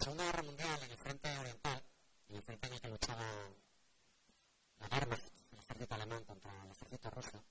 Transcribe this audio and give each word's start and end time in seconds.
la 0.00 0.04
Segunda 0.04 0.24
Guerra 0.24 0.42
Mundial, 0.42 0.82
en 0.82 0.90
el 0.90 0.96
frente 0.96 1.38
oriental, 1.38 1.82
en 2.30 2.36
el 2.36 2.42
frente 2.42 2.66
en 2.68 2.72
el 2.72 2.80
que 2.80 2.88
luchaba 2.88 3.50
la 4.78 4.88
Wehrmacht, 4.90 5.32
el 5.52 5.58
ejército 5.58 5.94
alemán 5.94 6.24
contra 6.24 6.64
el 6.64 6.70
ejército 6.70 7.10
ruso, 7.10 7.44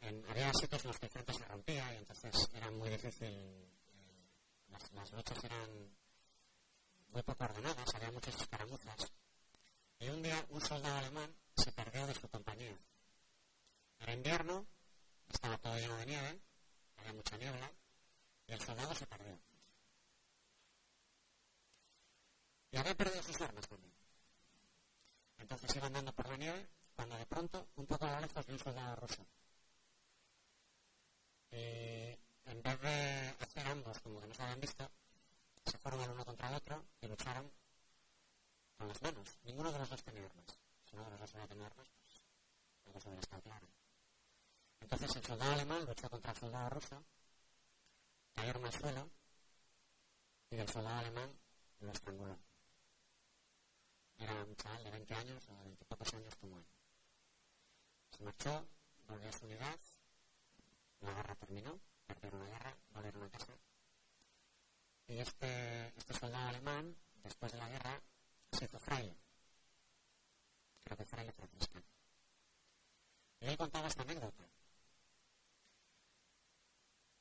en, 0.00 0.28
había 0.28 0.52
sitios 0.52 0.84
en 0.84 0.88
los 0.88 0.98
que 0.98 1.06
el 1.06 1.12
frente 1.12 1.32
se 1.32 1.44
rompía 1.46 1.94
y 1.94 1.96
entonces 1.96 2.34
era 2.52 2.70
muy 2.70 2.90
difícil, 2.90 3.26
eh, 3.30 4.28
las, 4.68 4.92
las, 4.92 5.12
luchas 5.12 5.44
eran 5.44 5.96
muy 7.08 7.22
poco 7.22 7.44
ordenadas, 7.44 7.94
había 7.94 8.10
muchas 8.10 8.38
escaramuzas. 8.38 9.12
Y 9.98 10.10
un 10.10 10.22
día 10.22 10.44
un 10.50 10.60
soldado 10.60 10.98
alemán 10.98 11.34
se 11.56 11.72
perdió 11.72 12.06
de 12.06 12.14
su 12.14 12.28
compañía. 12.28 12.78
Era 14.00 14.12
invierno, 14.12 14.66
estaba 15.30 15.56
todo 15.56 15.78
lleno 15.78 15.96
de 15.96 16.06
nieve, 16.06 16.40
había 16.98 17.14
mucha 17.14 17.38
niebla, 17.38 17.72
y 18.46 18.52
el 18.52 18.60
soldado 18.60 18.94
se 18.94 19.06
perdió. 19.06 19.38
Y 22.72 22.78
había 22.78 22.96
perdido 22.96 23.22
sus 23.22 23.40
armas 23.40 23.68
también. 23.68 23.92
Entonces 25.38 25.76
iba 25.76 25.86
andando 25.86 26.12
por 26.12 26.28
la 26.28 26.36
nieve 26.36 26.68
cuando 26.96 27.16
de 27.16 27.26
pronto, 27.26 27.68
un 27.76 27.86
poco 27.86 28.06
a 28.06 28.12
lo 28.12 28.20
lejos, 28.20 28.46
vi 28.46 28.52
un 28.54 28.58
soldado 28.58 28.96
ruso. 28.96 29.26
Y 31.50 32.16
en 32.46 32.62
vez 32.62 32.80
de 32.80 33.36
hacer 33.40 33.66
ambos 33.66 34.00
como 34.00 34.20
que 34.20 34.26
no 34.26 34.34
se 34.34 34.42
habían 34.42 34.60
visto, 34.60 34.90
se 35.66 35.78
fueron 35.78 36.00
el 36.00 36.10
uno 36.10 36.24
contra 36.24 36.48
el 36.48 36.54
otro 36.54 36.82
y 37.00 37.06
lucharon 37.08 37.52
con 38.78 38.88
las 38.88 39.02
manos. 39.02 39.38
Ninguno 39.44 39.70
de 39.70 39.78
los 39.78 39.90
dos 39.90 40.02
tenía 40.02 40.24
armas. 40.24 40.58
Si 40.84 40.96
uno 40.96 41.04
de 41.04 41.10
los 41.10 41.20
dos 41.20 41.34
había 41.34 41.48
tenido 41.48 41.66
armas, 41.66 41.88
pues 41.88 42.24
algo 42.86 43.00
se 43.00 43.08
hubiera 43.08 43.20
estado 43.20 43.42
claro. 43.42 43.66
Entonces 44.80 45.16
el 45.16 45.24
soldado 45.24 45.52
alemán 45.52 45.84
luchó 45.84 46.08
contra 46.08 46.32
el 46.32 46.38
soldado 46.38 46.70
ruso, 46.70 47.04
cayeron 48.34 48.64
al 48.64 48.72
suelo 48.72 49.10
y 50.50 50.56
el 50.56 50.68
soldado 50.68 50.98
alemán 50.98 51.38
lo 51.80 51.92
estranguló. 51.92 52.38
Era 54.22 54.44
un 54.44 54.54
chaval 54.54 54.84
de 54.84 54.90
20 54.92 55.14
años 55.14 55.48
o 55.48 55.56
de 55.56 55.64
20 55.64 55.84
pocos 55.86 56.14
años 56.14 56.36
como 56.36 56.56
él. 56.58 56.66
Se 58.16 58.22
marchó, 58.22 58.68
volvió 59.08 59.28
a 59.28 59.32
su 59.32 59.46
unidad, 59.46 59.78
la 61.00 61.12
guerra 61.12 61.34
terminó, 61.34 61.80
perdieron 62.06 62.38
la 62.38 62.46
guerra, 62.46 62.76
volvieron 62.90 63.24
a 63.24 63.30
casa. 63.30 63.52
Y 65.08 65.18
este, 65.18 65.88
este 65.98 66.14
soldado 66.14 66.48
alemán, 66.50 66.96
después 67.24 67.50
de 67.50 67.58
la 67.58 67.68
guerra, 67.68 68.00
se 68.52 68.64
hizo 68.66 68.78
fraile. 68.78 69.16
Creo 70.84 70.96
que 70.96 71.04
fraile 71.04 71.32
franciscano. 71.32 71.84
Y 73.40 73.46
él 73.46 73.56
contaba 73.56 73.88
esta 73.88 74.02
anécdota. 74.02 74.44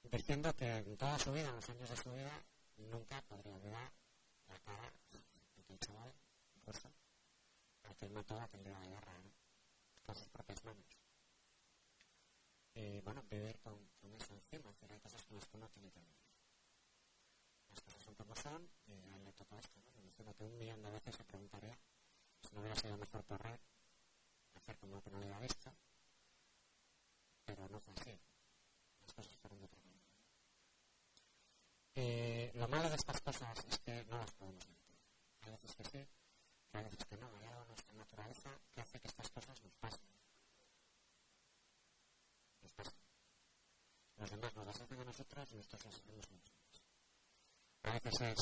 Diciendo 0.04 0.54
que 0.56 0.78
en 0.78 0.98
toda 0.98 1.18
su 1.18 1.32
vida, 1.32 1.50
en 1.50 1.56
los 1.56 1.70
años 1.70 1.90
de 1.90 1.98
su 1.98 2.12
vida, 2.14 2.44
nunca 2.78 3.22
podría 3.24 3.56
olvidar 3.56 3.92
la 4.50 4.60
cara 4.60 4.94
de 5.12 5.62
aquel 5.64 5.80
chaval 5.80 6.14
ruso 6.66 7.01
que 8.02 8.10
mató 8.10 8.36
aquel 8.42 8.64
día 8.64 8.80
de 8.80 8.90
guerra, 8.90 9.14
¿no? 9.20 9.32
Con 10.04 10.16
sus 10.16 10.28
propias 10.30 10.64
manos. 10.64 10.88
Y 12.74 13.00
bueno, 13.02 13.22
vivir 13.30 13.60
con, 13.60 13.78
con 14.02 14.12
eso 14.16 14.34
encima, 14.34 14.72
hacer 14.72 14.92
hay 14.92 15.00
cosas 15.00 15.24
con 15.26 15.38
las 15.38 15.48
que 15.48 15.58
uno 15.58 15.70
tiene 15.70 15.92
que 15.92 16.00
vivir. 16.00 16.18
Las 17.70 17.82
cosas 17.82 18.02
son 18.02 18.16
como 18.16 18.36
son, 18.36 18.68
y 18.88 18.94
a 18.94 19.16
él 19.18 19.24
le 19.24 19.34
toca 19.34 19.56
esto, 19.60 19.80
¿no? 19.86 20.34
Que 20.34 20.44
un 20.44 20.58
millón 20.58 20.82
de 20.82 20.90
veces 20.90 21.16
se 21.16 21.24
preguntaría 21.26 21.78
si 22.42 22.56
no 22.56 22.62
hubiera 22.62 22.76
sido 22.76 22.98
mejor 22.98 23.24
correr, 23.26 23.60
hacer 24.56 24.78
como 24.80 25.00
que 25.04 25.12
no 25.12 25.18
había 25.18 25.40
visto, 25.40 25.72
pero 27.46 27.68
no 27.70 27.80
fue 27.82 27.94
así. 27.94 28.20
Las 29.02 29.14
cosas 29.14 29.36
fueron 29.38 29.60
de 29.60 29.66
otra 29.66 29.80
manera. 29.80 30.06
Eh, 31.94 32.52
lo 32.56 32.68
malo 32.68 32.90
de 32.90 32.96
estas 32.96 33.22
cosas 33.22 33.64
es 33.66 33.80
que 33.80 34.04
no 34.06 34.18
las 34.18 34.32
podemos 34.32 34.68
mentir. 34.68 34.98
Hay 35.42 35.52
veces 35.52 35.76
que 35.76 35.84
sí, 35.86 36.08
que 36.72 37.18
no. 37.18 37.28
Hay 37.38 37.48
algo 37.48 37.62
en 37.62 37.68
nuestra 37.68 37.94
naturaleza 37.96 38.50
que 38.74 38.82
hace 38.82 39.00
que 39.00 39.08
estas 39.08 39.30
cosas 39.32 39.62
nos 39.62 39.74
pasen. 39.76 40.08
Nos 42.62 42.72
pasen. 42.74 43.00
Los 44.18 44.32
demás 44.32 44.56
nos 44.56 44.66
las 44.66 44.82
hacen 44.82 45.00
a 45.00 45.06
nosotros 45.06 45.52
y 45.52 45.56
nosotros 45.56 45.86
las 45.86 45.96
hacemos 45.96 46.26
a 46.28 46.34
nosotros. 46.34 46.84
A 47.84 47.92
veces 47.92 48.22
es 48.22 48.40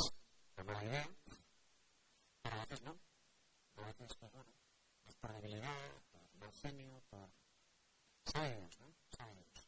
una 0.58 0.64
mala 0.66 0.84
idea, 0.84 1.10
pero 2.42 2.56
a 2.56 2.60
veces 2.60 2.82
no. 2.84 3.00
A 3.78 3.86
veces, 3.86 4.16
pues 4.20 4.32
bueno, 4.34 4.52
es 5.06 5.16
por 5.16 5.34
debilidad, 5.34 5.92
por 6.12 6.36
mal 6.36 6.52
genio, 6.54 7.02
por... 7.10 7.30
Sabe 8.26 8.58
Dios, 8.58 8.80
¿no? 8.80 8.94
Sabe 9.18 9.34
Dios. 9.34 9.68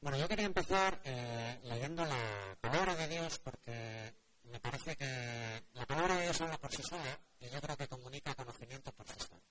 Bueno, 0.00 0.18
yo 0.18 0.28
quería 0.28 0.46
empezar 0.46 1.00
eh, 1.04 1.60
leyendo 1.64 2.04
la 2.04 2.56
palabra 2.60 2.96
de 2.96 3.06
Dios 3.06 3.38
porque 3.38 4.14
me 4.50 4.60
parece 4.60 4.96
que 4.96 5.62
Dios 6.22 6.40
habla 6.40 6.58
por 6.58 6.72
sí 6.72 6.82
sola 6.82 7.18
y 7.40 7.48
yo 7.48 7.60
creo 7.60 7.76
que 7.76 7.88
comunica 7.88 8.34
conocimiento 8.34 8.92
sola. 9.18 9.42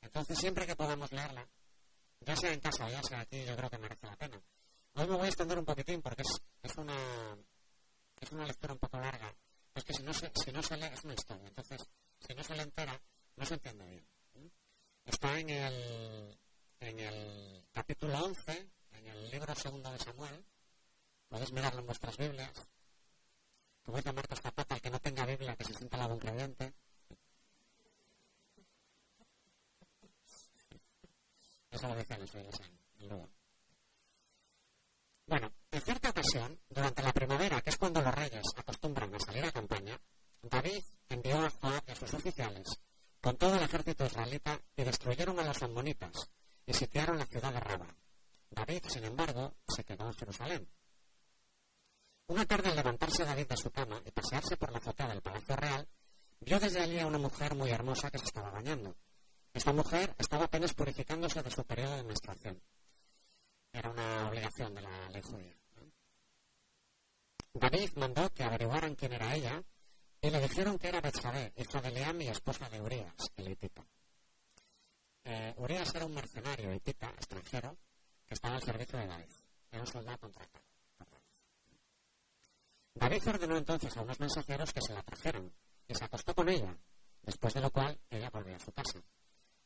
Entonces, 0.00 0.38
siempre 0.38 0.66
que 0.66 0.76
podamos 0.76 1.10
leerla, 1.12 1.48
ya 2.20 2.36
sea 2.36 2.52
en 2.52 2.60
casa 2.60 2.86
o 2.86 2.88
ya 2.88 3.02
sea 3.02 3.20
aquí, 3.20 3.44
yo 3.44 3.56
creo 3.56 3.70
que 3.70 3.78
merece 3.78 4.06
la 4.06 4.16
pena. 4.16 4.40
Hoy 4.94 5.06
me 5.06 5.16
voy 5.16 5.26
a 5.26 5.28
extender 5.28 5.58
un 5.58 5.64
poquitín 5.64 6.00
porque 6.00 6.22
es, 6.22 6.40
es, 6.62 6.76
una, 6.76 7.36
es 8.20 8.32
una 8.32 8.46
lectura 8.46 8.72
un 8.72 8.78
poco 8.78 8.98
larga. 8.98 9.34
Es 9.74 9.84
que 9.84 9.92
si 9.92 10.02
no, 10.02 10.12
se, 10.14 10.30
si 10.34 10.52
no 10.52 10.62
se 10.62 10.76
lee, 10.76 10.90
es 10.92 11.04
una 11.04 11.14
historia. 11.14 11.48
Entonces, 11.48 11.80
si 12.20 12.34
no 12.34 12.42
se 12.42 12.54
le 12.54 12.62
entera, 12.62 13.00
no 13.36 13.44
se 13.44 13.54
entiende 13.54 13.84
bien. 13.86 14.06
Está 15.04 15.38
en 15.38 15.50
el, 15.50 16.38
en 16.80 17.00
el 17.00 17.66
capítulo 17.72 18.24
11 18.24 18.70
en 18.92 19.06
el 19.08 19.30
libro 19.30 19.54
segundo 19.54 19.90
de 19.92 19.98
Samuel, 19.98 20.44
podéis 21.28 21.52
mirarlo 21.52 21.80
en 21.80 21.86
vuestras 21.86 22.16
Biblias, 22.16 22.52
como 23.86 23.98
dice 23.98 24.12
Marcos 24.12 24.40
Zapata, 24.40 24.74
el 24.74 24.82
que 24.82 24.90
no 24.90 24.98
tenga 24.98 25.24
Biblia, 25.24 25.54
que 25.54 25.64
se 25.64 25.72
sienta 25.72 25.96
lado 25.96 26.14
un 26.14 26.18
creyente. 26.18 26.74
Eso 31.70 31.86
lo 31.86 31.96
dicen 31.96 32.20
los 32.20 32.32
Biblias 32.32 32.60
en. 32.60 33.30
Bueno, 35.28 35.52
en 35.70 35.80
cierta 35.80 36.10
ocasión, 36.10 36.58
durante 36.68 37.02
la 37.02 37.12
primavera, 37.12 37.60
que 37.60 37.70
es 37.70 37.76
cuando 37.76 38.02
los 38.02 38.14
reyes 38.14 38.42
acostumbran 38.56 39.14
a 39.14 39.20
salir 39.20 39.44
a 39.44 39.52
campaña, 39.52 40.00
David 40.42 40.82
envió 41.08 41.38
a 41.38 41.50
Joab 41.50 41.82
y 41.86 41.90
a 41.92 41.96
sus 41.96 42.12
oficiales 42.14 42.66
con 43.20 43.36
todo 43.36 43.56
el 43.56 43.62
ejército 43.62 44.04
israelita 44.04 44.60
y 44.76 44.84
destruyeron 44.84 45.38
a 45.38 45.44
los 45.44 45.62
ammonitas 45.62 46.30
y 46.64 46.72
sitiaron 46.72 47.18
la 47.18 47.26
ciudad 47.26 47.52
de 47.52 47.60
Rabá. 47.60 47.94
David, 48.50 48.82
sin 48.88 49.04
embargo, 49.04 49.54
se 49.68 49.84
quedó 49.84 50.06
en 50.06 50.14
Jerusalén. 50.14 50.68
Una 52.28 52.44
tarde 52.44 52.70
al 52.70 52.76
levantarse 52.76 53.24
David 53.24 53.46
de 53.46 53.56
su 53.56 53.70
cama 53.70 54.02
y 54.04 54.10
pasearse 54.10 54.56
por 54.56 54.72
la 54.72 54.78
azotea 54.78 55.08
del 55.08 55.22
Palacio 55.22 55.54
Real, 55.54 55.88
vio 56.40 56.58
desde 56.58 56.80
allí 56.80 56.98
a 56.98 57.06
una 57.06 57.18
mujer 57.18 57.54
muy 57.54 57.70
hermosa 57.70 58.10
que 58.10 58.18
se 58.18 58.24
estaba 58.24 58.50
bañando. 58.50 58.96
Esta 59.54 59.72
mujer 59.72 60.14
estaba 60.18 60.46
apenas 60.46 60.74
purificándose 60.74 61.42
de 61.42 61.50
su 61.50 61.64
periodo 61.64 61.96
de 61.96 62.02
menstruación. 62.02 62.60
Era 63.72 63.90
una 63.90 64.28
obligación 64.28 64.74
de 64.74 64.82
la 64.82 65.08
ley 65.10 65.22
judía. 65.22 65.56
David 67.54 67.90
mandó 67.96 68.28
que 68.34 68.42
averiguaran 68.42 68.96
quién 68.96 69.12
era 69.12 69.34
ella 69.34 69.62
y 70.20 70.30
le 70.30 70.40
dijeron 70.40 70.78
que 70.78 70.88
era 70.88 71.00
Betsabé, 71.00 71.52
hija 71.56 71.80
de 71.80 71.90
Leam 71.92 72.20
y 72.22 72.28
esposa 72.28 72.68
de 72.68 72.80
Urias, 72.80 73.14
el 73.36 73.48
hitita. 73.48 73.86
Eh, 75.24 75.54
Urias 75.58 75.94
era 75.94 76.06
un 76.06 76.14
mercenario 76.14 76.74
hitita, 76.74 77.08
extranjero, 77.10 77.76
que 78.26 78.34
estaba 78.34 78.56
al 78.56 78.62
servicio 78.62 78.98
de 78.98 79.06
David. 79.06 79.32
Era 79.70 79.80
un 79.80 79.86
soldado 79.86 80.18
contratado. 80.18 80.75
David 82.96 83.28
ordenó 83.28 83.56
entonces 83.58 83.94
a 83.96 84.00
unos 84.00 84.18
mensajeros 84.18 84.72
que 84.72 84.80
se 84.80 84.94
la 84.94 85.02
trajeran 85.02 85.52
y 85.86 85.94
se 85.94 86.04
acostó 86.04 86.34
con 86.34 86.48
ella, 86.48 86.74
después 87.22 87.52
de 87.52 87.60
lo 87.60 87.70
cual 87.70 87.98
ella 88.10 88.30
volvió 88.30 88.56
a 88.56 88.58
su 88.58 88.72
casa. 88.72 89.02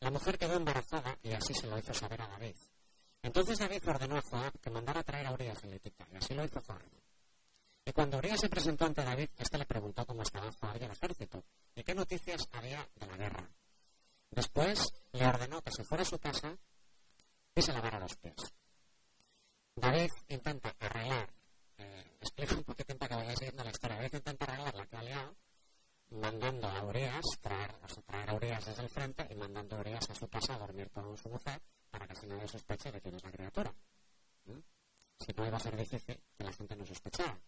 La 0.00 0.10
mujer 0.10 0.36
quedó 0.36 0.56
embarazada 0.56 1.16
y 1.22 1.32
así 1.32 1.54
se 1.54 1.68
lo 1.68 1.78
hizo 1.78 1.94
saber 1.94 2.20
a 2.22 2.28
David. 2.28 2.56
Entonces 3.22 3.58
David 3.58 3.88
ordenó 3.88 4.16
a 4.16 4.22
Joab 4.22 4.58
que 4.60 4.70
mandara 4.70 5.04
traer 5.04 5.26
a 5.26 5.32
Urias 5.32 5.62
el 5.62 5.74
y 5.74 6.16
así 6.16 6.34
lo 6.34 6.44
hizo 6.44 6.60
Joab. 6.60 6.82
Y 7.84 7.92
cuando 7.92 8.18
Urias 8.18 8.40
se 8.40 8.48
presentó 8.48 8.86
ante 8.86 9.04
David, 9.04 9.28
éste 9.36 9.58
le 9.58 9.66
preguntó 9.66 10.04
cómo 10.06 10.22
estaba 10.22 10.50
Joab 10.52 10.80
y 10.80 10.84
el 10.84 10.90
ejército, 10.90 11.44
y 11.76 11.84
qué 11.84 11.94
noticias 11.94 12.48
había 12.52 12.86
de 12.96 13.06
la 13.06 13.16
guerra. 13.16 13.48
Después 14.30 14.92
le 15.12 15.26
ordenó 15.26 15.62
que 15.62 15.70
se 15.70 15.84
fuera 15.84 16.02
a 16.02 16.06
su 16.06 16.18
casa 16.18 16.56
y 17.54 17.62
se 17.62 17.72
lavara 17.72 18.00
los 18.00 18.16
pies. 18.16 18.36
David 19.76 20.10
intenta 20.28 20.74
arreglar, 20.80 21.32
explico 22.20 22.54
un 22.54 22.64
poquito 22.64 22.96
para 22.96 23.08
que 23.08 23.14
vayáis 23.16 23.38
siguiendo 23.38 23.64
la 23.64 23.70
historia, 23.70 23.96
David 23.96 24.14
intenta 24.14 24.44
arreglar 24.44 24.74
la 24.74 25.02
liado 25.02 25.36
mandando 26.10 26.68
a 26.68 26.84
Urias, 26.84 27.24
traer, 27.40 27.74
o 27.82 28.02
traer 28.02 28.30
a 28.30 28.34
Urias 28.34 28.66
desde 28.66 28.82
el 28.82 28.88
frente 28.88 29.26
y 29.30 29.34
mandando 29.36 29.76
a 29.76 29.80
Urias 29.80 30.10
a 30.10 30.14
su 30.14 30.28
casa 30.28 30.54
a 30.54 30.58
dormir 30.58 30.90
con 30.90 31.16
su 31.16 31.28
mujer 31.28 31.60
para 31.90 32.06
que 32.06 32.12
así 32.12 32.26
nadie 32.26 32.48
sospeche 32.48 32.90
de 32.90 33.00
quién 33.00 33.14
es 33.14 33.22
la 33.22 33.30
criatura. 33.30 33.72
Si 35.18 35.32
no 35.36 35.46
iba 35.46 35.56
a 35.56 35.60
ser 35.60 35.76
difícil 35.76 36.20
que 36.36 36.44
la 36.44 36.52
gente 36.52 36.76
no 36.76 36.86
sospechara. 36.86 37.38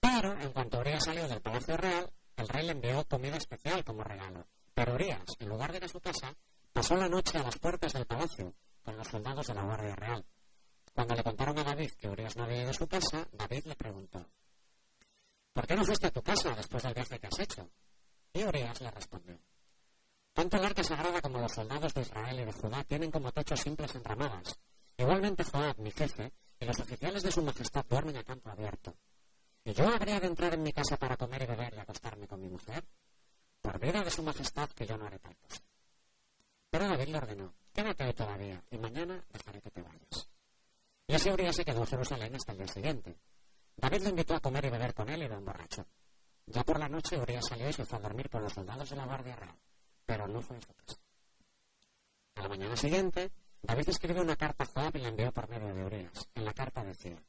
Pero 0.00 0.38
en 0.40 0.52
cuanto 0.52 0.80
Urias 0.80 1.04
salió 1.04 1.28
del 1.28 1.42
Palacio 1.42 1.76
Real, 1.76 2.12
el 2.36 2.48
rey 2.48 2.66
le 2.66 2.72
envió 2.72 3.04
comida 3.04 3.36
especial 3.36 3.84
como 3.84 4.02
regalo. 4.02 4.46
Pero 4.74 4.94
Urias, 4.94 5.24
en 5.38 5.48
lugar 5.48 5.70
de 5.70 5.78
ir 5.78 5.84
a 5.84 5.88
su 5.88 6.00
casa, 6.00 6.34
pasó 6.72 6.96
la 6.96 7.08
noche 7.08 7.38
a 7.38 7.42
las 7.42 7.58
puertas 7.58 7.92
del 7.92 8.06
palacio 8.06 8.54
con 8.82 8.96
los 8.96 9.08
soldados 9.08 9.46
de 9.46 9.54
la 9.54 9.62
Guardia 9.62 9.94
Real. 9.94 10.24
Cuando 10.96 11.14
le 11.14 11.22
contaron 11.22 11.58
a 11.58 11.62
David 11.62 11.90
que 12.00 12.08
Urias 12.08 12.36
no 12.36 12.44
había 12.44 12.62
ido 12.62 12.70
a 12.70 12.72
su 12.72 12.88
casa, 12.88 13.28
David 13.32 13.66
le 13.66 13.76
preguntó, 13.76 14.26
¿por 15.52 15.66
qué 15.66 15.76
no 15.76 15.84
fuiste 15.84 16.06
a 16.06 16.10
tu 16.10 16.22
casa 16.22 16.54
después 16.54 16.82
del 16.82 16.94
viaje 16.94 17.18
que 17.18 17.26
has 17.26 17.38
hecho? 17.38 17.68
Y 18.32 18.42
Urias 18.42 18.80
le 18.80 18.90
respondió, 18.90 19.38
tanto 20.32 20.56
el 20.56 20.64
arca 20.64 20.82
sagrada 20.82 21.20
como 21.20 21.38
los 21.38 21.52
soldados 21.52 21.92
de 21.92 22.00
Israel 22.00 22.40
y 22.40 22.44
de 22.46 22.52
Judá 22.52 22.82
tienen 22.84 23.10
como 23.10 23.30
techos 23.30 23.60
simples 23.60 23.94
enramadas. 23.94 24.58
Igualmente 24.96 25.44
Joab, 25.44 25.78
mi 25.80 25.90
jefe, 25.90 26.32
y 26.58 26.64
los 26.64 26.80
oficiales 26.80 27.22
de 27.22 27.30
su 27.30 27.42
majestad 27.42 27.84
duermen 27.84 28.16
a 28.16 28.24
campo 28.24 28.48
abierto. 28.48 28.96
¿Y 29.64 29.74
yo 29.74 29.86
habría 29.88 30.18
de 30.18 30.28
entrar 30.28 30.54
en 30.54 30.62
mi 30.62 30.72
casa 30.72 30.96
para 30.96 31.18
comer 31.18 31.42
y 31.42 31.46
beber 31.46 31.74
y 31.74 31.78
acostarme 31.78 32.26
con 32.26 32.40
mi 32.40 32.48
mujer? 32.48 32.82
Por 33.60 33.78
vida 33.78 34.02
de 34.02 34.10
su 34.10 34.22
majestad 34.22 34.70
que 34.70 34.86
yo 34.86 34.96
no 34.96 35.04
haré 35.04 35.18
tal 35.18 35.36
cosa. 35.36 35.62
Pero 36.70 36.88
David 36.88 37.08
le 37.08 37.18
ordenó, 37.18 37.54
quédate 37.74 38.04
ahí 38.04 38.14
todavía, 38.14 38.64
y 38.70 38.78
mañana 38.78 39.22
dejaré 39.30 39.60
que 39.60 39.70
te 39.70 39.82
vayas. 39.82 40.35
Y 41.08 41.14
así 41.14 41.30
Urias 41.30 41.56
se 41.56 41.64
quedó 41.64 41.80
en 41.80 41.86
Jerusalén 41.86 42.34
hasta 42.34 42.52
el 42.52 42.58
día 42.58 42.68
siguiente. 42.68 43.16
David 43.76 44.02
le 44.02 44.10
invitó 44.10 44.34
a 44.34 44.40
comer 44.40 44.64
y 44.64 44.70
beber 44.70 44.94
con 44.94 45.08
él 45.08 45.22
y 45.22 45.28
lo 45.28 45.36
emborrachó. 45.36 45.86
Ya 46.46 46.64
por 46.64 46.78
la 46.78 46.88
noche 46.88 47.18
Urias 47.18 47.46
salió 47.48 47.68
y 47.68 47.72
se 47.72 47.84
fue 47.84 47.98
a 47.98 48.02
dormir 48.02 48.30
con 48.30 48.42
los 48.42 48.52
soldados 48.52 48.90
de 48.90 48.96
la 48.96 49.04
Guardia 49.04 49.36
Real, 49.36 49.58
pero 50.04 50.26
no 50.26 50.40
fue 50.40 50.56
a 50.56 50.60
su 50.60 50.72
casa. 50.74 51.00
A 52.36 52.42
la 52.42 52.48
mañana 52.48 52.76
siguiente, 52.76 53.32
David 53.62 53.88
escribió 53.88 54.22
una 54.22 54.36
carta 54.36 54.64
a 54.64 54.66
Joab 54.66 54.96
y 54.96 55.00
la 55.00 55.08
envió 55.08 55.32
por 55.32 55.48
medio 55.48 55.74
de 55.74 55.84
Urias. 55.84 56.28
En 56.34 56.44
la 56.44 56.52
carta 56.52 56.84
decía, 56.84 57.22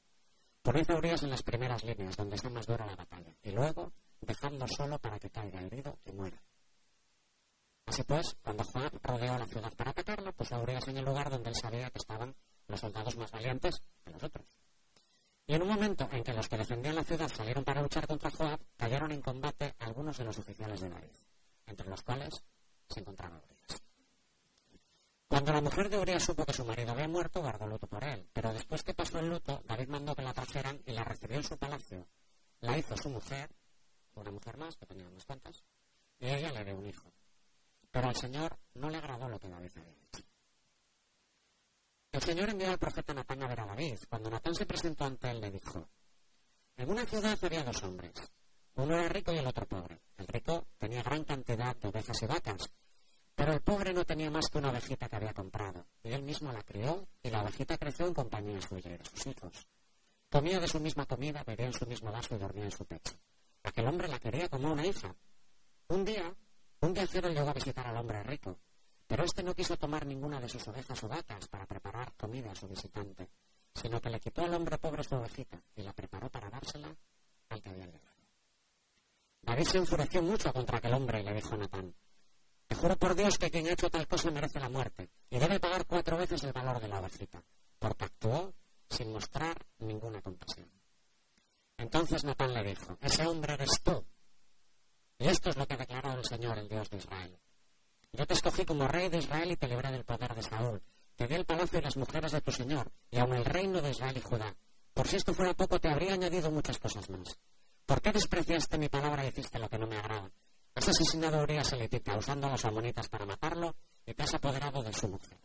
poned 0.61 0.89
a 0.89 0.95
Urias 0.95 1.23
en 1.23 1.31
las 1.31 1.43
primeras 1.43 1.83
líneas, 1.83 2.15
donde 2.15 2.35
está 2.35 2.49
más 2.49 2.67
dura 2.67 2.85
la 2.85 2.95
batalla, 2.95 3.33
y 3.41 3.51
luego 3.51 3.93
dejadlo 4.21 4.67
solo 4.67 4.99
para 4.99 5.19
que 5.19 5.29
caiga 5.29 5.61
herido 5.61 5.97
y 6.05 6.11
muera. 6.11 6.41
Así 7.85 8.03
pues, 8.03 8.35
cuando 8.41 8.63
Joab 8.65 8.99
rodeó 9.01 9.37
la 9.37 9.47
ciudad 9.47 9.73
para 9.75 9.91
atacarla, 9.91 10.31
puso 10.31 10.55
a 10.55 10.59
Urias 10.59 10.87
en 10.87 10.97
el 10.97 11.05
lugar 11.05 11.29
donde 11.29 11.49
él 11.49 11.55
sabía 11.55 11.89
que 11.89 11.99
estaban 11.99 12.35
los 12.67 12.79
soldados 12.79 13.15
más 13.17 13.31
valientes 13.31 13.81
que 14.03 14.11
los 14.11 14.23
otros. 14.23 14.45
Y 15.45 15.53
en 15.53 15.61
un 15.61 15.69
momento 15.69 16.09
en 16.11 16.23
que 16.23 16.33
los 16.33 16.49
que 16.49 16.57
defendían 16.57 16.95
la 16.95 17.03
ciudad 17.03 17.29
salieron 17.29 17.63
para 17.63 17.81
luchar 17.81 18.05
contra 18.05 18.29
Joab, 18.31 18.59
cayeron 18.75 19.11
en 19.11 19.21
combate 19.21 19.75
algunos 19.79 20.17
de 20.17 20.25
los 20.25 20.37
oficiales 20.37 20.81
de 20.81 20.89
David, 20.89 21.15
entre 21.65 21.89
los 21.89 22.01
cuales 22.01 22.43
se 22.89 22.99
encontraba 22.99 23.37
Urias. 23.37 23.81
Cuando 25.27 25.53
la 25.53 25.61
mujer 25.61 25.89
de 25.89 25.99
Urias 25.99 26.23
supo 26.23 26.45
que 26.45 26.53
su 26.53 26.65
marido 26.65 26.91
había 26.91 27.07
muerto, 27.07 27.41
guardó 27.41 27.65
luto 27.65 27.87
por 27.87 28.03
él, 28.03 28.27
pero 28.33 28.53
después 28.53 28.83
que 28.83 28.93
pasó 28.93 29.19
el 29.19 29.29
luto, 29.29 29.61
David 29.65 29.87
mandó 29.87 30.15
que 30.15 30.21
la 30.21 30.33
trajeran 30.33 30.81
y 30.85 30.91
la 30.91 31.03
recibió 31.03 31.37
en 31.37 31.43
su 31.43 31.57
palacio. 31.57 32.07
La 32.61 32.77
hizo 32.77 32.97
su 32.97 33.09
mujer, 33.09 33.49
una 34.15 34.31
mujer 34.31 34.57
más, 34.57 34.75
que 34.75 34.85
tenía 34.85 35.07
unas 35.07 35.25
cuantas, 35.25 35.63
y 36.19 36.27
ella 36.27 36.51
le 36.51 36.65
dio 36.65 36.75
un 36.75 36.87
hijo. 36.87 37.11
Pero 37.91 38.09
al 38.09 38.15
Señor 38.15 38.57
no 38.75 38.89
le 38.89 38.97
agradó 38.97 39.29
lo 39.29 39.39
que 39.39 39.49
David 39.49 39.71
había 39.77 39.93
hecho. 39.93 40.23
El 42.11 42.21
Señor 42.21 42.49
envió 42.49 42.69
al 42.69 42.79
profeta 42.79 43.13
Natán 43.13 43.43
a 43.43 43.47
ver 43.47 43.59
a 43.59 43.65
David. 43.65 43.99
Cuando 44.09 44.29
Natán 44.29 44.55
se 44.55 44.65
presentó 44.65 45.05
ante 45.05 45.29
él, 45.29 45.41
le 45.41 45.51
dijo, 45.51 45.87
en 46.77 46.89
una 46.89 47.05
ciudad 47.05 47.37
había 47.41 47.63
dos 47.63 47.83
hombres. 47.83 48.13
Uno 48.75 48.95
era 48.95 49.09
rico 49.09 49.33
y 49.33 49.37
el 49.37 49.47
otro 49.47 49.67
pobre. 49.67 49.99
El 50.17 50.27
rico 50.27 50.67
tenía 50.77 51.03
gran 51.03 51.23
cantidad 51.23 51.75
de 51.75 51.87
ovejas 51.87 52.21
y 52.21 52.25
vacas, 52.27 52.69
pero 53.35 53.53
el 53.53 53.61
pobre 53.61 53.93
no 53.93 54.05
tenía 54.05 54.29
más 54.29 54.47
que 54.49 54.59
una 54.59 54.69
ovejita 54.69 55.09
que 55.09 55.15
había 55.15 55.33
comprado. 55.33 55.85
Y 56.03 56.11
él 56.11 56.23
mismo 56.23 56.51
la 56.51 56.61
crió 56.63 57.07
y 57.21 57.29
la 57.29 57.41
ovejita 57.41 57.77
creció 57.77 58.07
en 58.07 58.13
compañía 58.13 58.61
suya 58.61 58.93
y 58.93 58.97
de 58.97 59.05
sus 59.05 59.27
hijos. 59.27 59.67
Comía 60.29 60.59
de 60.59 60.67
su 60.67 60.79
misma 60.79 61.05
comida, 61.05 61.43
bebía 61.43 61.67
en 61.67 61.73
su 61.73 61.85
mismo 61.85 62.11
vaso 62.11 62.35
y 62.35 62.39
dormía 62.39 62.65
en 62.65 62.71
su 62.71 62.85
pecho. 62.85 63.13
Aquel 63.63 63.87
hombre 63.87 64.07
la 64.07 64.19
quería 64.19 64.49
como 64.49 64.71
una 64.71 64.85
hija. 64.85 65.15
Un 65.87 66.05
día, 66.05 66.33
un 66.81 66.93
viajero 66.93 67.29
llegó 67.29 67.49
a 67.49 67.53
visitar 67.53 67.87
al 67.87 67.97
hombre 67.97 68.23
rico 68.23 68.59
pero 69.07 69.23
este 69.23 69.41
no 69.41 69.55
quiso 69.55 69.77
tomar 69.77 70.05
ninguna 70.05 70.39
de 70.39 70.49
sus 70.49 70.67
ovejas 70.67 71.01
o 71.03 71.07
vacas 71.07 71.47
para 71.47 71.65
preparar 71.65 72.13
comida 72.13 72.51
a 72.51 72.55
su 72.55 72.67
visitante, 72.67 73.29
sino 73.73 74.01
que 74.01 74.09
le 74.09 74.19
quitó 74.19 74.43
al 74.43 74.53
hombre 74.53 74.77
pobre 74.77 75.03
su 75.03 75.15
ovejita 75.15 75.61
y 75.75 75.81
la 75.81 75.93
preparó 75.93 76.29
para 76.29 76.49
dársela 76.49 76.93
al 77.49 77.61
que 77.61 77.69
había 77.69 77.85
llegado. 77.85 78.17
David 79.41 79.65
se 79.65 79.77
enfureció 79.77 80.21
mucho 80.21 80.51
contra 80.51 80.79
aquel 80.79 80.93
hombre 80.93 81.21
y 81.21 81.23
le 81.23 81.33
dijo 81.33 81.55
a 81.55 81.57
Natán, 81.57 81.95
te 82.67 82.75
juro 82.75 82.97
por 82.97 83.15
Dios 83.15 83.37
que 83.37 83.49
quien 83.49 83.67
ha 83.67 83.71
hecho 83.71 83.89
tal 83.89 84.07
cosa 84.07 84.29
merece 84.29 84.59
la 84.59 84.67
muerte 84.67 85.09
y 85.29 85.39
debe 85.39 85.59
pagar 85.59 85.85
cuatro 85.85 86.17
veces 86.17 86.43
el 86.43 86.51
valor 86.51 86.81
de 86.81 86.89
la 86.89 86.99
ovejita, 86.99 87.41
porque 87.79 88.05
actuó 88.05 88.53
sin 88.89 89.13
mostrar 89.13 89.65
ninguna 89.79 90.21
compasión. 90.21 90.69
Entonces 91.77 92.25
Natán 92.25 92.53
le 92.53 92.63
dijo, 92.63 92.97
ese 93.01 93.25
hombre 93.25 93.53
eres 93.53 93.81
tú. 93.81 94.05
Y 95.19 95.27
esto 95.27 95.49
es 95.49 95.57
lo 95.57 95.65
que 95.65 95.75
ha 95.75 95.77
declarado 95.77 96.19
el 96.19 96.25
Señor, 96.25 96.57
el 96.57 96.67
Dios 96.67 96.89
de 96.89 96.97
Israel. 96.97 97.39
Yo 98.13 98.25
te 98.25 98.33
escogí 98.33 98.65
como 98.65 98.87
rey 98.87 99.09
de 99.09 99.17
Israel 99.17 99.51
y 99.51 99.57
te 99.57 99.67
libré 99.67 99.91
del 99.91 100.05
poder 100.05 100.33
de 100.33 100.43
Saúl. 100.43 100.81
Te 101.15 101.27
di 101.27 101.35
el 101.35 101.45
palacio 101.45 101.79
y 101.79 101.81
las 101.81 101.97
mujeres 101.97 102.31
de 102.31 102.41
tu 102.41 102.51
Señor, 102.51 102.91
y 103.09 103.17
aun 103.17 103.33
el 103.33 103.45
reino 103.45 103.81
de 103.81 103.89
Israel 103.89 104.17
y 104.17 104.21
Judá. 104.21 104.55
Por 104.93 105.07
si 105.07 105.15
esto 105.15 105.33
fuera 105.33 105.53
poco, 105.53 105.79
te 105.79 105.89
habría 105.89 106.13
añadido 106.13 106.51
muchas 106.51 106.79
cosas 106.79 107.09
más. 107.09 107.37
¿Por 107.85 108.01
qué 108.01 108.11
despreciaste 108.11 108.77
mi 108.77 108.89
palabra 108.89 109.25
y 109.25 109.29
hiciste 109.29 109.59
lo 109.59 109.69
que 109.69 109.77
no 109.77 109.87
me 109.87 109.97
agrada? 109.97 110.31
Has 110.75 110.89
asesinado 110.89 111.39
a 111.39 111.43
Urias 111.43 111.73
elitita, 111.73 112.17
usando 112.17 112.47
a 112.47 112.51
los 112.51 112.65
amonitas 112.65 113.09
para 113.09 113.25
matarlo, 113.25 113.75
y 114.05 114.13
te 114.13 114.23
has 114.23 114.33
apoderado 114.33 114.83
de 114.83 114.93
su 114.93 115.07
mujer. 115.07 115.39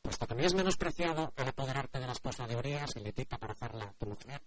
Puesto 0.00 0.26
que 0.26 0.34
me 0.34 0.46
has 0.46 0.54
menospreciado 0.54 1.32
al 1.36 1.48
apoderarte 1.48 1.98
de 1.98 2.06
la 2.06 2.12
esposa 2.12 2.46
de 2.46 2.56
Urias 2.56 2.94
elitita 2.94 3.38
para 3.38 3.54
hacerla 3.54 3.94
tu 3.98 4.06
mujer, 4.06 4.42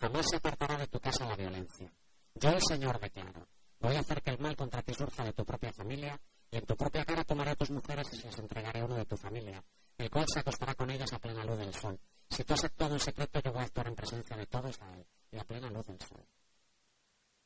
jamás 0.00 0.26
se 0.30 0.36
apartará 0.36 0.78
de 0.78 0.86
tu 0.86 1.00
casa 1.00 1.26
la 1.26 1.36
violencia. 1.36 1.92
Yo, 2.34 2.50
el 2.50 2.62
Señor, 2.62 2.98
declaro, 3.00 3.46
voy 3.80 3.96
a 3.96 4.00
hacer 4.00 4.22
que 4.22 4.30
el 4.30 4.38
mal 4.38 4.56
contra 4.56 4.82
ti 4.82 4.94
surja 4.94 5.24
de 5.24 5.32
tu 5.32 5.44
propia 5.44 5.72
familia 5.72 6.20
y 6.52 6.58
en 6.58 6.66
tu 6.66 6.76
propia 6.76 7.04
cara 7.04 7.24
tomaré 7.24 7.52
a 7.52 7.56
tus 7.56 7.70
mujeres 7.70 8.06
y 8.12 8.16
se 8.16 8.26
las 8.26 8.38
entregaré 8.38 8.80
a 8.80 8.84
uno 8.84 8.96
de 8.96 9.06
tu 9.06 9.16
familia, 9.16 9.64
el 9.96 10.10
cual 10.10 10.26
se 10.28 10.40
acostará 10.40 10.74
con 10.74 10.90
ellas 10.90 11.10
a 11.14 11.18
plena 11.18 11.44
luz 11.44 11.56
del 11.56 11.74
sol. 11.74 11.98
Si 12.28 12.44
tú 12.44 12.52
has 12.52 12.64
actuado 12.64 12.92
en 12.94 13.00
secreto, 13.00 13.40
yo 13.40 13.52
voy 13.52 13.62
a 13.62 13.64
actuar 13.64 13.88
en 13.88 13.96
presencia 13.96 14.36
de 14.36 14.46
todo 14.46 14.68
Israel 14.68 15.06
y 15.30 15.38
a 15.38 15.44
plena 15.44 15.70
luz 15.70 15.86
del 15.86 16.00
sol. 16.00 16.22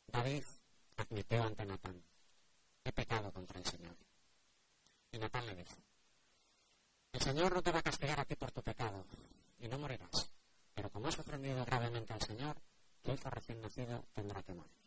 David 0.08 0.42
admitió 0.96 1.44
ante 1.44 1.64
Natán, 1.64 2.02
he 2.82 2.90
pecado 2.90 3.32
contra 3.32 3.60
el 3.60 3.64
Señor. 3.64 3.96
Y 5.12 5.18
Natán 5.18 5.46
le 5.46 5.54
dijo, 5.54 5.76
el 7.12 7.20
Señor 7.20 7.54
no 7.54 7.62
te 7.62 7.70
va 7.70 7.78
a 7.78 7.82
castigar 7.82 8.18
a 8.18 8.24
ti 8.24 8.34
por 8.34 8.50
tu 8.50 8.60
pecado, 8.60 9.06
y 9.60 9.68
no 9.68 9.78
morirás. 9.78 10.30
Pero 10.74 10.90
como 10.90 11.06
has 11.06 11.18
ofendido 11.18 11.64
gravemente 11.64 12.12
al 12.12 12.22
Señor, 12.22 12.56
tu 13.02 13.12
hijo 13.12 13.30
recién 13.30 13.60
nacido 13.60 14.04
tendrá 14.14 14.42
que 14.42 14.52
morir. 14.52 14.85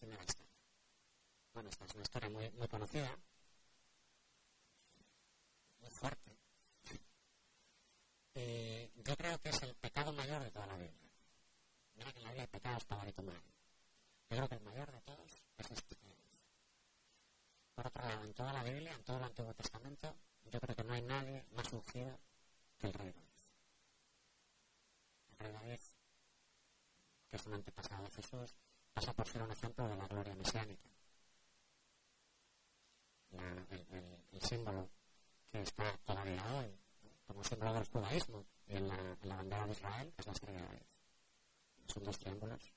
Bueno, 0.00 1.70
esta 1.70 1.86
es 1.86 1.94
una 1.94 2.02
historia 2.02 2.28
muy, 2.28 2.68
conocida, 2.68 3.18
muy 5.80 5.90
fuerte. 5.90 6.36
Eh, 8.34 8.90
yo 8.96 9.16
creo 9.16 9.38
que 9.38 9.48
es 9.48 9.62
el 9.62 9.74
pecado 9.76 10.12
mayor 10.12 10.42
de 10.42 10.50
toda 10.50 10.66
la 10.66 10.76
Biblia. 10.76 11.10
Mira 11.94 12.12
que 12.12 12.20
la 12.20 12.28
Biblia 12.28 12.42
hay 12.42 12.48
pecados 12.48 12.84
para 12.84 13.08
y 13.08 13.12
tomar. 13.12 13.36
Yo 14.28 14.36
creo 14.36 14.48
que 14.48 14.54
el 14.56 14.64
mayor 14.64 14.92
de 14.92 15.00
todos 15.00 15.42
es 15.56 15.70
este. 15.70 15.96
Por 17.74 17.86
otro 17.86 18.04
lado, 18.04 18.24
en 18.24 18.34
toda 18.34 18.52
la 18.52 18.62
Biblia, 18.62 18.92
en 18.92 19.04
todo 19.04 19.16
el 19.16 19.24
Antiguo 19.24 19.54
Testamento, 19.54 20.14
yo 20.44 20.60
creo 20.60 20.76
que 20.76 20.84
no 20.84 20.92
hay 20.92 21.02
nadie 21.02 21.44
más 21.52 21.72
ungido 21.72 22.18
que 22.78 22.88
el 22.88 22.92
rey 22.92 23.12
David. 23.12 23.26
El 25.30 25.38
rey 25.38 25.52
David, 25.52 25.80
que 27.28 27.36
es 27.36 27.46
un 27.46 27.54
antepasado 27.54 28.04
de 28.04 28.10
Jesús, 28.10 28.54
pasa 28.96 29.12
por 29.12 29.28
ser 29.28 29.42
un 29.42 29.52
ejemplo 29.52 29.86
de 29.86 29.96
la 29.96 30.06
gloria 30.08 30.34
mesiánica. 30.34 30.88
el, 34.32 34.40
símbolo 34.40 34.88
que 35.50 35.60
está 35.60 35.84
todavía 35.98 36.42
como 37.26 37.44
símbolo 37.44 37.74
del 37.74 37.84
judaísmo 37.84 38.46
en 38.68 38.88
la, 38.88 39.18
la 39.22 39.36
bandera 39.36 39.66
de 39.66 39.72
Israel 39.72 40.14
es 40.16 40.26
la 40.26 40.32
estrella 40.32 40.60
de 40.60 40.66
David. 40.66 40.86
Son 41.88 42.04
dos 42.04 42.18
triángulos, 42.18 42.72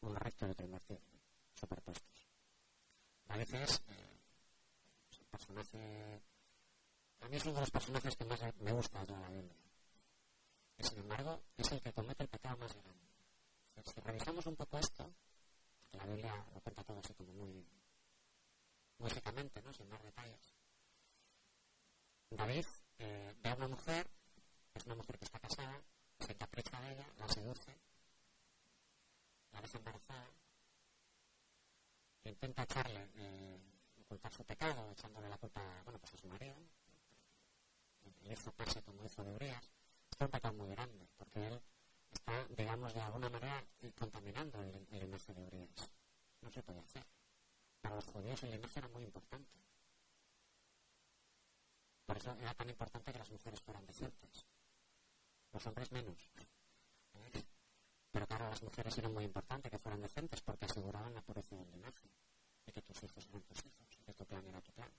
uno 0.00 0.18
recto 0.18 0.46
y 0.46 0.50
otro 0.50 0.66
invertido, 0.66 1.00
superpuestos. 1.54 2.28
David 3.28 3.54
es 3.54 3.82
eh, 3.88 4.16
personaje, 5.30 6.22
a 7.20 7.28
mí 7.28 7.36
es 7.36 7.44
uno 7.44 7.54
de 7.54 7.60
los 7.60 7.70
personajes 7.70 8.16
que 8.16 8.24
más 8.24 8.40
me 8.58 8.72
gusta 8.72 8.98
de 8.98 9.06
toda 9.06 9.20
la 9.20 9.28
Biblia. 9.28 9.56
Y 10.78 10.82
sin 10.82 10.98
embargo, 10.98 11.40
es 11.56 11.70
el 11.70 11.80
que 11.80 11.92
comete 11.92 12.24
el 12.24 12.30
pecado 12.30 12.56
más 12.56 12.74
grande. 12.74 13.06
Si 13.84 14.00
revisamos 14.00 14.46
un 14.46 14.56
poco 14.56 14.78
esto, 14.78 15.08
la 15.92 16.06
Biblia 16.06 16.46
lo 16.54 16.60
cuenta 16.60 16.84
todo 16.84 16.98
así 17.00 17.14
como 17.14 17.32
muy, 17.32 19.10
secamente, 19.10 19.62
¿no? 19.62 19.72
sin 19.72 19.88
más 19.88 20.02
detalles. 20.02 20.54
David 22.30 22.66
eh, 22.98 23.34
ve 23.42 23.50
a 23.50 23.54
una 23.54 23.68
mujer, 23.68 24.10
es 24.74 24.86
una 24.86 24.96
mujer 24.96 25.18
que 25.18 25.24
está 25.24 25.38
casada, 25.38 25.80
se 26.18 26.34
capricha 26.34 26.80
de 26.80 26.92
ella, 26.92 27.06
la 27.18 27.28
seduce, 27.28 27.76
la 29.52 29.60
deja 29.60 29.78
embarazada, 29.78 30.30
intenta 32.24 32.62
echarle, 32.64 33.08
eh, 33.14 33.60
ocultar 34.00 34.32
su 34.32 34.44
pecado, 34.44 34.90
echándole 34.90 35.28
la 35.28 35.38
culpa, 35.38 35.62
bueno, 35.84 35.98
pues 35.98 36.14
a 36.14 36.16
su 36.16 36.28
marido, 36.28 36.56
le 38.22 38.32
hizo 38.32 38.52
pase 38.52 38.82
como 38.82 39.04
hizo 39.04 39.22
de 39.22 39.32
Urias, 39.32 39.70
es 40.10 40.20
un 40.20 40.28
pecado 40.28 40.54
muy 40.54 40.68
grande, 40.70 41.08
porque 41.16 41.46
él 41.46 41.62
está, 42.10 42.44
digamos, 42.48 42.94
de 42.94 43.00
alguna 43.00 43.28
manera 43.28 43.64
contaminando 43.98 44.62
el, 44.62 44.86
el 44.90 45.10
de 45.10 45.42
Urias. 45.42 45.90
No 46.40 46.50
se 46.50 46.62
puede 46.62 46.80
hacer. 46.80 47.04
Para 47.80 47.96
los 47.96 48.06
judíos 48.06 48.42
el 48.42 48.50
linaje 48.52 48.78
era 48.78 48.88
muy 48.88 49.04
importante. 49.04 49.56
Por 52.06 52.16
eso 52.16 52.36
era 52.40 52.54
tan 52.54 52.68
importante 52.68 53.12
que 53.12 53.18
las 53.18 53.30
mujeres 53.30 53.60
fueran 53.60 53.86
decentes. 53.86 54.46
Los 55.52 55.66
hombres 55.66 55.90
menos. 55.92 56.30
Pero 58.10 58.26
claro, 58.26 58.48
las 58.48 58.62
mujeres 58.62 58.96
eran 58.98 59.12
muy 59.12 59.24
importantes 59.24 59.70
que 59.70 59.78
fueran 59.78 60.00
decentes 60.00 60.40
porque 60.40 60.66
aseguraban 60.66 61.14
la 61.14 61.22
pureza 61.22 61.56
del 61.56 61.70
linaje. 61.70 62.08
Y 62.66 62.72
que 62.72 62.82
tus 62.82 63.02
hijos 63.02 63.26
eran 63.26 63.42
tus 63.42 63.64
hijos. 63.64 63.98
Y 63.98 64.04
que 64.04 64.14
tu 64.14 64.24
plan 64.24 64.46
era 64.46 64.60
tu 64.60 64.72
plan. 64.72 64.90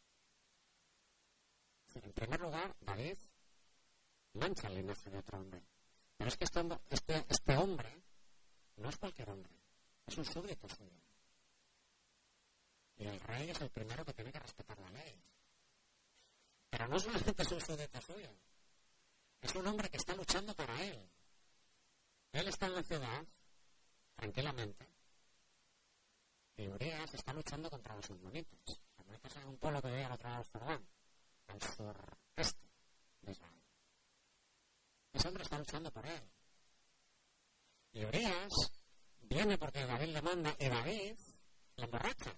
En 1.96 2.14
primer 2.14 2.40
lugar, 2.40 2.76
David 2.82 3.18
mancha 4.34 4.68
el 4.68 4.76
linaje 4.76 5.10
de 5.10 5.18
otro 5.18 5.40
hombre. 5.40 5.64
Pero 6.18 6.30
es 6.30 6.38
que 6.38 6.46
este, 6.46 6.62
este, 6.90 7.26
este 7.30 7.58
hombre 7.58 8.04
no 8.78 8.90
es 8.90 8.98
cualquier 8.98 9.30
hombre. 9.30 9.52
Es 10.06 10.18
un 10.18 10.26
súbdito 10.26 10.68
suyo. 10.70 11.02
Y 12.98 13.06
el 13.06 13.20
rey 13.20 13.50
es 13.50 13.62
el 13.62 13.70
primero 13.70 14.04
que 14.04 14.14
tiene 14.14 14.32
que 14.32 14.40
respetar 14.40 14.80
la 14.80 14.90
ley. 14.90 15.22
Pero 16.70 16.88
no 16.88 17.00
solamente 17.00 17.42
es 17.42 17.52
un 17.52 17.62
súbdito 17.62 18.02
suyo. 18.02 18.32
Es 19.42 19.54
un 19.56 19.68
hombre 19.68 19.90
que 19.90 19.98
está 19.98 20.16
luchando 20.16 20.56
para 20.56 20.82
él. 20.84 21.10
Él 22.32 22.48
está 22.48 22.66
en 22.68 22.76
la 22.76 22.84
ciudad, 22.84 23.26
tranquilamente. 24.16 24.88
Y 26.58 26.68
Urias 26.68 27.14
está 27.14 27.34
luchando 27.34 27.70
contra 27.70 27.96
los. 27.96 28.10
Los 28.10 28.20
humanitos 28.20 29.38
es 29.38 29.46
un 29.46 29.58
pueblo 29.58 29.82
que 29.82 29.90
vive 29.90 30.06
al 30.06 30.14
otro 30.14 30.30
lado 30.30 30.44
del 30.44 30.52
Jordán, 30.52 30.88
al 31.48 31.62
sureste 31.62 32.68
de 33.22 33.32
Israel. 33.32 33.57
Ese 35.18 35.30
hombre 35.30 35.44
está 35.44 35.58
luchando 35.58 35.92
por 35.92 36.06
él. 36.06 36.22
Y 37.94 38.06
Urias 38.06 38.54
viene 39.22 39.58
porque 39.58 39.84
David 39.84 40.10
le 40.10 40.22
manda 40.22 40.56
y 40.60 40.68
David 40.70 41.18
le 41.76 41.84
emborracha. 41.84 42.36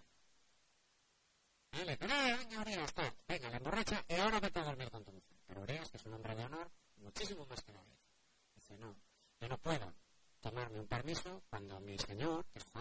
Y 1.73 1.83
le 1.83 1.97
dice, 1.97 2.07
venga, 2.07 2.61
Urias, 2.61 2.85
está, 2.85 3.13
venga, 3.27 3.49
le 3.49 3.57
emborracha 3.57 4.05
y 4.07 4.13
ahora 4.15 4.39
vete 4.39 4.61
a 4.61 4.63
dormir 4.63 4.89
con 4.89 5.03
tu 5.03 5.11
mujer. 5.11 5.37
Pero 5.45 5.61
Urias, 5.61 5.91
que 5.91 5.97
es 5.97 6.05
un 6.05 6.13
hombre 6.13 6.33
de 6.33 6.45
honor, 6.45 6.71
muchísimo 6.95 7.45
más 7.47 7.61
que 7.63 7.73
David, 7.73 7.97
dice, 8.55 8.77
no, 8.77 8.95
yo 9.41 9.49
no 9.49 9.57
puedo 9.57 9.93
tomarme 10.39 10.79
un 10.79 10.87
permiso 10.87 11.43
cuando 11.49 11.81
mi 11.81 11.97
señor, 11.97 12.45
que 12.45 12.59
está, 12.59 12.79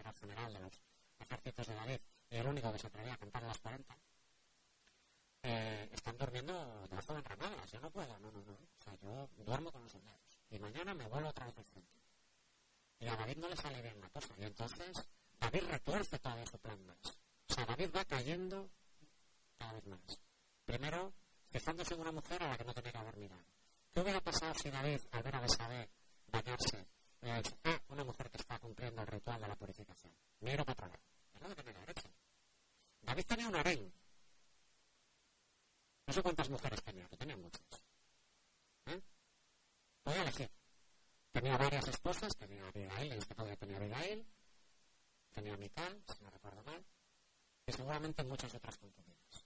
era 0.00 0.14
general 0.14 0.50
de 0.54 0.60
los 0.60 0.80
ejércitos 1.18 1.66
de 1.66 1.74
David, 1.74 2.00
y 2.30 2.36
el 2.36 2.46
único 2.46 2.72
que 2.72 2.78
se 2.78 2.86
atrevía 2.86 3.12
a 3.12 3.18
cantar 3.18 3.44
a 3.44 3.48
las 3.48 3.58
40, 3.58 3.98
eh, 5.42 5.88
están 5.92 6.18
durmiendo 6.18 6.52
debajo 6.88 7.14
de 7.14 7.18
enramadas. 7.20 7.72
Yo 7.72 7.80
no 7.80 7.90
puedo, 7.90 8.18
no, 8.18 8.30
no, 8.30 8.42
no. 8.42 8.52
O 8.52 8.82
sea, 8.82 8.94
yo 8.96 9.28
duermo 9.44 9.72
con 9.72 9.82
los 9.82 9.92
soldados. 9.92 10.40
Y 10.50 10.58
mañana 10.58 10.94
me 10.94 11.06
vuelvo 11.06 11.28
otra 11.28 11.46
vez 11.46 11.56
al 11.58 11.64
frente. 11.64 11.98
Y 12.98 13.06
a 13.08 13.16
David 13.16 13.38
no 13.38 13.48
le 13.48 13.56
sale 13.56 13.80
bien 13.80 14.00
la 14.00 14.08
cosa. 14.10 14.34
Y 14.36 14.39
entonces 14.50 15.08
David 15.38 15.62
retuerce 15.70 16.18
todavía 16.18 16.46
su 16.46 16.58
plan 16.58 16.84
más. 16.86 16.98
O 17.48 17.54
sea, 17.54 17.64
David 17.66 17.90
va 17.94 18.04
cayendo 18.04 18.70
cada 19.58 19.72
vez 19.72 19.86
más. 19.86 20.20
Primero, 20.64 21.12
fijándose 21.50 21.94
en 21.94 22.00
una 22.00 22.12
mujer 22.12 22.42
a 22.42 22.48
la 22.48 22.58
que 22.58 22.64
no 22.64 22.74
tenía 22.74 22.92
que 22.92 22.98
haber 22.98 23.16
mirado. 23.16 23.44
¿Qué 23.92 24.00
hubiera 24.00 24.20
pasado 24.20 24.54
si 24.54 24.70
David, 24.70 25.00
al 25.12 25.22
ver 25.22 25.36
a 25.36 25.40
bañarse, 26.26 26.86
hubiera 27.20 27.38
dicho, 27.38 27.56
ah, 27.64 27.80
una 27.88 28.04
mujer 28.04 28.30
que 28.30 28.36
está 28.36 28.58
cumpliendo 28.58 29.02
el 29.02 29.08
ritual 29.08 29.40
de 29.40 29.48
la 29.48 29.56
purificación? 29.56 30.12
Miro 30.40 30.64
para 30.64 30.86
atrás. 30.86 31.00
Es 31.34 31.42
lo 31.42 31.48
que 31.48 31.54
tenía 31.56 31.72
que 31.72 31.78
haber 31.78 31.90
hecho. 31.90 32.08
David 33.02 33.26
tenía 33.26 33.48
un 33.48 33.56
harén 33.56 33.92
no 36.10 36.14
sé 36.14 36.22
cuántas 36.24 36.50
mujeres 36.50 36.82
tenía, 36.82 37.06
que 37.06 37.16
tenía 37.16 37.36
muchas. 37.36 37.62
¿Eh? 38.86 39.00
Podía 40.02 40.22
elegir. 40.22 40.50
Tenía 41.30 41.56
varias 41.56 41.86
esposas, 41.86 42.36
tenía 42.36 42.66
Abigail, 42.66 43.12
en 43.12 43.18
este 43.18 43.32
caso 43.32 43.56
tenía 43.56 43.76
Abigail, 43.76 44.26
tenía 45.32 45.56
Mical, 45.56 46.02
si 46.12 46.24
no 46.24 46.30
recuerdo 46.30 46.64
mal, 46.64 46.84
y 47.64 47.72
seguramente 47.72 48.24
muchas 48.24 48.52
otras 48.52 48.76
concubinas. 48.78 49.44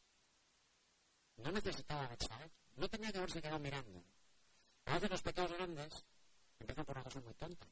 No 1.36 1.52
necesitaba 1.52 2.08
Betsabé, 2.08 2.50
no 2.76 2.88
tenía 2.88 3.12
que 3.12 3.18
haberse 3.18 3.42
quedado 3.42 3.58
mirando. 3.58 4.02
A 4.86 4.94
veces 4.94 5.10
los 5.10 5.20
pecados 5.20 5.52
grandes 5.52 6.06
empiezan 6.60 6.86
por 6.86 6.96
una 6.96 7.04
cosa 7.04 7.20
muy 7.20 7.34
tonta. 7.34 7.66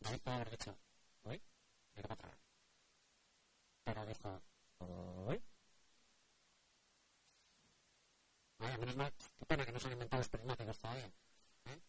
David 0.00 0.20
puede 0.22 0.36
haber 0.36 0.50
dicho, 0.50 0.78
uy, 1.24 1.42
mira 1.94 2.08
para 2.08 2.28
atrás. 2.28 2.38
Pero 3.84 4.06
dijo, 4.06 4.42
uy, 4.80 5.40
Vaya, 8.58 8.78
menos 8.78 8.96
mal, 8.96 9.12
qué 9.38 9.44
pena 9.46 9.64
que 9.66 9.72
no 9.72 9.78
se 9.78 9.86
han 9.88 9.92
inventado 9.92 10.20
los 10.20 10.28
prismáticos 10.28 10.78
todavía. 10.78 11.06
¿eh? 11.66 11.80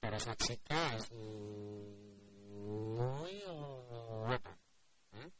Pero 0.00 0.16
esa 0.16 0.34
chica 0.36 0.96
es 0.96 1.10
muy 1.12 3.42
guapa. 4.26 4.58
¿eh? 5.12 5.30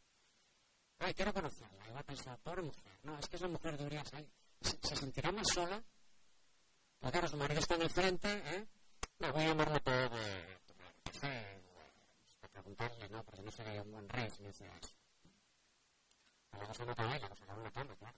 Ay, 1.00 1.14
quiero 1.14 1.32
conocerla. 1.32 1.90
Va 1.92 2.00
a 2.00 2.04
pensar, 2.04 2.38
pobre 2.38 2.62
mujer. 2.62 2.98
No, 3.02 3.18
es 3.18 3.26
que 3.28 3.36
es 3.36 3.42
la 3.42 3.48
mujer 3.48 3.76
de 3.76 3.86
Urias 3.86 4.12
ahí. 4.14 4.28
Se, 4.60 4.78
se 4.82 4.96
sentirá 4.96 5.32
más 5.32 5.48
sola. 5.48 5.82
Porque 7.00 7.12
claro, 7.18 7.28
su 7.28 7.36
marido 7.36 7.58
está 7.58 7.74
en 7.74 7.82
el 7.82 7.90
frente, 7.90 8.28
¿eh? 8.30 8.66
Me 9.18 9.30
voy 9.32 9.42
a 9.42 9.48
llamarla 9.48 9.80
por... 9.80 9.94
Eh, 9.94 10.58
para 12.40 12.52
preguntarle, 12.52 13.08
¿no? 13.08 13.24
Porque 13.24 13.42
no 13.42 13.50
sería 13.50 13.82
un 13.82 13.90
buen 13.90 14.08
rey 14.08 14.30
si 14.30 14.42
me 14.42 14.48
dice 14.48 14.64
eso. 14.80 14.94
La 16.52 16.58
la 16.58 18.12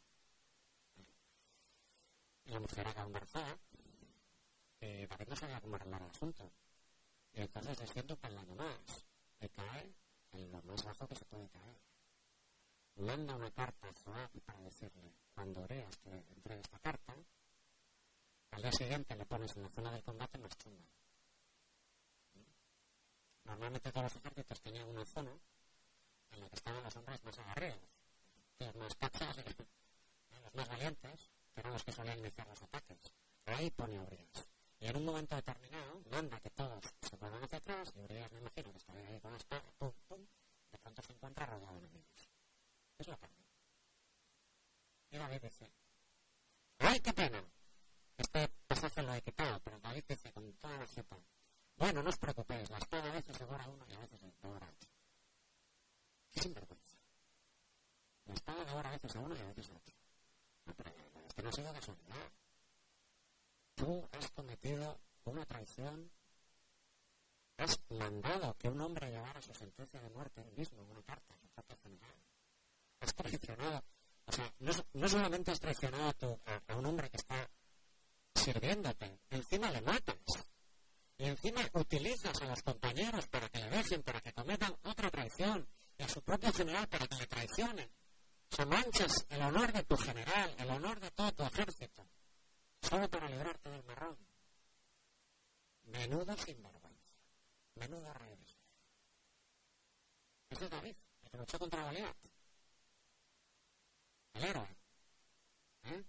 y 2.47 2.51
la 2.53 2.61
mujer 2.61 2.87
acaba 2.87 3.07
embarazada, 3.07 3.59
eh, 4.81 5.07
David 5.09 5.29
no 5.29 5.37
sabía 5.37 5.61
cómo 5.61 5.77
arreglar 5.77 6.03
el 6.03 6.11
asunto. 6.11 6.51
Y 7.33 7.41
entonces 7.41 7.81
es 7.81 7.93
cierto 7.93 8.19
que 8.19 8.27
el 8.27 8.39
año 8.39 8.55
más 8.55 9.07
le 9.41 9.49
cae 9.49 9.95
en 10.33 10.53
lo 10.53 10.63
más 10.63 10.85
bajo 10.85 11.09
que 11.09 11.15
se 11.17 11.25
puede 11.25 11.49
caer. 11.49 11.81
Manda 12.97 13.35
una 13.35 13.51
carta 13.51 13.89
a 13.89 13.93
Joab 14.05 14.31
para 14.45 14.61
decirle, 14.61 15.13
cuando 15.35 15.63
oreas 15.63 15.97
que 15.99 16.11
entregue 16.11 16.61
esta 16.61 16.79
carta, 16.79 17.15
al 18.53 18.63
día 18.63 18.73
siguiente 18.73 19.17
le 19.17 19.27
pones 19.27 19.57
en 19.57 19.63
la 19.63 19.71
zona 19.71 19.91
del 19.91 20.05
combate 20.05 20.39
más 20.39 20.57
chunga. 20.59 20.85
Normalmente 23.45 23.91
todos 23.91 24.05
los 24.05 24.17
ejércitos 24.17 24.61
tenían 24.61 24.89
una 24.89 25.05
zona 25.05 25.33
en 26.31 26.41
la 26.41 26.49
que 26.49 26.57
estaban 26.57 26.83
los 26.83 26.97
hombres 26.97 27.25
más 27.25 27.39
agarreados, 28.61 28.83
los 28.83 28.95
cachas, 28.97 29.37
los 29.37 30.55
más 30.55 30.69
valientes, 30.69 31.31
que 31.53 31.61
eran 31.61 31.73
los 31.73 31.85
que 31.85 31.93
solían 31.93 32.19
iniciar 32.19 32.47
los 32.49 32.63
ataques. 32.63 33.13
Ahí 33.47 33.71
pone 33.71 33.99
Urias. 33.99 34.49
Y 34.81 34.87
en 34.87 34.97
un 34.97 35.05
momento 35.05 35.37
determinado 35.37 36.01
manda 36.11 36.41
que 36.41 36.51
todos 36.51 36.85
se 37.01 37.17
vuelvan 37.17 37.43
hacia 37.45 37.59
atrás 37.59 37.93
y 37.97 38.01
Urias 38.01 38.31
me 38.33 38.41
imagino 38.41 38.71
que 38.73 38.79
estaría 38.79 39.09
ahí 39.09 39.21
con 39.21 39.33
la 39.33 39.39
espada, 39.39 39.73
pum, 39.79 39.93
pum, 40.09 40.27
de 40.73 40.79
pronto 40.79 41.03
se 41.03 41.13
encuentra 41.13 41.47
rodeado 41.47 41.81
de 41.81 41.87
enemigos. 41.87 42.29
Es 42.99 43.09
lo 43.09 43.19
cambia. 43.19 43.47
Y 45.11 45.17
David 45.17 45.43
dice, 45.43 45.73
¡ay, 46.79 47.01
qué 47.01 47.13
pena! 47.13 47.43
Este 48.17 48.49
pasaje 48.67 49.03
lo 49.03 49.15
he 49.15 49.23
quitado, 49.23 49.61
pero 49.61 49.79
David 49.81 50.05
dice 50.09 50.33
con 50.33 50.53
toda 50.55 50.77
la 50.79 50.87
jeta, 50.87 51.17
bueno, 51.77 52.03
no 52.03 52.11
os 52.11 52.19
preocupéis, 52.19 52.71
la 52.71 52.79
espada 52.79 53.11
a 53.11 53.13
veces 53.13 53.39
devora 53.39 53.67
uno 53.67 53.85
y 53.89 53.95
a 53.95 53.99
veces 53.99 54.21
devora 54.21 54.69
otro. 54.69 54.91
¡Qué 56.31 56.41
sinvergüenza! 56.41 56.84
La 58.27 58.35
espada 58.35 58.65
devora 58.65 58.89
a 58.89 58.93
veces 58.93 59.17
a 59.17 59.21
uno 59.21 59.37
y 59.37 59.41
a 59.41 59.45
veces 59.45 59.71
a 59.71 59.75
otro. 59.75 59.95
No, 60.67 60.75
pero 60.75 60.91
que 61.35 61.43
no 61.43 61.49
ha 61.49 61.53
sido 61.53 61.73
casualidad. 61.73 62.33
Tú 63.75 64.09
has 64.13 64.31
cometido 64.31 65.01
una 65.25 65.45
traición. 65.45 66.11
Has 67.57 67.79
mandado 67.89 68.57
que 68.59 68.69
un 68.69 68.81
hombre 68.81 69.11
llevara 69.11 69.41
su 69.41 69.55
sentencia 69.55 70.01
de 70.01 70.11
muerte 70.11 70.41
él 70.41 70.53
mismo 70.57 70.83
una 70.83 71.03
carta, 71.03 71.37
su 71.41 71.49
carta 71.49 71.77
general. 71.83 72.15
Has 73.01 73.15
traicionado. 73.15 73.85
O 74.27 74.33
sea, 74.33 74.53
no, 74.59 74.73
no 74.95 75.09
solamente 75.09 75.51
has 75.51 75.61
traicionado 75.61 76.41
a, 76.47 76.53
a, 76.53 76.63
a 76.69 76.77
un 76.77 76.87
hombre 76.87 77.11
que 77.11 77.19
está 77.19 77.49
sirviéndote, 78.35 79.21
encima 79.31 79.71
le 79.71 79.81
matas. 79.83 80.17
Y 81.17 81.27
encima 81.27 81.61
utilizas 81.75 82.41
a 82.43 82.47
los 82.47 82.63
compañeros 82.63 83.29
para 83.29 83.49
que 83.49 83.61
le 83.61 83.71
dejen, 83.71 84.03
para 84.03 84.21
que 84.21 84.33
cometan 84.33 84.75
otra 84.83 85.11
traición, 85.11 85.69
y 85.97 86.03
a 86.03 86.09
su 86.09 86.21
propio 86.23 86.53
general 86.53 86.89
para 86.89 87.07
que 87.07 87.17
le 87.17 87.27
traicionen 87.27 87.89
se 88.55 88.65
manchas 88.67 89.27
el 89.31 89.43
honor 89.43 89.73
de 89.73 89.83
tu 89.83 89.97
general, 89.97 90.55
el 90.59 90.71
honor 90.71 91.01
de 91.01 91.11
todo 91.11 91.33
tu 91.33 91.43
ejército, 91.43 92.07
solo 92.81 93.11
para 93.11 93.29
librarte 93.29 93.69
del 93.69 93.83
marrón. 93.83 94.17
Menuda 95.87 96.37
sinvergüenza, 96.37 97.17
menuda 97.75 98.15
rebelión. 98.15 98.57
Ese 100.51 100.67
es 100.67 100.71
David, 100.71 100.95
el 101.23 101.31
que 101.31 101.37
luchó 101.39 101.59
contra 101.59 101.83
Goliat. 101.83 102.17
El 104.35 104.45
héroe. 104.45 104.77
¿eh? 105.87 106.05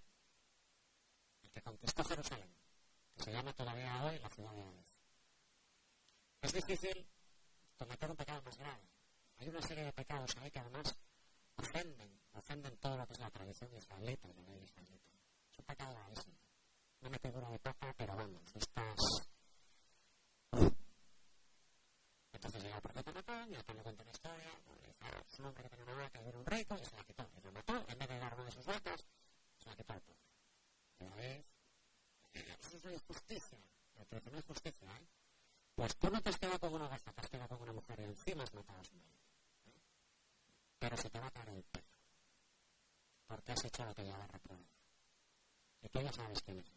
El 1.41 1.49
que 1.49 1.61
conquistó 1.63 2.03
Jerusalén, 2.03 2.55
que 3.15 3.23
se 3.23 3.31
llama 3.31 3.53
todavía 3.53 4.03
hoy 4.03 4.19
la 4.19 4.29
ciudad 4.29 4.51
de 4.51 4.63
David. 4.63 4.85
Es 6.41 6.53
difícil 6.53 7.07
cometer 7.75 8.11
un 8.11 8.17
pecado 8.17 8.43
más 8.43 8.55
grave. 8.55 8.87
Hay 9.39 9.49
una 9.49 9.63
serie 9.63 9.85
de 9.85 9.93
pecados 9.93 10.37
ahí 10.37 10.51
que 10.51 10.59
además 10.59 10.95
ofenden, 11.57 12.19
ofenden 12.33 12.77
todo 12.77 12.97
lo 12.97 13.07
que 13.07 13.13
es 13.13 13.19
la 13.19 13.29
tradición 13.29 13.73
israelita 13.75 14.27
la 14.27 14.41
ley 14.41 14.63
israelita. 14.63 15.11
Es 15.51 15.59
un 15.59 15.65
pecado 15.65 15.93
gravísimo. 15.93 16.35
Una 17.01 17.09
metedura 17.09 17.49
de 17.49 17.59
papa, 17.59 17.93
pero 17.97 18.15
vamos, 18.15 18.41
estas... 18.55 18.99
Entonces 22.31 22.63
llega 22.63 22.75
el 22.75 22.81
profeta 22.81 23.11
Natán 23.11 23.49
y 23.49 23.53
Natán 23.53 23.77
le 23.77 23.83
cuenta 23.83 24.03
una 24.03 24.11
historia, 24.11 24.51
ah, 25.01 25.23
es 25.25 25.39
un 25.39 25.45
hombre 25.45 25.63
que 25.63 25.69
tenía 25.69 25.85
una 25.85 26.03
vaca 26.03 26.21
y 26.21 26.27
era 26.27 26.37
un 26.37 26.45
rico 26.45 26.75
y 26.75 26.85
se 26.85 26.95
la 26.95 27.03
quitó. 27.03 27.29
Y 27.37 27.41
la 27.41 27.51
mató, 27.51 27.85
en 27.87 27.97
vez 27.97 28.09
de 28.09 28.19
dar 28.19 28.33
una 28.35 28.45
de 28.45 28.51
sus 28.51 28.65
vacas, 28.65 29.07
se 29.57 29.69
la 29.69 29.75
quitó 29.75 29.93
al 29.93 30.01
pueblo. 30.01 30.23
Pero 30.97 31.19
es... 31.19 31.45
Eso 32.33 32.77
es 32.77 32.85
injusticia. 32.85 33.59
Pero 34.09 34.31
no 34.31 34.37
es 34.37 34.45
justicia, 34.45 34.87
¿eh? 34.97 35.07
Pues 35.75 35.95
tú 35.97 36.09
no 36.09 36.21
te 36.21 36.29
has 36.29 36.37
quedado 36.37 36.59
con 36.59 36.73
una 36.73 36.87
vaca, 36.87 37.11
te 37.11 37.21
has 37.21 37.29
quedado 37.29 37.49
con 37.49 37.63
una 37.63 37.73
mujer 37.73 37.99
y 37.99 38.03
encima 38.03 38.43
has 38.43 38.53
matado 38.53 38.79
a 38.79 38.83
su 38.83 38.95
marido. 38.95 39.14
Pero 40.85 40.97
se 40.97 41.09
te 41.09 41.19
va 41.19 41.25
a 41.25 41.31
caer 41.31 41.49
el 41.49 41.63
pelo. 41.63 41.87
Porque 43.25 43.53
has 43.53 43.65
hecho 43.65 43.83
lo 43.85 43.95
que 43.95 44.03
la 44.03 44.27
prueba. 44.27 44.63
Y 45.81 45.89
tú 45.89 45.99
ya 45.99 46.13
sabes 46.13 46.39
quién 46.43 46.59
es. 46.59 46.71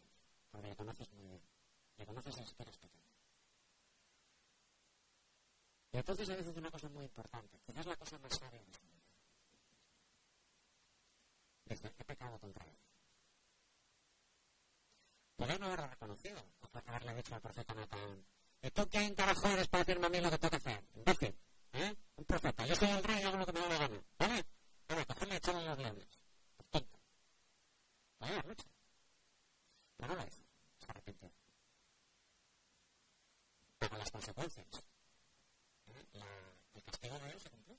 Porque 0.49 0.67
le 0.67 0.75
conoces 0.75 1.11
muy 1.11 1.27
bien. 1.27 1.41
Le 1.97 2.05
conoces 2.07 2.35
desde 2.35 2.55
que 2.55 2.63
eres 2.63 2.77
pequeño. 2.79 3.13
Y 5.91 5.97
entonces 5.97 6.27
a 6.27 6.35
veces 6.37 6.57
una 6.57 6.71
cosa 6.71 6.89
muy 6.89 7.05
importante, 7.05 7.59
quizás 7.67 7.85
la 7.85 7.95
cosa 7.97 8.17
más 8.17 8.35
sabia 8.35 8.59
de. 8.59 8.71
Desde 11.65 11.89
he 11.89 12.03
pecado 12.03 12.39
contra 12.39 12.65
él. 12.65 12.77
Podría 15.35 15.59
no 15.59 15.67
haberlo 15.67 15.87
reconocido, 15.87 16.43
o 16.61 16.67
por 16.67 16.89
haberle 16.89 17.13
dicho 17.13 17.35
al 17.35 17.41
profeta 17.41 17.75
Natán, 17.75 18.25
¿y 18.63 18.71
tú 18.71 18.89
quién 18.89 19.13
carajo 19.13 19.47
eres 19.49 19.67
para 19.67 19.83
decirme 19.83 20.07
a 20.07 20.09
mí 20.09 20.19
lo 20.19 20.31
que 20.31 20.39
tengo 20.39 20.49
que 20.49 20.57
hacer? 20.57 20.83
Imbécil, 20.95 21.37
¿eh? 21.73 21.95
Un 22.15 22.25
profeta, 22.25 22.65
yo 22.65 22.75
soy 22.75 22.89
el 22.89 23.03
rey 23.03 23.21
y 23.21 23.23
hago 23.23 23.37
lo 23.37 23.45
que 23.45 23.53
me 23.53 23.59
da 23.59 23.69
la 23.69 23.77
gana, 23.77 24.03
¿vale? 24.17 24.45
Vale, 24.87 25.05
cogerle 25.05 25.33
y 25.33 25.37
echarle 25.37 25.65
los 25.65 25.77
leones. 25.77 26.07
Tonto. 26.69 26.99
Vaya 28.19 28.41
lucha. 28.43 28.65
Pero 29.97 30.13
no 30.13 30.15
lo 30.15 30.27
hizo, 30.27 30.41
se 30.79 30.91
arrepintió. 30.91 31.31
Pero 33.77 33.97
las 33.97 34.11
consecuencias 34.11 34.67
la, 36.13 36.25
el 36.73 36.83
castigo 36.83 37.19
de 37.19 37.27
Dios 37.27 37.41
se 37.41 37.49
cumplió. 37.49 37.77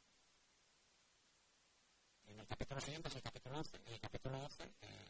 En 2.26 2.40
el 2.40 2.46
capítulo 2.46 2.80
siguiente 2.80 3.08
es 3.08 3.16
el 3.16 3.22
capítulo 3.22 3.58
11. 3.58 3.76
En 3.76 3.92
el 3.92 4.00
capítulo 4.00 4.38
12 4.38 4.62
eh, 4.62 5.00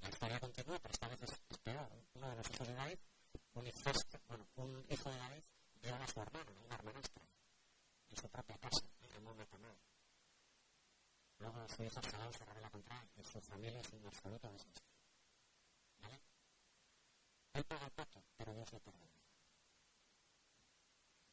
la 0.00 0.08
historia 0.08 0.40
continúa, 0.40 0.78
pero 0.78 0.92
esta 0.92 1.08
vez 1.08 1.22
es, 1.22 1.58
peor. 1.58 1.88
Uno 2.14 2.30
de 2.30 2.36
los 2.36 2.50
hijos 2.50 2.68
de 2.68 2.74
David, 2.74 2.98
un 3.54 3.66
hijo, 3.66 3.92
bueno, 4.28 4.46
un 4.56 4.86
hijo 4.88 5.10
de 5.10 5.18
David, 5.18 5.42
viola 5.84 6.04
a 6.04 6.08
su 6.08 6.18
hermano, 6.18 6.50
una 6.64 6.74
hermanastra, 6.76 7.22
en 8.08 8.16
su 8.16 8.28
propia 8.30 8.56
casa, 8.56 8.86
en 9.02 9.16
Amón 9.16 9.36
Tamar. 9.46 9.76
Luego 11.38 11.68
su 11.68 11.82
hijo 11.82 12.00
Salón 12.02 12.32
se 12.32 12.44
revela 12.46 12.70
contra 12.70 13.02
él, 13.02 13.08
y 13.16 13.24
su 13.24 13.40
familia 13.42 13.80
es 13.80 13.92
un 13.92 14.06
absoluto 14.06 14.48
desastre. 14.50 14.86
¿Vale? 16.00 16.20
Él 17.52 17.64
paga 17.64 17.84
el 17.84 17.90
pato, 17.92 18.24
pero 18.38 18.54
Dios 18.54 18.72
le 18.72 18.80
perdona. 18.80 19.20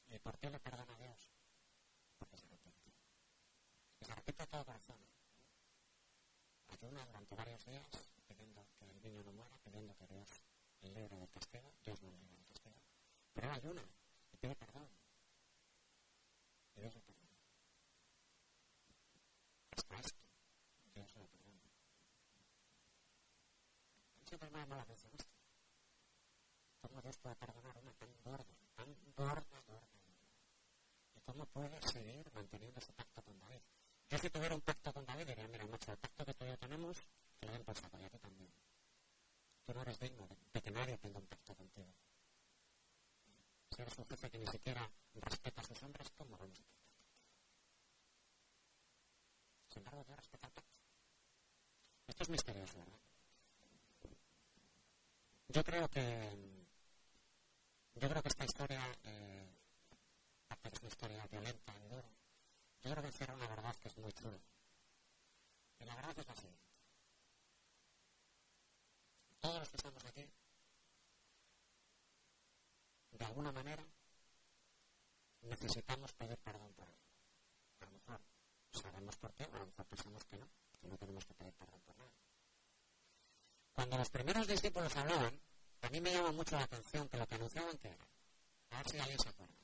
¿Y 0.07 0.19
por 0.19 0.37
qué 0.37 0.49
le 0.49 0.59
perdona 0.59 0.93
a 0.93 0.97
Dios? 0.97 1.29
Porque 2.19 2.35
se 2.35 2.45
arrepiente. 2.45 2.91
Y 4.01 4.05
se 4.05 4.11
arrepiente 4.11 4.43
de 4.43 4.47
todo 4.47 4.65
corazón. 4.65 4.99
Ayuna 6.67 7.05
durante 7.05 7.35
varios 7.35 7.65
días 7.65 7.87
pidiendo 8.27 8.67
que 8.77 8.85
el 8.85 9.01
niño 9.01 9.23
no 9.23 9.31
muera, 9.31 9.57
pidiendo 9.63 9.95
que 9.95 10.07
Dios 10.07 10.27
le 10.81 10.89
libre 10.89 11.15
del 11.15 11.29
castigo. 11.29 11.71
Dios 11.85 12.01
no 12.01 12.09
le 12.09 12.17
libre 12.17 12.35
del 12.35 12.47
castigo. 12.47 12.75
Pero 13.33 13.51
ayuna 13.51 13.81
y 13.81 14.00
pide 14.41 14.55
perdón. 14.55 14.89
Y 16.75 16.81
Dios 16.81 16.95
le 16.95 17.01
perdona. 17.01 17.37
Hasta 19.77 19.95
esto, 19.99 20.19
Dios 20.95 21.15
le 21.15 21.27
perdona. 21.27 21.61
Siempre 24.25 24.49
me 24.49 24.59
llama 24.59 24.75
la 24.77 24.81
atención 24.81 25.11
esto. 25.13 25.31
¿Cómo 26.81 27.01
Dios 27.01 27.17
puede 27.19 27.35
perdonar 27.35 27.77
una 27.77 27.93
tan 27.93 28.09
gorda, 28.23 28.45
tan 28.75 28.95
gorda, 29.15 29.61
gorda? 29.67 30.01
¿cómo 31.25 31.45
puede 31.45 31.81
seguir 31.83 32.29
manteniendo 32.33 32.79
ese 32.79 32.91
pacto 32.93 33.21
con 33.21 33.39
David? 33.39 33.61
Yo 34.09 34.17
si 34.17 34.29
tuviera 34.29 34.55
un 34.55 34.61
pacto 34.61 34.91
con 34.91 35.05
David 35.05 35.27
diría, 35.27 35.47
mira, 35.47 35.65
macho, 35.67 35.91
el 35.91 35.97
pacto 35.97 36.25
que 36.25 36.45
y 36.45 36.47
yo 36.47 36.57
tenemos, 36.57 36.97
te 37.39 37.45
lo 37.45 37.53
den 37.53 37.63
por 37.63 37.75
y 37.77 38.03
a 38.03 38.09
ti 38.09 38.19
también. 38.19 38.51
Tú 39.65 39.73
no 39.73 39.81
eres 39.83 39.99
digno 39.99 40.27
de, 40.27 40.61
que 40.61 40.71
nadie 40.71 40.97
tenga 40.97 41.19
un 41.19 41.27
pacto 41.27 41.55
contigo. 41.55 41.93
Si 43.73 43.81
eres 43.81 43.97
un 43.97 44.05
jefe 44.05 44.29
que 44.29 44.37
ni 44.37 44.47
siquiera 44.47 44.89
respeta 45.13 45.61
a 45.61 45.63
sus 45.63 45.81
hombres, 45.83 46.11
¿cómo 46.17 46.31
vamos 46.31 46.41
a 46.41 46.45
contigo? 46.45 46.67
Sin 49.69 49.79
embargo, 49.79 50.05
yo 50.07 50.15
respeto 50.15 50.41
pacto. 50.41 50.61
Esto 52.07 52.23
es 52.23 52.29
misterioso, 52.29 52.77
¿verdad? 52.77 52.99
Yo 55.47 55.63
creo 55.63 55.87
que 55.89 56.61
yo 57.95 58.09
creo 58.09 58.21
que 58.21 58.29
esta 58.29 58.45
historia 58.45 58.81
eh, 59.03 59.51
que 60.61 60.69
es 60.69 60.79
una 60.81 60.89
historia 60.89 61.27
violenta 61.27 61.73
y 61.77 61.87
dura, 61.89 62.09
yo 62.83 62.91
creo 62.91 63.01
que 63.01 63.07
encierra 63.07 63.33
una 63.33 63.47
verdad 63.47 63.75
que 63.77 63.87
es 63.87 63.97
muy 63.97 64.11
chula. 64.13 64.39
Y 65.79 65.85
la 65.85 65.95
verdad 65.95 66.19
es 66.19 66.27
la 66.27 66.35
siguiente. 66.35 66.61
Todos 69.39 69.59
los 69.59 69.69
que 69.69 69.77
estamos 69.77 70.05
aquí, 70.05 70.27
de 73.11 73.25
alguna 73.41 73.63
manera, 73.63 73.83
necesitamos 75.41 76.13
pedir 76.13 76.37
perdón 76.37 76.71
por 76.73 76.87
algo. 76.87 77.01
A 77.79 77.85
lo 77.85 77.91
mejor 77.91 78.21
sabemos 78.71 79.15
por 79.17 79.33
qué, 79.33 79.45
o 79.45 79.55
a 79.55 79.59
lo 79.59 79.65
mejor 79.65 79.85
pensamos 79.87 80.23
que 80.25 80.37
no, 80.37 80.47
que 80.79 80.87
no 80.87 80.97
tenemos 80.97 81.25
que 81.25 81.33
pedir 81.33 81.53
perdón 81.53 81.81
por 81.81 81.97
nada. 81.97 82.11
Cuando 83.73 83.97
los 83.97 84.09
primeros 84.11 84.47
discípulos 84.47 84.95
hablaban, 84.95 85.41
a 85.81 85.89
mí 85.89 86.01
me 86.01 86.13
llama 86.13 86.31
mucho 86.31 86.55
la 86.55 86.65
atención 86.65 87.09
que 87.09 87.17
lo 87.17 87.27
que 87.27 87.35
anunciaban 87.35 87.77
que 87.79 87.87
era. 87.87 88.07
A 88.69 88.77
ver 88.77 88.89
si 88.91 88.99
alguien 88.99 89.19
se 89.19 89.29
acuerda 89.29 89.55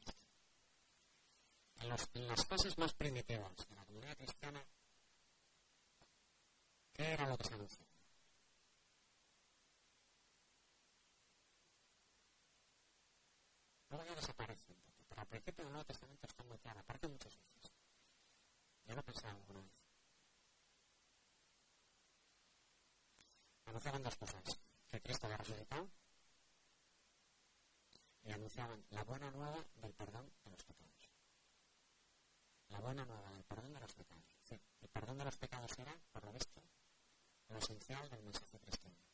en, 1.82 2.22
en 2.22 2.28
las 2.28 2.46
fases 2.48 2.78
más 2.80 2.94
primitivas 2.94 3.56
de 3.68 3.76
la 3.76 3.86
comunidad 3.86 4.18
cristiana, 4.18 4.66
¿qué 6.94 7.13
era 7.13 7.30
lo 7.30 7.38
que 7.38 7.48
se 7.48 7.54
anunciaba? 7.54 7.87
Luego 13.98 14.12
ya 14.12 14.16
desaparece 14.16 14.74
un 14.74 14.78
pero 15.10 15.22
al 15.22 15.28
principio 15.28 15.64
del 15.64 15.74
Nuevo 15.74 15.88
Testamento 15.88 16.28
está 16.28 16.44
muy 16.44 16.60
claro, 16.60 16.80
aparte 16.82 17.08
muchas 17.08 17.36
veces. 17.36 17.72
Yo 18.86 18.94
lo 18.94 19.00
he 19.00 19.04
pensado 19.04 19.36
alguna 19.36 19.62
vez. 19.62 19.72
Anunciaban 23.66 24.04
dos 24.04 24.16
cosas, 24.18 24.60
que 24.92 25.02
Cristo 25.02 25.26
había 25.26 25.38
resucitado 25.38 25.90
y 28.24 28.32
anunciaban 28.34 28.86
la 28.92 29.04
buena 29.04 29.32
nueva 29.32 29.66
del 29.82 29.94
perdón 29.96 30.32
de 30.44 30.52
los 30.52 30.64
pecados 30.64 31.10
la 32.70 32.80
buena 32.80 33.04
nueva, 33.06 33.32
el 33.36 33.44
perdón 33.46 33.74
de 33.74 33.80
los 33.80 33.94
pecados. 33.96 34.38
Sí, 34.44 34.60
el 34.82 34.90
perdón 34.90 35.18
de 35.18 35.26
los 35.26 35.38
pecados 35.38 35.72
era, 35.80 35.98
por 36.12 36.24
lo 36.24 36.34
visto, 36.34 36.62
lo 37.48 37.58
esencial 37.58 38.08
del 38.12 38.22
mensaje 38.22 38.60
cristiano. 38.60 39.07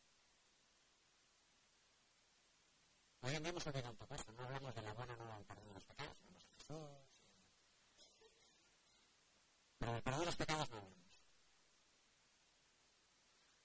Hoy 3.24 3.36
en 3.36 3.44
día 3.44 3.50
hemos 3.50 3.66
olvidado 3.66 3.92
un 3.92 3.98
poco 3.98 4.16
no 4.38 4.44
hablamos 4.44 4.76
de 4.76 4.82
la 4.82 4.94
buena 4.94 5.16
nueva 5.16 5.36
del 5.38 5.46
perdón 5.46 5.68
de 5.68 5.74
los 5.74 5.84
pecados, 5.86 6.16
hablamos 6.20 6.44
de 6.44 6.52
Jesús. 6.52 6.78
Pero 9.80 9.94
del 9.94 10.04
perdón 10.04 10.20
de 10.20 10.26
los 10.26 10.36
pecados 10.36 10.70
no 10.70 10.78
hablamos. 10.78 11.22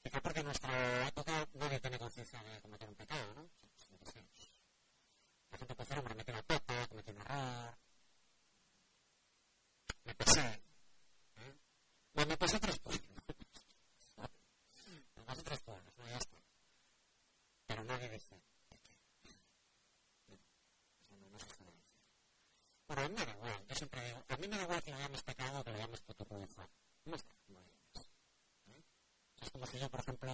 Quizá 0.03 0.21
porque 0.21 0.41
en 0.41 0.47
nuestra 0.47 1.09
época 1.09 1.49
nadie 1.55 1.81
tiene 1.81 1.99
conciencia 1.99 2.43
de 2.43 2.61
cometer 2.61 2.89
un 2.89 2.95
pecado, 2.95 3.35
¿no? 3.35 3.51
La 5.51 5.59
gente 5.59 5.75
puede 5.75 5.89
ser 5.89 5.99
hombre, 5.99 6.15
la 6.33 6.43
pata, 6.43 6.87
cometer 6.89 7.15
un 7.15 7.21
error, 7.21 7.79
me 10.09 10.15
pasé. 10.15 10.41
¿eh? 10.41 11.55
No, 12.15 12.25
me 12.25 12.37
pasé 12.39 12.59
tres 12.59 12.79
pueblos. 12.79 13.03
me 15.17 15.23
pasé 15.23 15.43
tres 15.43 15.61
pueblos, 15.61 15.93
no, 15.99 16.09
ya 16.09 16.17
está. 16.17 16.39
Pero 17.67 17.85
nadie 17.85 18.09
dice. 18.09 18.35
Eso 20.27 21.15
no, 21.21 21.29
no 21.29 21.39
se 21.39 21.51
suele 21.51 21.73
decir. 21.73 21.93
Bueno, 22.87 23.03
a 23.03 23.09
mí 23.09 23.15
me 23.15 23.27
da 23.27 23.33
igual, 23.33 23.67
yo 23.69 23.75
siempre 23.75 24.07
digo, 24.07 24.25
a 24.29 24.37
mí 24.39 24.49
me 24.49 24.57
da 24.57 24.63
igual 24.63 24.83
que 24.83 24.91
lo 24.93 24.99
llames 24.99 25.23
pecado 25.23 25.61
o 25.61 25.65
que 25.65 25.73
lo 25.73 25.79
llames 25.79 26.01
puto 26.01 26.25
de 26.25 26.47
fuego. 26.47 26.71
No 27.05 27.17
está, 27.17 27.35
como 27.47 27.61
llames. 27.61 28.11
¿eh? 28.69 28.85
Es 29.43 29.51
como 29.51 29.67
si 29.67 29.79
yo, 29.79 29.91
por 29.91 30.01
ejemplo, 30.01 30.33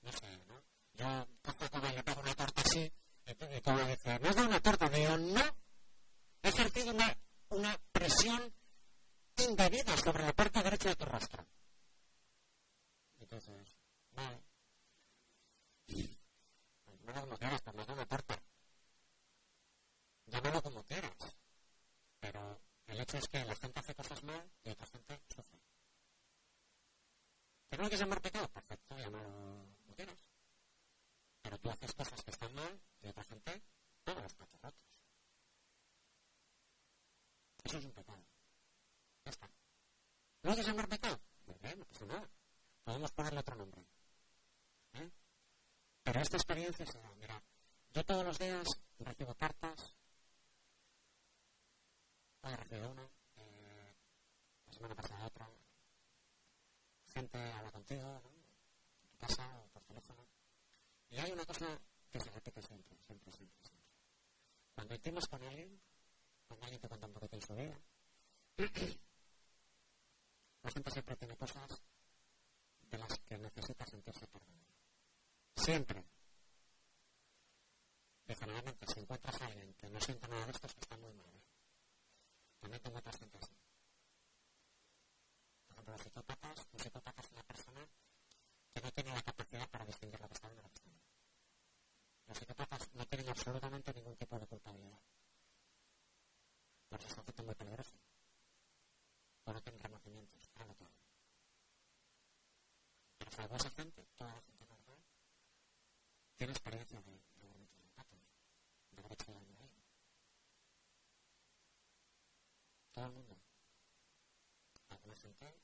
no 0.00 0.12
sé, 0.12 0.36
¿no? 0.48 0.60
Yo 0.94 1.28
cojo 1.42 1.70
todo 1.70 1.88
y 1.88 1.92
le 1.92 2.02
pego 2.02 2.20
una 2.20 2.34
torta 2.34 2.62
así, 2.62 2.92
y 3.26 3.34
tú 3.34 3.72
me 3.72 3.84
dices, 3.84 4.20
¿no 4.20 4.28
has 4.28 4.34
dado 4.34 4.48
una 4.48 4.60
torta? 4.60 4.88
Digo, 4.88 5.16
no, 5.18 5.56
he 6.42 6.48
ejercido 6.48 6.90
una 6.90 7.16
una 7.48 7.78
presión 7.92 8.52
indebida 9.36 9.96
sobre 9.96 10.24
la 10.24 10.32
parte 10.32 10.62
derecha 10.62 10.88
de 10.88 10.96
tu 10.96 11.04
rostro. 11.04 11.46
Entonces, 13.18 13.76
vale. 14.12 14.42
llámalo 16.86 17.20
como 17.20 17.38
quieras, 17.38 17.62
pero 17.62 17.84
no 17.84 17.96
me 17.96 18.02
importa. 18.02 18.42
Llámalo 20.26 20.62
como 20.62 20.82
quieras. 20.84 21.36
Pero 22.20 22.60
el 22.86 23.00
hecho 23.00 23.18
es 23.18 23.28
que 23.28 23.44
la 23.44 23.54
gente 23.54 23.80
hace 23.80 23.94
cosas 23.94 24.22
mal 24.24 24.50
y 24.64 24.70
otra 24.70 24.86
gente 24.86 25.20
sufre. 25.34 25.60
¿Que 27.70 27.76
no 27.76 27.84
hay 27.84 27.90
que 27.90 27.96
llamar 27.96 28.20
pecado? 28.20 28.48
Perfecto, 28.48 28.96
llámalo 28.98 29.28
como 29.82 29.94
quieras. 29.94 30.24
Pero 31.42 31.58
tú 31.58 31.70
haces 31.70 31.94
cosas 31.94 32.22
que 32.22 32.30
están 32.30 32.54
mal 32.54 32.80
y 33.02 33.08
otra 33.08 33.24
gente 33.24 33.62
todos 34.04 34.22
los 34.22 34.34
platos 34.34 34.60
rotos. 34.60 34.86
Eso 37.66 37.78
es 37.78 37.84
un 37.84 37.92
pecado. 37.92 38.22
Ya 39.24 39.30
está. 39.30 39.50
¿No 40.46 40.52
hay 40.52 40.58
que 40.58 40.62
llamar 40.62 40.88
pecado? 40.88 41.18
No 41.44 42.06
nada. 42.06 42.30
Podemos 42.84 43.10
ponerle 43.10 43.40
otro 43.40 43.56
nombre. 43.56 43.84
¿Eh? 44.92 45.10
Pero 46.04 46.20
esta 46.20 46.36
experiencia 46.36 46.86
se 46.86 47.00
da, 47.00 47.12
mira, 47.16 47.42
yo 47.92 48.04
todos 48.04 48.24
los 48.24 48.38
días 48.38 48.64
recibo 49.00 49.34
cartas, 49.34 49.96
hoy 52.42 52.54
recibo 52.54 52.90
una, 52.90 53.02
eh, 53.38 53.96
la 54.66 54.72
semana 54.72 54.94
pasada 54.94 55.26
otra, 55.26 55.50
gente 57.12 57.52
habla 57.52 57.72
contigo, 57.72 58.04
¿no? 58.04 58.30
en 59.02 59.08
tu 59.10 59.16
casa 59.16 59.50
o 59.64 59.68
por 59.70 59.82
teléfono, 59.82 60.28
y 61.10 61.18
hay 61.18 61.32
una 61.32 61.44
cosa 61.44 61.66
que 62.08 62.20
se 62.20 62.30
repite 62.30 62.62
siempre, 62.62 62.96
siempre, 63.04 63.32
siempre, 63.32 63.64
siempre. 63.64 63.90
Cuando 64.76 64.94
intimas 64.94 65.26
con 65.26 65.42
alguien, 65.42 65.80
cuando 66.46 66.66
alguien 66.66 66.80
te 66.80 66.88
cuenta 66.88 67.08
un 67.08 67.14
poquito 67.14 67.36
de 67.36 67.42
su 67.44 67.54
vida, 67.56 67.80
la 70.66 70.72
gente 70.72 70.90
siempre 70.90 71.14
tiene 71.14 71.36
cosas 71.36 71.80
de 72.90 72.98
las 72.98 73.18
que 73.20 73.38
necesita 73.38 73.86
sentirse 73.86 74.26
perdonado. 74.26 74.74
Siempre. 75.54 76.04
Y 78.26 78.34
generalmente, 78.34 78.84
si 78.92 78.98
encuentras 78.98 79.40
a 79.42 79.46
alguien 79.46 79.72
que 79.74 79.88
no 79.88 80.00
siente 80.00 80.26
nada 80.26 80.44
de 80.44 80.50
esto, 80.50 80.66
es 80.66 80.74
que 80.74 80.80
está 80.80 80.96
muy 80.96 81.12
mal. 81.12 81.32
¿eh? 81.36 81.44
También 82.58 82.82
tengo 82.82 82.98
otras 82.98 83.16
gente 83.16 83.38
así. 83.38 83.54
Por 85.68 85.72
ejemplo, 85.74 85.92
los 85.92 86.02
psicópatas, 86.02 86.66
un 86.72 86.80
psicópata 86.80 87.22
es 87.22 87.30
una 87.30 87.42
persona 87.44 87.88
que 88.74 88.80
no 88.80 88.90
tiene 88.90 89.14
la 89.14 89.22
capacidad 89.22 89.70
para 89.70 89.84
distinguir 89.84 90.20
lo 90.20 90.26
que 90.26 90.34
está 90.34 90.48
bien 90.48 90.58
y 90.58 90.62
lo 90.62 90.68
que 90.68 90.74
está 90.74 90.90
mal. 90.90 91.02
Los 92.26 92.38
psicópatas 92.38 92.92
no 92.92 93.06
tienen 93.06 93.28
absolutamente 93.28 93.94
ningún 93.94 94.16
tipo 94.16 94.36
de 94.36 94.46
culpabilidad. 94.48 94.98
Por 96.88 97.00
eso 97.00 97.22
es 97.22 97.38
un 97.38 97.46
muy 97.46 97.54
peligroso. 97.54 98.05
Porque 99.46 99.58
no 99.58 99.62
tienen 99.62 99.80
remordimientos, 99.80 100.48
claro 100.48 100.74
todo. 100.74 100.90
Pero 103.16 103.30
salvo 103.30 103.54
esa 103.54 103.70
gente, 103.70 104.04
toda 104.16 104.34
la 104.34 104.40
gente 104.40 104.66
normal 104.66 104.98
tiene 106.36 106.52
experiencia 106.52 107.00
de, 107.00 107.12
de 107.12 107.90
pato, 107.94 108.16
de 108.90 108.98
haber 108.98 109.12
hecho 109.12 109.32
daño 109.32 109.54
a 109.56 109.62
alguien. 109.62 109.84
Todo 112.90 113.06
el 113.06 113.12
mundo. 113.12 113.36
Alguna 114.90 115.14
gente 115.14 115.60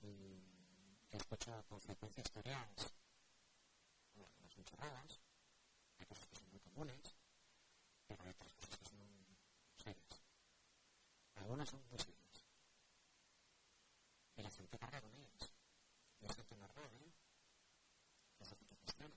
que 0.00 0.40
escucha 1.10 1.62
con 1.64 1.82
frecuencia 1.82 2.22
historias, 2.22 2.94
bueno, 4.14 4.30
algunas 4.30 4.54
son 4.54 4.64
chorradas, 4.64 5.20
hay 5.98 6.06
cosas 6.06 6.26
que 6.28 6.36
son 6.36 6.48
muy 6.50 6.60
comunes, 6.60 7.14
pero 8.06 8.22
hay 8.22 8.30
otras 8.30 8.54
cosas 8.54 8.78
que 8.78 8.84
son 8.86 9.36
serias. 9.76 10.22
Algunas 11.52 11.68
son 11.68 11.82
serias. 11.98 12.46
Y 14.36 14.42
la 14.42 14.50
gente 14.50 14.78
carga 14.78 15.02
con 15.02 15.14
ellas. 15.14 15.52
Y 16.18 16.24
es 16.24 16.34
gente 16.34 16.56
normal, 16.56 16.90
¿eh? 16.94 17.12
No 18.38 18.46
es 18.46 18.48
gente 18.48 18.74
cristiana. 18.78 19.14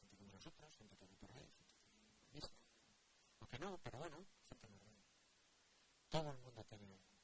Gente 0.00 0.16
como 0.16 0.32
nosotros, 0.32 0.74
gente 0.74 0.96
va 1.06 1.14
por 1.14 1.30
ahí, 1.30 1.48
gente 1.94 2.10
misa. 2.32 2.50
Aunque 3.38 3.58
no, 3.60 3.78
pero 3.84 3.98
bueno, 3.98 4.16
gente 4.48 4.68
normal. 4.68 5.04
Todo 6.08 6.30
el 6.32 6.38
mundo 6.38 6.64
tiene 6.64 6.86
algo. 6.92 7.20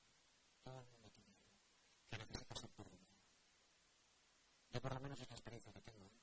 Todo 0.62 0.78
el 0.78 0.86
mundo 0.86 1.10
tiene 1.10 1.34
algo 1.34 1.58
que 2.08 2.18
necesita 2.18 2.54
ser 2.54 2.70
perdonado. 2.70 3.18
Yo 4.70 4.80
por 4.80 4.94
lo 4.94 5.00
menos 5.00 5.20
es 5.20 5.28
la 5.28 5.34
experiencia 5.34 5.72
que 5.72 5.80
tengo. 5.80 6.06
¿eh? 6.06 6.22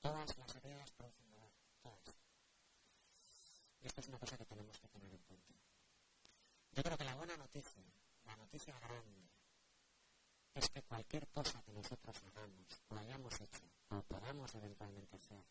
Todas 0.00 0.38
las 0.38 0.56
heridas 0.56 0.90
producen 0.92 1.30
dolor. 1.32 1.52
Todas. 1.82 2.16
Y 3.82 3.86
es 3.88 4.08
una 4.08 4.18
cosa 4.18 4.38
que 4.38 4.46
tenemos 4.46 4.80
que 4.80 4.88
tener 4.88 5.12
en 5.12 5.22
cuenta. 5.24 5.65
Yo 6.76 6.82
creo 6.82 6.98
que 6.98 7.04
la 7.04 7.14
buena 7.14 7.36
noticia 7.38 7.82
la 8.26 8.36
noticia 8.36 8.78
grande 8.80 9.30
es 10.54 10.68
que 10.68 10.82
cualquier 10.82 11.26
cosa 11.28 11.62
que 11.62 11.72
nosotros 11.72 12.22
hagamos 12.24 12.82
o 12.88 12.96
hayamos 12.96 13.40
hecho 13.40 13.64
o 13.88 14.02
podamos 14.02 14.54
eventualmente 14.54 15.16
hacer 15.16 15.42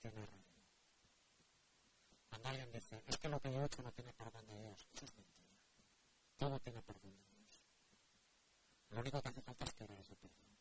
tiene 0.00 0.24
remedio. 0.24 0.62
Cuando 2.28 2.48
alguien 2.48 2.70
dice, 2.70 3.02
es 3.06 3.16
que 3.18 3.28
lo 3.28 3.40
que 3.40 3.52
yo 3.52 3.60
he 3.60 3.66
hecho 3.66 3.82
no 3.82 3.90
tiene 3.90 4.12
perdón 4.12 4.46
de 4.46 4.56
Dios, 4.56 4.88
eso 4.92 5.04
es 5.04 5.14
mentira. 5.14 5.56
Todo 6.36 6.60
tiene 6.60 6.80
perdón 6.82 7.12
de 7.16 7.28
Dios. 7.36 7.60
Lo 8.90 9.00
único 9.00 9.20
que 9.20 9.28
hace 9.30 9.42
falta 9.42 9.64
es 9.64 9.72
querer 9.74 9.98
ese 9.98 10.14
perdón. 10.14 10.58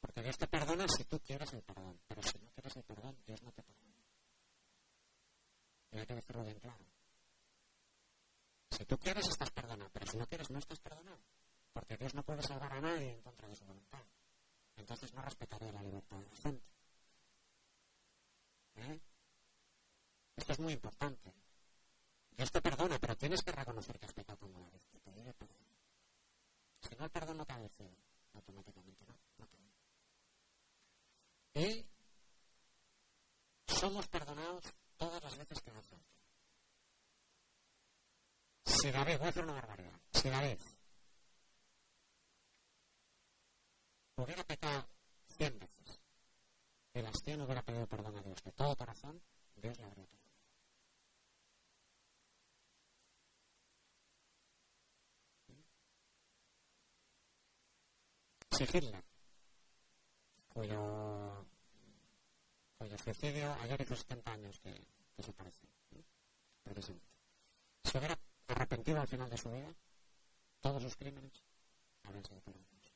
Porque 0.00 0.22
Dios 0.22 0.36
te 0.36 0.46
perdona 0.46 0.86
si 0.88 1.04
tú 1.04 1.18
quieres 1.20 1.50
el 1.54 1.62
perdón, 1.62 1.98
pero 2.06 2.22
si 2.22 2.38
no 2.38 2.50
quieres 2.50 2.76
el 2.76 2.84
perdón, 2.84 3.16
Dios 3.24 3.42
no 3.42 3.52
te 3.52 3.62
perdona. 3.62 3.96
Y 5.92 5.98
hay 5.98 6.06
que 6.06 6.14
decirlo 6.14 6.44
bien 6.44 6.60
claro. 6.60 6.91
Si 8.72 8.86
tú 8.86 8.98
quieres, 8.98 9.28
estás 9.28 9.50
perdonado, 9.50 9.90
pero 9.92 10.06
si 10.06 10.16
no 10.16 10.26
quieres, 10.26 10.50
no 10.50 10.58
estás 10.58 10.80
perdonado. 10.80 11.20
Porque 11.72 11.96
Dios 11.96 12.14
no 12.14 12.22
puede 12.22 12.42
salvar 12.42 12.72
a 12.72 12.80
nadie 12.80 13.12
en 13.12 13.20
contra 13.20 13.46
de 13.46 13.54
su 13.54 13.64
voluntad. 13.64 14.02
Entonces 14.76 15.12
no 15.14 15.22
respetaría 15.22 15.70
la 15.72 15.82
libertad 15.82 16.18
de 16.18 16.26
la 16.26 16.36
gente. 16.36 16.70
¿Eh? 18.76 19.00
Esto 20.36 20.52
es 20.52 20.58
muy 20.58 20.72
importante. 20.72 21.32
Dios 22.30 22.50
te 22.50 22.62
perdona, 22.62 22.98
pero 22.98 23.16
tienes 23.16 23.42
que 23.42 23.52
reconocer 23.52 23.98
que 23.98 24.06
has 24.06 24.14
pecado 24.14 24.38
como 24.38 24.58
la 24.58 24.70
vez. 24.70 24.82
Te 24.90 24.98
pide 24.98 25.34
perdón. 25.34 25.56
Si 26.80 26.96
no, 26.96 27.04
el 27.04 27.10
perdón 27.10 27.36
no 27.36 27.44
te 27.44 27.52
ha 27.52 27.58
vencido. 27.58 27.90
Automáticamente 28.34 29.04
no. 29.04 29.14
no 29.38 29.46
te 29.46 29.58
y 31.54 31.86
somos 33.66 34.08
perdonados 34.08 34.64
todas 34.96 35.22
las 35.22 35.36
veces 35.36 35.60
que 35.60 35.70
nos 35.72 35.84
falta. 35.84 36.21
Si 38.82 38.90
David, 38.90 39.16
voy 39.18 39.26
a 39.26 39.30
hacer 39.30 39.44
una 39.44 39.52
barbaridad, 39.52 39.92
si 40.12 40.28
David 40.28 40.58
hubiera 44.16 44.42
pecado 44.42 44.88
cien 45.28 45.56
veces. 45.56 46.00
Cien 47.22 47.40
hubiera 47.42 47.62
pedido 47.62 47.86
perdón 47.86 48.16
a 48.16 48.22
Dios. 48.22 48.42
De 48.42 48.50
todo 48.50 48.74
corazón, 48.74 49.22
Dios 49.54 49.78
le 49.78 49.84
habría 49.84 50.04
perdonado. 50.04 50.32
Si 58.50 58.64
Hitler, 58.64 59.04
cuyo, 60.48 61.46
cuyo 62.78 62.98
suicidio 62.98 63.52
ayer 63.60 63.80
hizo 63.80 63.94
70 63.94 64.32
años 64.32 64.58
que, 64.58 64.74
que 65.14 65.22
se 65.22 65.32
parece, 65.32 65.68
precisamente, 66.64 67.06
se 67.84 67.98
hubiera 67.98 68.18
arrepentido 68.52 69.00
al 69.00 69.08
final 69.08 69.28
de 69.28 69.36
su 69.36 69.50
vida, 69.50 69.74
todos 70.60 70.82
sus 70.82 70.96
crímenes 70.96 71.44
habrían 72.04 72.24
sido 72.24 72.40
perdonados. 72.40 72.92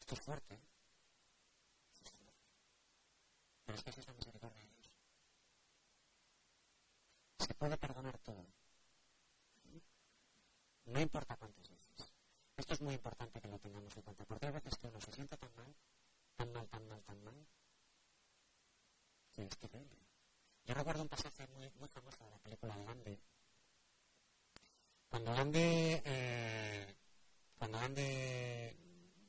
Esto 0.00 0.14
es 0.14 0.20
fuerte, 0.20 0.54
¿eh? 0.54 0.60
Esto 1.92 2.02
es 2.04 2.12
fuerte. 2.12 2.42
Pero 3.64 3.78
es 3.78 3.84
que 3.84 3.90
esa 3.90 4.00
es 4.00 4.06
la 4.06 4.12
misericordia 4.14 4.60
de 4.60 4.68
Dios. 4.68 4.90
Se 7.38 7.54
puede 7.54 7.76
perdonar 7.76 8.18
todo. 8.18 8.46
No 10.86 11.00
importa 11.00 11.36
cuántas 11.36 11.70
veces. 11.70 12.12
Esto 12.56 12.74
es 12.74 12.80
muy 12.82 12.94
importante 12.94 13.40
que 13.40 13.48
lo 13.48 13.58
tengamos 13.58 13.96
en 13.96 14.02
cuenta, 14.02 14.24
porque 14.24 14.46
hay 14.46 14.52
veces 14.52 14.76
que 14.76 14.86
uno 14.86 15.00
se 15.00 15.12
siente 15.12 15.36
tan 15.36 15.54
mal, 15.54 15.74
tan 16.36 16.52
mal, 16.52 16.68
tan 16.68 16.88
mal, 16.88 17.02
tan 17.04 17.24
mal, 17.24 17.46
que 19.32 19.44
es 19.44 19.58
terrible. 19.58 20.11
Yo 20.64 20.74
recuerdo 20.74 21.02
un 21.02 21.08
pasaje 21.08 21.46
muy, 21.48 21.88
famoso 21.88 22.24
de 22.24 22.30
la 22.30 22.38
película 22.38 22.76
de 22.76 22.84
Gandhi. 22.84 23.18
Cuando 25.08 25.32
Gandhi, 25.34 26.00
eh, 26.04 26.96
cuando 27.58 27.78
Gandhi 27.78 28.76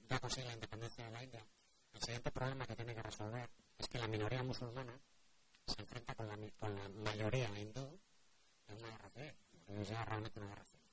ya 0.08 0.20
consigue 0.20 0.48
la 0.48 0.54
independencia 0.54 1.06
de 1.06 1.12
la 1.12 1.24
India, 1.24 1.46
el 1.94 2.02
siguiente 2.02 2.32
problema 2.32 2.66
que 2.68 2.76
tiene 2.76 2.94
que 2.96 3.02
resolver 3.02 3.50
es 3.78 3.88
que 3.88 3.98
la 3.98 4.08
minoría 4.08 4.44
musulmana 4.44 4.98
se 5.66 5.82
enfrenta 5.82 6.14
con 6.16 6.28
la, 6.28 6.90
mayoría 6.90 7.50
hindú 7.60 8.00
en 8.68 8.78
una 8.78 8.90
guerra 8.90 9.10
civil. 9.10 9.34
Es 9.80 9.90
ya 9.90 10.06
realmente 10.06 10.40
una 10.40 10.50
guerra 10.50 10.66
civil. 10.66 10.84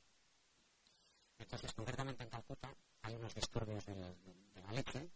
Entonces, 1.38 1.72
concretamente 1.74 2.24
en 2.24 2.31
Calcuta 2.31 2.74
hay 3.03 3.14
unos 3.14 3.35
disturbios 3.35 3.85
de 3.87 3.94
la 3.94 4.72
leche, 4.72 5.11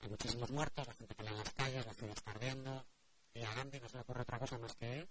hay 0.00 0.08
muchísimos 0.08 0.50
muertos, 0.50 0.86
la 0.86 0.94
gente 0.94 1.14
pelea 1.14 1.32
en 1.32 1.38
las 1.38 1.52
calles, 1.52 1.86
la 1.86 1.94
ciudad 1.94 2.16
está 2.16 2.30
ardiendo, 2.32 2.86
y 3.36 3.44
a 3.44 3.54
Gandhi 3.54 3.80
no 3.80 3.88
se 3.88 3.96
le 3.96 4.02
ocurre 4.02 4.22
otra 4.22 4.38
cosa 4.38 4.58
más 4.58 4.74
que 4.76 5.00
él, 5.00 5.08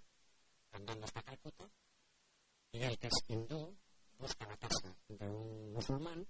andando 0.72 1.04
hasta 1.04 1.22
Calcuta, 1.22 1.70
y 2.72 2.82
él, 2.82 2.98
que 2.98 3.06
es 3.06 3.24
hindú, 3.28 3.76
busca 4.18 4.46
la 4.46 4.56
casa 4.56 4.94
de 5.08 5.28
un 5.28 5.72
musulmán 5.72 6.26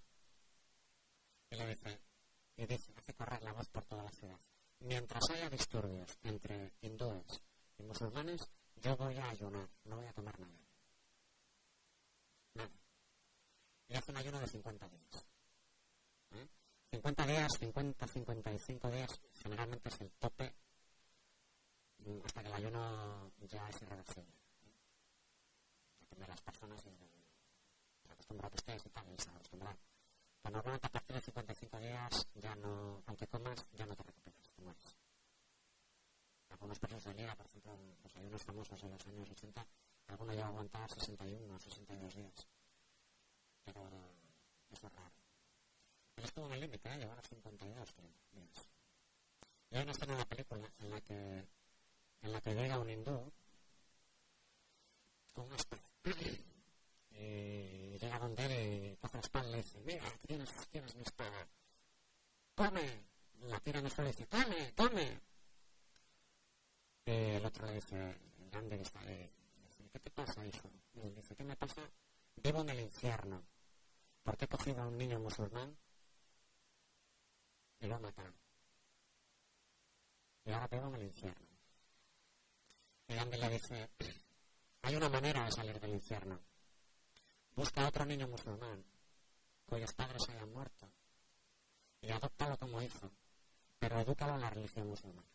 Y 1.51 1.57
le 1.57 1.67
dice, 1.69 2.01
y 2.57 2.67
dice, 2.67 2.93
hace 2.97 3.15
correr 3.15 3.43
la 3.43 3.53
voz 3.53 3.69
por 3.69 3.85
toda 3.87 4.03
la 4.03 4.11
ciudad. 4.11 4.39
Mientras 4.81 5.23
haya 5.31 5.49
disturbios 5.49 6.19
entre 6.23 6.75
hindúes 6.83 7.43
y 7.79 7.83
musulmanes, 7.83 8.43
yo 8.77 8.97
voy 8.97 9.17
a 9.17 9.31
ayunar, 9.31 9.69
no 9.85 9.97
voy 9.97 10.07
a 10.07 10.13
tomar 10.13 10.39
nada. 10.39 10.59
Nada. 12.55 12.71
Y 13.89 13.97
hace 13.97 14.11
un 14.11 14.19
ayuno 14.19 14.41
de 14.41 14.49
50 14.49 14.89
días. 14.89 15.27
50 16.91 17.25
¿Eh? 17.25 17.27
días, 17.27 17.53
50, 17.59 18.07
55 18.07 18.91
días, 18.91 19.21
generalmente 19.43 19.89
es 19.89 20.01
el 20.01 20.11
tope 20.13 20.55
hasta 22.25 22.43
que 22.43 22.49
el 22.49 22.55
ayuno 22.55 23.33
ya 23.41 23.69
es 23.69 23.83
irreversible. 23.83 24.33
Depende 26.01 26.25
de 26.25 26.29
las 26.29 26.41
personas 26.41 26.87
y 26.87 26.91
de 26.91 28.09
la 28.09 28.15
costumbre 28.15 28.49
que 28.51 28.57
estés 28.57 28.87
y 28.87 28.89
y 28.89 29.19
se 29.19 29.31
acostumbrar. 29.31 29.77
Pero 30.43 30.55
normalmente 30.55 30.87
a 30.87 30.91
partir 30.91 31.17
de 31.17 31.23
55 31.23 31.79
días 31.81 32.29
ya 32.35 32.55
no, 32.55 33.03
aunque 33.07 33.27
comas, 33.27 33.69
ya 33.73 33.87
no 33.87 33.97
te 33.97 34.05
recuperas, 34.05 34.51
te 34.55 34.63
mueres. 34.63 34.97
Algunos 36.51 36.79
periodos 36.79 37.05
de 37.05 37.15
día, 37.15 37.35
por 37.35 37.47
ejemplo, 37.47 37.77
los 38.03 38.17
ayunos 38.17 38.43
famosos 38.43 38.81
de 38.81 38.89
los 38.89 39.07
años 39.07 39.31
80, 39.31 39.67
alguno 40.07 40.33
llega 40.33 40.47
a 40.47 40.49
aguantar 40.49 40.91
61 40.91 41.55
o 41.55 41.59
62 41.59 42.15
días. 42.15 42.49
Pero 43.65 43.81
eso 44.71 44.87
es 44.87 44.93
raro. 44.93 45.13
Pero 46.15 46.27
estuvo 46.27 46.47
en 46.47 46.53
el 46.53 46.61
límite, 46.61 46.89
¿eh? 46.89 46.99
llevar 46.99 47.19
a 47.19 47.23
52 47.23 47.93
creo, 47.95 48.11
días. 48.33 48.69
Y 49.71 49.77
hay 49.77 49.83
una 49.83 49.93
escena 49.93 50.13
en 50.13 50.19
la 50.21 50.25
película 50.25 50.73
en 50.79 50.91
la 50.91 51.01
que 51.01 51.49
en 52.23 52.33
la 52.33 52.41
que 52.41 52.55
llega 52.55 52.79
un 52.79 52.91
hindú 52.91 53.33
con 55.33 55.47
una 55.47 55.57
espada. 55.57 55.83
y 57.11 57.99
llega 57.99 58.19
donde 58.19 58.45
él 58.45 58.93
y 58.93 58.97
coge 58.97 59.15
la 59.15 59.21
espada 59.21 59.49
y 59.49 59.51
le 59.53 59.57
dice, 59.59 59.81
mira, 59.81 60.05
tienes, 60.27 60.51
tienes 60.71 60.95
mi 60.97 61.03
espada. 61.03 61.49
¡Come! 62.55 63.07
La 63.43 63.61
tira 63.61 63.79
en 63.81 63.87
el 63.87 63.93
suelo 63.93 64.11
y 64.11 64.13
dice, 64.13 64.27
¡tome, 64.27 64.73
tome! 64.73 65.21
Y 67.07 67.11
el 67.13 67.45
otro 67.47 67.67
le 67.67 67.75
dice, 67.75 68.19
grande 68.51 68.77
que 68.77 68.83
está 68.83 69.01
ahí, 69.01 69.31
dice, 69.63 69.89
¿qué 69.93 70.01
te 70.01 70.11
pasa, 70.11 70.45
hijo? 70.47 70.71
Y 70.95 71.01
él 71.01 71.15
dice, 71.15 71.37
¿qué 71.37 71.45
me 71.45 71.57
pasa? 71.57 71.83
Vivo 72.37 72.63
en 72.63 72.71
el 72.71 72.81
infierno. 72.81 73.43
Porque 74.23 74.47
he 74.47 74.49
cogido 74.49 74.83
a 74.83 74.89
un 74.89 74.99
niño 74.99 75.21
musulmán 75.21 75.77
y 77.79 77.87
lo 77.87 77.97
he 77.97 77.99
matado. 78.01 78.35
Y 80.45 80.51
ahora 80.53 80.67
vivo 80.69 80.89
en 80.89 80.95
el 80.97 81.03
infierno. 81.05 81.46
Y 83.09 83.15
Gandhi 83.15 83.39
le 83.39 83.49
dice, 83.51 83.91
hay 84.83 84.97
una 84.97 85.09
manera 85.09 85.45
de 85.45 85.53
salir 85.53 85.81
del 85.81 85.95
infierno. 85.95 86.41
Busca 87.55 87.85
a 87.85 87.89
otro 87.89 88.05
niño 88.05 88.29
musulmán 88.29 88.85
cuyos 89.65 89.93
padres 89.95 90.29
hayan 90.29 90.53
muerto 90.53 90.89
y 92.01 92.11
adóptalo 92.11 92.57
como 92.57 92.81
hijo, 92.83 93.11
pero 93.79 93.99
edúcalo 94.01 94.35
en 94.35 94.41
la 94.43 94.51
religión 94.51 94.89
musulmana. 94.89 95.29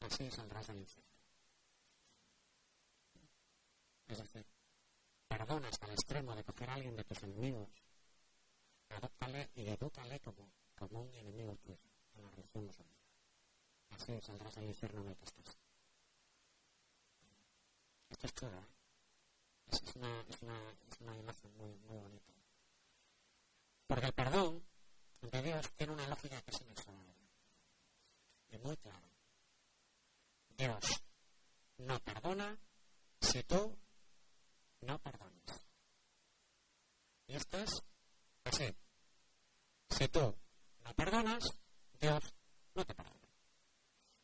Así 0.00 0.30
saldrás 0.30 0.66
del 0.68 0.78
infierno. 0.78 1.10
Es 4.08 4.18
decir, 4.18 4.46
perdona 5.28 5.68
hasta 5.68 5.86
el 5.86 5.92
extremo 5.92 6.34
de 6.34 6.44
coger 6.44 6.70
a 6.70 6.74
alguien 6.74 6.96
de 6.96 7.04
tus 7.04 7.22
enemigos, 7.22 7.68
adóptale 8.88 9.50
y 9.54 9.68
edúcale 9.68 10.18
como, 10.20 10.50
como 10.76 11.02
un 11.02 11.14
enemigo 11.14 11.54
tuyo 11.56 11.78
en 12.14 12.22
la 12.22 12.30
religión 12.30 12.66
musulmana. 12.66 12.98
Así 13.90 14.20
saldrás 14.20 14.54
del 14.54 14.64
infierno 14.64 15.02
en 15.02 15.08
el 15.08 15.16
que 15.16 15.24
estás. 15.24 15.58
Esto 18.22 18.46
es. 18.46 19.82
Es, 19.82 19.96
una, 19.96 20.20
es, 20.28 20.42
una, 20.42 20.70
es 20.90 21.00
una 21.00 21.16
imagen 21.16 21.56
muy, 21.56 21.76
muy 21.88 21.98
bonita. 21.98 22.32
Porque 23.86 24.06
el 24.06 24.12
perdón 24.12 24.62
de 25.22 25.42
Dios 25.42 25.70
tiene 25.76 25.92
una 25.92 26.06
lógica 26.08 26.40
que 26.42 26.50
es 26.50 26.60
inexorable. 26.60 27.14
Y 28.50 28.58
muy 28.58 28.76
clara. 28.76 29.10
Dios 30.56 31.02
no 31.78 31.98
perdona 32.00 32.58
si 33.20 33.42
tú 33.44 33.76
no 34.80 34.98
perdonas. 34.98 35.62
Y 37.26 37.34
esto 37.34 37.58
es 37.58 37.70
así. 38.44 38.74
Si 39.88 40.08
tú 40.08 40.36
no 40.84 40.94
perdonas, 40.94 41.44
Dios 42.00 42.34
no 42.74 42.84
te 42.84 42.94
perdona. 42.94 43.28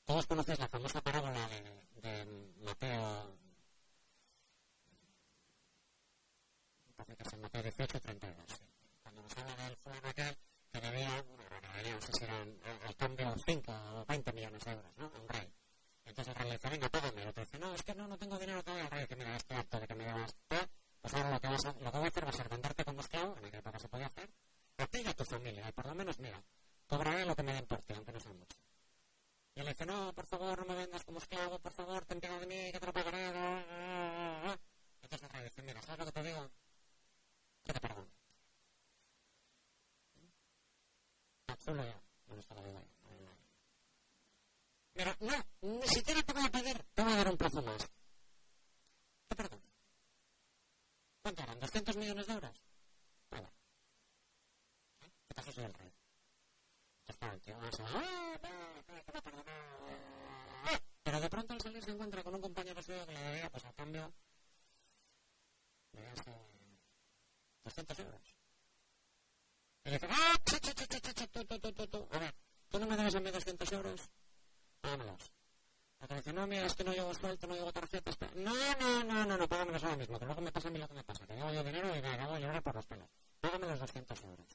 Todos 0.05 0.27
conocéis 0.27 0.59
la 0.59 0.69
famosa 0.69 1.01
parábola 1.01 1.49
de 1.49 2.53
Mateo 2.59 3.46
parece 6.97 7.17
que 7.17 7.31
se 7.31 7.37
Mateo 7.37 7.63
18, 7.63 8.01
32. 8.01 8.61
Cuando 9.03 9.23
nos 9.23 9.37
habla 9.37 9.65
del 9.65 9.77
fulano 9.77 10.09
aquel 10.09 10.37
que 10.73 10.81
debía, 10.81 11.23
bueno, 11.23 11.45
no 11.95 12.01
sé 12.01 12.13
si 12.13 12.25
eran 12.25 12.59
al 12.87 12.97
cambio 12.97 13.35
5 13.45 13.73
o 13.73 14.05
20 14.07 14.33
millones 14.33 14.65
de 14.65 14.73
euros, 14.73 14.93
¿no? 14.97 15.13
Un 15.21 15.29
rey. 15.29 15.53
Entonces 16.05 16.35
el 16.39 16.51
dice, 16.51 16.69
venga, 16.71 16.89
págame. 16.89 17.25
Y 17.25 17.27
otro 17.27 17.45
dice, 17.45 17.59
no, 17.59 17.75
es 17.75 17.83
que 17.83 17.95
no, 17.95 18.07
no 18.09 18.17
tengo 18.19 18.39
dinero 18.39 18.63
todavía. 18.63 18.85
El 18.85 18.91
rey 18.91 19.07
que 19.07 19.17
mira, 19.17 19.37
estoy 19.37 19.57
harto 19.57 19.81
de 19.81 19.87
que 19.87 19.95
me 19.95 20.05
debas. 20.05 20.35
Pues 21.01 21.15
ahora 21.15 21.31
lo 21.31 21.41
que, 21.41 21.49
vas 21.49 21.65
a, 21.65 21.73
lo 21.73 21.93
que 21.93 21.99
voy 21.99 22.07
a 22.07 22.09
hacer 22.09 22.25
va 22.25 22.31
a 22.31 22.33
ser 22.33 22.49
venderte 22.49 22.85
como 22.85 23.01
esclavo, 23.01 23.37
en 23.39 23.45
aquella 23.45 23.59
época 23.59 23.79
se 23.79 23.89
podía 23.89 24.07
hacer, 24.07 24.29
a 24.79 24.87
ti 24.87 25.03
y 25.05 25.07
a 25.07 25.15
tu 25.15 25.25
familia. 25.25 25.69
Y 25.69 25.73
por 25.73 25.87
lo 25.87 25.95
menos, 25.95 26.19
mira, 26.19 26.43
cobraré 26.87 27.25
lo 27.25 27.37
que 27.37 27.43
me 27.43 27.53
den 27.53 27.67
por 27.67 27.81
ti, 27.83 27.95
aunque 27.95 28.13
no 28.13 28.21
sea 28.21 28.33
mucho. 28.33 28.57
Y 29.55 29.61
él 29.61 29.67
le 29.67 29.73
dice, 29.73 29.87
no, 29.87 30.13
por 30.13 30.27
favor, 30.27 30.59
no 30.59 30.65
me 30.67 30.75
vendas 30.75 31.05
como 31.05 31.19
esclavo, 31.19 31.59
por 31.59 31.73
favor, 31.73 32.05
ten 32.07 32.21
piedad 32.21 32.41
de 32.41 32.47
mí, 32.47 32.73
que 32.73 32.81
te 32.81 32.87
lo 32.87 32.93
pagaré. 32.93 33.27
Entonces 35.03 35.23
el 35.23 35.31
rey 35.31 35.45
dice, 35.45 35.63
mira, 35.63 35.81
¿sabes 35.83 36.01
lo 36.01 36.07
que 36.07 36.13
te 36.13 36.23
digo? 36.25 36.51
Te 37.73 37.81
perdono. 37.81 38.09
Solo. 41.59 41.83
No 41.83 42.55
la 42.55 42.63
vida. 42.63 42.83
Mira, 44.95 45.17
no, 45.21 45.79
ni 45.81 45.89
siquiera 45.89 46.23
te 46.23 46.33
voy 46.33 46.45
a 46.47 46.51
pedir, 46.51 46.83
te 46.95 47.03
voy 47.03 47.13
a 47.13 47.17
dar 47.17 47.29
un 47.29 47.37
plazo 47.37 47.63
más. 47.63 47.91
Te 49.29 49.37
perdono. 49.37 49.63
¿Cuánto 51.23 51.43
eran? 51.43 51.61
¿200 51.61 51.97
millones 51.97 52.27
de 52.27 52.33
euros? 52.33 52.63
Vale. 53.31 53.49
¿Qué 55.29 55.35
pasa 55.35 55.53
soy 55.53 55.65
el 55.65 55.75
rey? 55.75 55.93
Está 57.09 57.33
el 57.33 57.41
tío, 57.41 57.59
vas 57.59 57.81
a... 57.81 58.41
Pero 61.03 61.21
de 61.21 61.31
pronto 61.31 61.53
al 61.55 61.61
salir 61.61 61.83
se 61.85 61.91
encuentra 61.93 62.23
con 62.23 62.35
un 62.35 62.41
compañero 62.41 62.83
suyo 62.83 63.07
que 63.07 63.13
le 63.13 63.21
debía, 63.21 63.51
pues 63.51 63.65
a 63.65 63.73
cambio, 63.73 64.13
le 65.93 66.09
hace 66.09 66.33
200 67.67 67.99
euros. 67.99 68.37
Y 69.85 69.91
dice, 69.91 70.07
¡ah! 70.09 70.35
Ch, 70.45 70.61
ch, 70.61 70.75
ch, 70.75 71.01
ch, 71.01 71.31
tú, 71.31 71.45
tú, 71.45 71.73
tú, 71.73 71.87
tú, 71.87 72.09
A 72.13 72.19
ver, 72.19 72.35
¿tú 72.71 72.79
no 72.79 72.87
me 72.87 72.97
debes 72.97 73.15
a 73.15 73.21
mí 73.21 73.31
200 73.31 73.73
euros? 73.73 74.11
La 75.99 76.07
que 76.07 76.15
dice, 76.15 76.33
no, 76.33 76.47
mira, 76.47 76.67
es 76.67 76.75
que 76.75 76.85
no 76.85 76.93
llevo 76.93 77.13
suelto, 77.15 77.47
no 77.47 77.55
llevo 77.55 77.73
tarjetas. 77.73 78.17
No, 78.35 78.55
no, 78.81 79.05
no, 79.05 79.25
no, 79.25 79.37
no, 79.37 79.49
págamelos 79.49 79.83
ahora 79.83 79.97
mismo, 79.97 80.19
que 80.19 80.27
luego 80.27 80.41
me 80.41 80.53
pasa 80.53 80.69
a 80.69 80.71
mí 80.71 80.79
lo 80.79 80.87
que 80.87 80.95
me 80.95 81.03
pasa, 81.03 81.27
que 81.27 81.35
llevo 81.35 81.53
yo 81.53 81.65
dinero 81.65 81.97
y 81.97 82.03
me 82.03 82.09
acabo 82.09 82.35
de 82.35 82.41
llorar 82.41 82.63
por 82.63 82.75
los 82.75 82.87
pelos. 82.87 83.09
Págame 83.41 83.67
los 83.67 83.81
200 83.81 84.23
euros. 84.23 84.47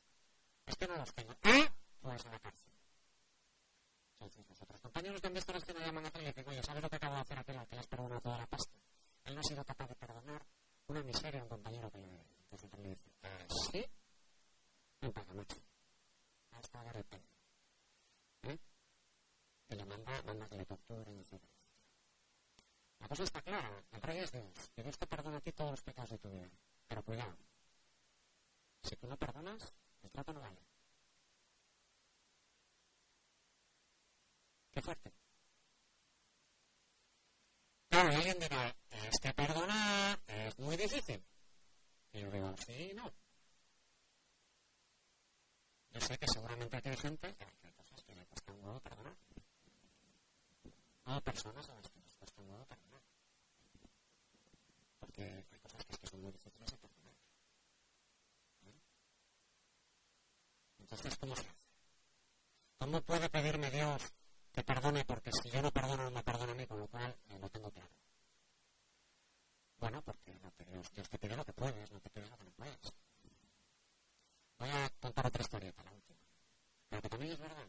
Es 0.65 0.75
que 0.75 0.87
no 0.87 0.95
los 0.95 1.13
tengo. 1.13 1.33
¿Eh? 1.43 1.69
Pues 1.99 2.25
a 2.25 2.29
la 2.29 2.39
cárcel. 2.39 2.71
Entonces, 4.13 4.45
los 4.47 4.61
otros 4.61 4.81
compañeros 4.81 5.21
de 5.21 5.27
investigación 5.27 5.77
le 5.77 5.85
llaman 5.85 6.05
a 6.05 6.21
y 6.21 6.25
dicen, 6.25 6.47
oye, 6.47 6.63
¿sabes 6.63 6.83
lo 6.83 6.89
que 6.89 6.95
acabo 6.95 7.15
de 7.15 7.21
hacer 7.21 7.39
aquel 7.39 7.57
al 7.57 7.67
que 7.67 7.75
le 7.75 7.79
has 7.81 7.87
perdonado 7.87 8.21
toda 8.21 8.37
la 8.37 8.47
pasta? 8.47 8.73
Él 9.25 9.35
no 9.35 9.41
ha 9.41 9.43
sido 9.43 9.65
capaz 9.65 9.87
de 9.87 9.95
perdonar 9.95 10.45
una 10.87 11.03
miseria 11.03 11.39
a 11.39 11.43
un 11.43 11.49
compañero 11.49 11.89
que 11.91 11.99
debe. 11.99 12.25
Entonces 12.43 12.79
le 12.79 12.89
dice, 12.89 13.11
ah, 13.23 13.45
¿sí? 13.71 13.85
Me 15.01 15.11
paga 15.11 15.33
mucho. 15.33 15.57
Hasta 16.51 16.83
de 16.83 16.91
repente. 16.91 17.29
¿Eh? 18.43 18.59
Y 19.69 19.75
le 19.75 19.85
manda, 19.85 20.21
manda 20.23 20.47
que 20.47 20.57
le 20.57 20.65
torturen, 20.65 21.19
etc. 21.19 21.41
La 22.99 23.07
cosa 23.07 23.23
está 23.23 23.41
clara. 23.41 23.83
El 23.91 24.01
rey 24.01 24.19
es 24.19 24.31
Dios. 24.31 24.71
Y 24.75 24.83
Dios 24.83 24.97
te 24.97 25.07
perdona 25.07 25.37
a 25.37 25.41
ti 25.41 25.51
todos 25.51 25.71
los 25.71 25.81
pecados 25.81 26.11
de 26.11 26.17
tu 26.19 26.29
vida. 26.29 26.49
Pero 26.87 27.03
cuidado. 27.03 27.37
Si 28.83 28.95
tú 28.95 29.07
no 29.07 29.17
perdonas, 29.17 29.73
el 30.03 30.11
trato 30.11 30.33
no 30.33 30.41
vale. 30.41 30.61
Qué 34.71 34.81
fuerte. 34.81 35.13
Claro, 37.91 38.07
alguien 38.07 38.39
dirá, 38.39 38.73
es 38.89 39.19
que 39.19 39.33
perdonar 39.33 40.17
es 40.25 40.57
muy 40.59 40.77
difícil. 40.77 41.21
Y 42.13 42.21
yo 42.21 42.31
digo, 42.31 42.55
sí, 42.65 42.93
no. 42.95 43.11
Yo 45.91 45.99
sé 45.99 46.17
que 46.17 46.25
seguramente 46.33 46.77
hay 46.77 46.95
gente 46.95 47.35
que 47.35 47.43
hay 47.43 47.73
cosas 47.73 48.01
que 48.03 48.15
le 48.15 48.25
cuesta 48.27 48.53
un 48.53 48.63
huevo 48.63 48.79
perdonar. 48.79 49.13
Hay 51.03 51.19
personas 51.19 51.67
a 51.69 51.75
las 51.75 51.89
que 51.89 51.99
les 51.99 52.13
cuesta 52.13 52.41
un 52.41 52.49
huevo 52.49 52.65
perdonar. 52.65 53.01
Porque 55.01 55.23
hay 55.51 55.59
cosas 55.59 55.83
que, 55.83 55.91
es 55.91 55.99
que 55.99 56.07
son 56.07 56.21
muy 56.21 56.31
difíciles 56.31 56.71
de 56.71 56.77
perdonar. 56.77 57.13
¿Eh? 58.67 58.81
Entonces, 60.79 61.17
¿cómo 61.17 61.35
se 61.35 61.41
hace? 61.41 61.59
¿Cómo 62.79 63.01
puede 63.01 63.27
pedirme 63.27 63.69
Dios 63.69 64.13
que 64.51 64.63
perdone? 64.63 65.05
Porque 65.05 65.31
si 65.31 65.49
yo 65.49 65.61
no 65.61 65.71
perdono, 65.71 66.03
no 66.03 66.11
me 66.11 66.23
perdona 66.23 66.51
a 66.51 66.55
mí, 66.55 66.65
con 66.65 66.79
lo 66.79 66.87
cual 66.87 67.15
eh, 67.29 67.39
lo 67.39 67.49
tengo 67.49 67.71
claro. 67.71 67.91
Bueno, 69.77 70.01
porque 70.03 70.33
no 70.35 70.51
te, 70.51 70.65
Dios 70.65 71.09
te 71.09 71.17
pide 71.17 71.35
lo 71.35 71.45
que 71.45 71.53
puedes, 71.53 71.91
no 71.91 71.99
te 71.99 72.09
pide 72.09 72.29
lo 72.29 72.37
que 72.37 72.43
no 72.43 72.51
puedes. 72.51 72.93
Voy 74.59 74.69
a 74.69 74.89
contar 74.99 75.25
otra 75.25 75.41
también 77.09 77.33
es 77.33 77.39
verdad. 77.39 77.67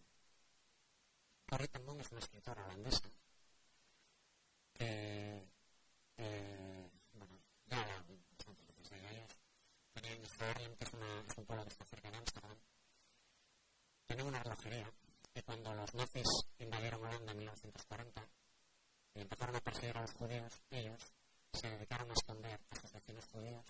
Corrie 1.49 1.69
Boom 1.85 2.01
es 2.01 2.11
una 2.13 2.21
escritora 2.21 2.65
holandesa 2.65 3.11
que, 4.73 5.47
bueno, 7.13 7.39
ya 7.67 7.81
habla 7.81 8.05
bastante 8.39 8.65
de 8.95 9.11
ellos. 9.11 9.37
Tenían 9.93 10.21
Haarlem, 10.39 10.77
que 10.77 10.85
es, 10.85 10.93
una, 10.95 11.21
es 11.29 11.39
un 11.39 11.45
pueblo 11.45 11.65
que 11.65 11.71
está 11.71 11.85
cerca 11.85 12.11
de 12.11 12.17
Amsterdam. 12.17 12.59
Tienen 14.07 14.27
una 14.27 14.43
relojería 14.43 14.93
que 15.33 15.43
cuando 15.43 15.75
los 15.75 15.95
nazis 15.95 16.27
invadieron 16.59 17.05
Holanda 17.05 17.33
en 17.33 17.39
1940 17.39 18.29
y 19.15 19.21
empezaron 19.21 19.57
a 19.57 19.61
perseguir 19.61 19.97
a 19.97 20.03
los 20.03 20.13
judíos, 20.13 20.63
ellos 20.71 21.01
se 21.53 21.71
dedicaron 21.71 22.11
a 22.11 22.15
esconder 22.15 22.61
a 22.71 22.77
sus 22.81 22.93
vecinos 22.93 23.25
judíos 23.27 23.65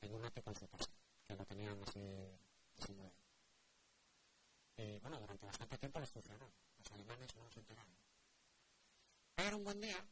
en 0.00 0.14
un 0.14 0.24
ático 0.24 0.50
en 0.50 0.56
su 0.56 0.68
casa, 0.68 0.90
que 1.26 1.36
lo 1.36 1.44
tenían 1.44 1.82
así 1.82 2.00
disimulado. 2.76 3.14
Y 4.76 4.98
bueno, 5.00 5.18
durante 5.18 5.46
bastante 5.46 5.78
tiempo 5.78 5.98
les 5.98 6.10
funcionó. 6.10 6.52
Los 6.78 6.92
alemanes 6.92 7.34
no 7.36 7.50
se 7.50 7.58
enteraron. 7.58 7.96
Pero 9.34 9.56
un 9.56 9.64
buen 9.64 9.80
día, 9.80 10.04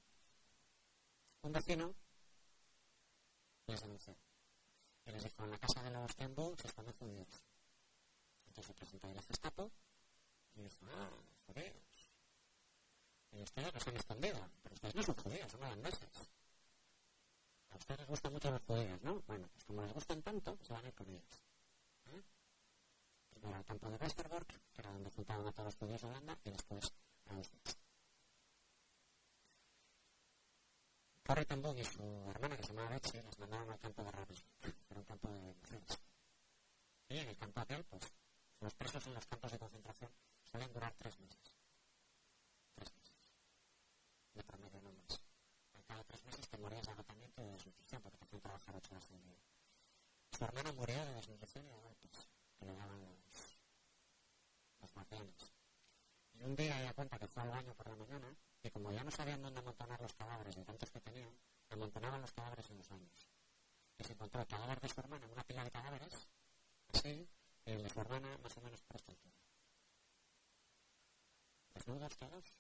un 1.43 1.53
vecino 1.53 1.95
les 3.67 3.81
denunció. 3.81 4.17
Y 5.05 5.13
les 5.13 5.23
dijo, 5.23 5.45
en 5.45 5.51
la 5.53 5.59
casa 5.59 5.83
de 5.83 5.91
los 5.91 6.17
Tembo 6.17 6.57
se 6.57 6.67
esconden 6.67 6.95
judíos. 6.95 7.29
Entonces 8.49 8.67
se 8.67 8.75
presentó 8.75 9.09
el 9.09 9.23
Gestapo 9.23 9.46
y 10.57 10.63
dijo, 10.63 10.87
ah, 10.91 11.11
judíos. 11.47 12.11
Y 13.33 13.43
ustedes 13.43 13.75
los 13.75 13.87
han 13.87 13.97
escondido, 13.97 14.51
pero 14.63 14.75
ustedes 14.75 14.95
no 14.95 15.03
son 15.03 15.15
judíos, 15.17 15.53
son 15.53 15.63
holandeses. 15.63 16.31
A 17.71 17.77
ustedes 17.77 18.01
les 18.01 18.09
gustan 18.09 18.33
mucho 18.33 18.51
los 18.51 18.63
judíos, 18.63 19.03
¿no? 19.03 19.21
Bueno, 19.27 19.49
pues 19.53 19.65
como 19.65 19.83
les 19.83 19.93
gustan 19.93 20.23
tanto, 20.23 20.59
se 20.63 20.73
van 20.73 20.85
a 20.85 20.89
ir 20.89 20.95
con 20.95 21.09
ellos. 21.11 21.43
¿Eh? 22.07 22.23
Primero 23.29 23.57
al 23.57 23.65
campo 23.65 23.91
de 23.91 23.97
Westerbork, 23.97 24.49
que 24.73 24.81
era 24.81 24.91
donde 24.93 25.11
juntaban 25.11 25.47
a 25.47 25.53
todos 25.53 25.67
los 25.67 25.77
judíos 25.77 26.01
de 26.01 26.09
Holanda, 26.09 26.39
y 26.45 26.51
después 26.51 26.95
a 27.27 27.35
Auschwitz. 27.35 27.79
Corrie 31.27 31.45
ten 31.45 31.61
Boom 31.61 31.77
y 31.77 31.85
su 31.85 32.03
hermana, 32.31 32.57
que 32.57 32.63
se 32.63 32.69
llamaba 32.69 32.91
Betsy, 32.91 33.21
las 33.21 33.39
mandaron 33.39 33.71
al 33.71 33.81
campo 33.81 34.05
de 34.05 34.11
que 34.61 34.75
era 34.89 35.01
un 35.01 35.05
campo 35.05 35.29
de 35.29 35.41
mujeres. 35.41 36.01
Y 37.09 37.19
en 37.19 37.29
el 37.29 37.37
campo 37.37 37.61
aquel, 37.61 37.85
pues, 37.85 38.13
los 38.61 38.75
presos 38.75 39.07
en 39.07 39.15
los 39.15 39.27
campos 39.27 39.53
de 39.53 39.59
concentración 39.59 40.11
suelen 40.43 40.73
durar 40.73 40.95
tres 40.95 41.19
meses. 41.21 41.57
Tres 42.75 42.93
meses. 42.95 43.17
De 44.35 44.43
promedio, 44.43 44.81
no 44.81 44.93
más. 44.93 45.21
Al 45.75 45.85
cabo 45.85 45.99
de 46.01 46.05
tres 46.05 46.25
meses 46.25 46.49
te 46.49 46.59
morías 46.59 46.87
de 46.87 46.93
agotamiento 46.93 47.43
y 47.43 47.45
de 47.45 47.53
desnutrición 47.53 48.03
porque 48.03 48.19
te 48.19 48.25
hacían 48.25 48.41
trabajar 48.41 48.77
ocho 48.77 48.95
horas 48.95 49.11
al 49.11 49.23
día. 49.23 49.39
Su 50.31 50.45
hermana 50.45 50.73
murió 50.73 51.05
de 51.05 51.15
desnutrición 51.15 51.65
y 51.67 51.69
de 51.69 51.81
golpes 51.81 52.29
que 52.59 52.67
le 52.67 52.75
daban 52.75 53.01
los, 53.01 53.59
los 54.81 54.97
marcianos. 54.97 55.55
Y 56.35 56.43
un 56.43 56.57
día 56.57 56.81
ella 56.81 56.93
cuenta 56.93 57.19
que 57.19 57.27
fue 57.27 57.43
al 57.43 57.51
baño 57.51 57.75
por 57.75 57.89
la 57.89 57.97
mañana 57.97 58.37
y 58.63 58.71
como 58.71 58.91
ya 58.91 59.05
no 59.05 59.11
sabían 59.11 59.43
dónde 59.43 59.61
amontonar 59.61 60.01
los 60.01 60.13
cadáveres 60.15 60.57
de 60.57 60.65
tantos 60.65 60.91
que 60.91 61.01
tenían, 61.01 61.31
amontonaban 61.71 62.21
los 62.21 62.33
cadáveres 62.33 62.69
en 62.71 62.79
los 62.79 62.89
baños. 62.89 63.29
Y 63.99 64.05
se 64.05 64.13
encontró 64.13 64.41
el 64.41 64.47
cadáver 64.47 64.81
de 64.81 64.89
su 64.89 65.01
hermana 65.01 65.25
en 65.25 65.33
una 65.33 65.45
pila 65.45 65.65
de 65.65 65.71
cadáveres, 65.71 66.29
así, 66.93 67.29
de 67.75 67.91
su 67.91 68.01
hermana 68.01 68.39
más 68.39 68.57
o 68.57 68.61
menos 68.61 68.81
por 68.83 68.97
esta 68.97 69.11
altura. 69.11 69.35
Desnudos 71.75 72.17
todos. 72.17 72.55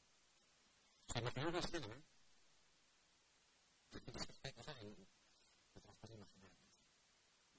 Se 1.06 1.18
imaginaron 1.20 1.52
la 1.52 1.60
escena, 1.60 1.86
¿eh? 1.86 2.02
Hay 3.92 4.00
cosas 4.00 4.26
que 4.76 5.80
te 5.80 5.86
las 5.86 5.96
puedes 5.96 6.16
imaginar. 6.16 6.50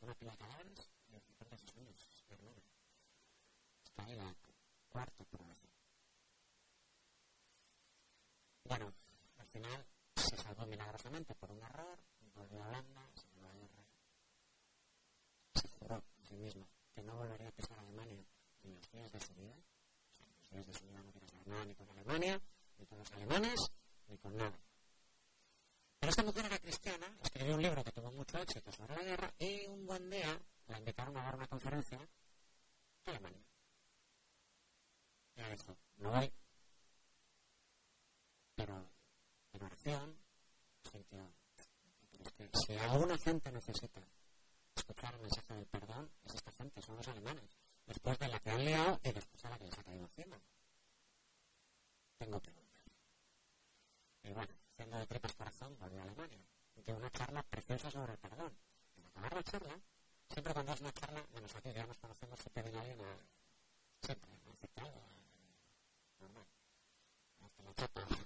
Una 0.01 0.13
pila 0.15 0.31
de 0.31 0.38
cadáveres 0.38 0.91
y 1.07 1.15
el 1.15 1.21
de 1.21 1.57
sus 1.57 1.75
niños, 1.75 2.25
mi 2.27 2.36
hermana. 2.36 2.62
Está 3.86 4.03
ahí 4.03 4.15
la 4.15 4.36
cuarta 4.89 5.23
población. 5.23 5.71
Bueno, 8.65 8.93
al 9.38 9.47
final 9.47 9.88
se 10.15 10.36
salvó 10.36 10.65
milagrosamente 10.65 11.33
por 11.36 11.51
un 11.51 11.63
error, 11.63 11.97
volvió 12.36 12.62
a 12.62 12.67
Holanda, 12.67 13.10
se 13.15 13.25
volvió 13.27 13.47
a 13.47 13.53
la 13.53 13.60
guerra. 13.60 13.86
Se 15.55 15.69
juró 15.69 15.95
a 15.95 16.25
sí 16.25 16.36
mismo 16.36 16.77
que 16.97 17.03
no 17.03 17.15
volvería 17.15 17.47
a 17.47 17.51
pisar 17.51 17.77
Alemania 17.77 18.25
en 18.63 18.73
los 18.73 18.91
días 18.91 19.12
de 19.12 19.19
su 19.19 19.31
vida. 19.36 19.53
En 20.19 20.33
los 20.33 20.49
días 20.49 20.65
de 20.65 20.73
su 20.73 20.83
vida 20.88 20.99
no 21.03 21.13
quería 21.13 21.29
saber 21.29 21.47
nada 21.47 21.65
ni 21.65 21.75
con 21.75 21.89
Alemania, 21.91 22.41
ni 22.79 22.86
con 22.88 22.97
los 22.97 23.12
alemanes, 23.12 23.60
ni 24.07 24.17
con 24.17 24.36
nada. 24.36 24.60
Pero 25.99 26.10
esta 26.10 26.23
mujer 26.23 26.45
era 26.45 26.57
cristiana, 26.57 27.05
escribió 27.21 27.53
un 27.53 27.62
libro 27.62 27.83
que 27.83 27.91
tuvo 27.91 28.12
mucho 28.12 28.39
éxito 28.39 28.71
sobre 28.71 28.95
la 28.95 29.03
guerra 29.03 29.31
y 29.38 29.67
un 29.67 29.86
buen 29.86 30.10
día 30.10 30.41
la 30.65 30.79
invitaron 30.79 31.15
a 31.17 31.21
dar 31.21 31.36
una 31.36 31.45
conferencia 31.45 31.99
a 31.99 33.10
Alemania. 33.12 33.45
Y 35.36 35.39
ella 35.39 35.49
dijo, 35.51 35.77
no 35.97 36.10
voy, 36.10 36.33
pero 38.55 38.89
en 39.53 39.63
oración 39.63 40.17
sintió, 40.91 41.31
pero 42.10 42.23
es 42.23 42.31
que 42.31 42.49
si 42.53 42.75
alguna 42.75 43.19
gente 43.19 43.51
necesita 43.51 44.01
escuchar 44.78 45.13
el 45.13 45.22
mensaje 45.22 45.54
del 45.54 45.66
perdón, 45.66 46.10
es 46.26 46.36
esta 46.36 46.52
gente, 46.52 46.82
son 46.82 46.96
los 46.98 47.08
alemanes, 47.08 47.58
después 47.86 48.18
de 48.20 48.28
la 48.28 48.40
que 48.40 48.50
han 48.52 48.63
liado 48.66 49.00
y 49.04 49.12
después 49.12 49.42
de 49.42 49.50
la 49.50 49.58
que 49.58 49.66
les 49.66 49.78
ha 49.78 49.84
caído 49.84 50.04
encima. 50.04 50.38
Tengo 52.18 52.40
volver. 52.40 52.54
Y 54.24 54.34
bueno, 54.34 54.54
haciendo 54.72 54.98
de 54.98 55.08
tripas 55.08 55.34
corazón, 55.34 55.78
volví 55.80 55.98
a 55.98 56.04
Alemania. 56.04 56.40
De 56.76 56.94
una 56.94 57.10
charla 57.10 57.44
preciosa 57.44 57.92
sobre 57.92 58.13
el 58.13 58.20
perdón. 58.20 58.54
En 58.96 59.06
acabar 59.06 59.34
la 59.34 59.44
charla, 59.44 59.80
siempre 60.30 60.54
cuando 60.54 60.74
es 60.74 60.82
una 60.82 60.94
charla, 60.94 61.26
menos 61.34 61.56
aquí 61.56 61.74
ya 61.74 61.86
nos 61.86 61.98
conocemos, 61.98 62.40
siempre 62.40 62.63
viene 62.63 62.80
alguien 62.80 63.02
a... 63.02 63.18
Siempre, 64.06 64.32
a 64.32 64.52
decirte 64.52 64.82
algo, 64.82 65.02
normal. 66.20 66.46
Hasta 67.42 67.63
la 67.63 67.74
chapa. 67.74 68.02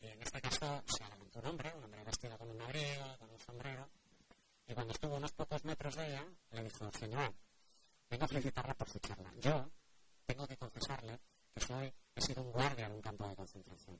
Y 0.00 0.06
en 0.06 0.22
este 0.22 0.40
caso 0.40 0.82
se 0.86 1.02
adelantó 1.02 1.40
un 1.40 1.46
hombre, 1.46 1.74
un 1.74 1.84
hombre 1.84 2.04
vestido 2.04 2.38
con 2.38 2.48
un 2.50 2.62
abrigo, 2.62 3.18
con 3.18 3.30
un 3.30 3.40
sombrero, 3.40 3.88
y 4.68 4.74
cuando 4.74 4.92
estuvo 4.92 5.16
unos 5.16 5.32
pocos 5.32 5.64
metros 5.64 5.96
de 5.96 6.06
ella, 6.08 6.24
le 6.50 6.62
dijo, 6.62 6.92
señor, 6.92 7.34
vengo 8.10 8.24
a 8.24 8.28
felicitarla 8.28 8.74
por 8.74 8.88
su 8.88 8.98
charla. 8.98 9.32
Yo 9.40 9.70
tengo 10.26 10.46
que 10.46 10.58
confesarle 10.58 11.18
que 11.54 11.60
soy, 11.60 11.92
he 12.14 12.20
sido 12.20 12.42
un 12.42 12.52
guardia 12.52 12.86
de 12.88 12.94
un 12.94 13.00
campo 13.00 13.26
de 13.26 13.34
concentración. 13.34 13.98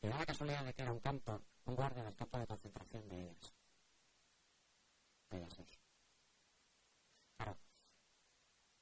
Y 0.00 0.08
da 0.08 0.18
la 0.18 0.24
casualidad 0.24 0.64
de 0.64 0.72
que 0.72 0.80
era 0.80 0.92
un 0.92 1.00
campo, 1.00 1.42
un 1.66 1.76
guardia 1.76 2.02
del 2.04 2.16
campo 2.16 2.38
de 2.38 2.46
concentración 2.46 3.06
de 3.10 3.20
ellas. 3.20 3.54
De 5.28 5.36
ellas 5.36 5.56
dos. 5.58 5.80
Claro, 7.36 7.58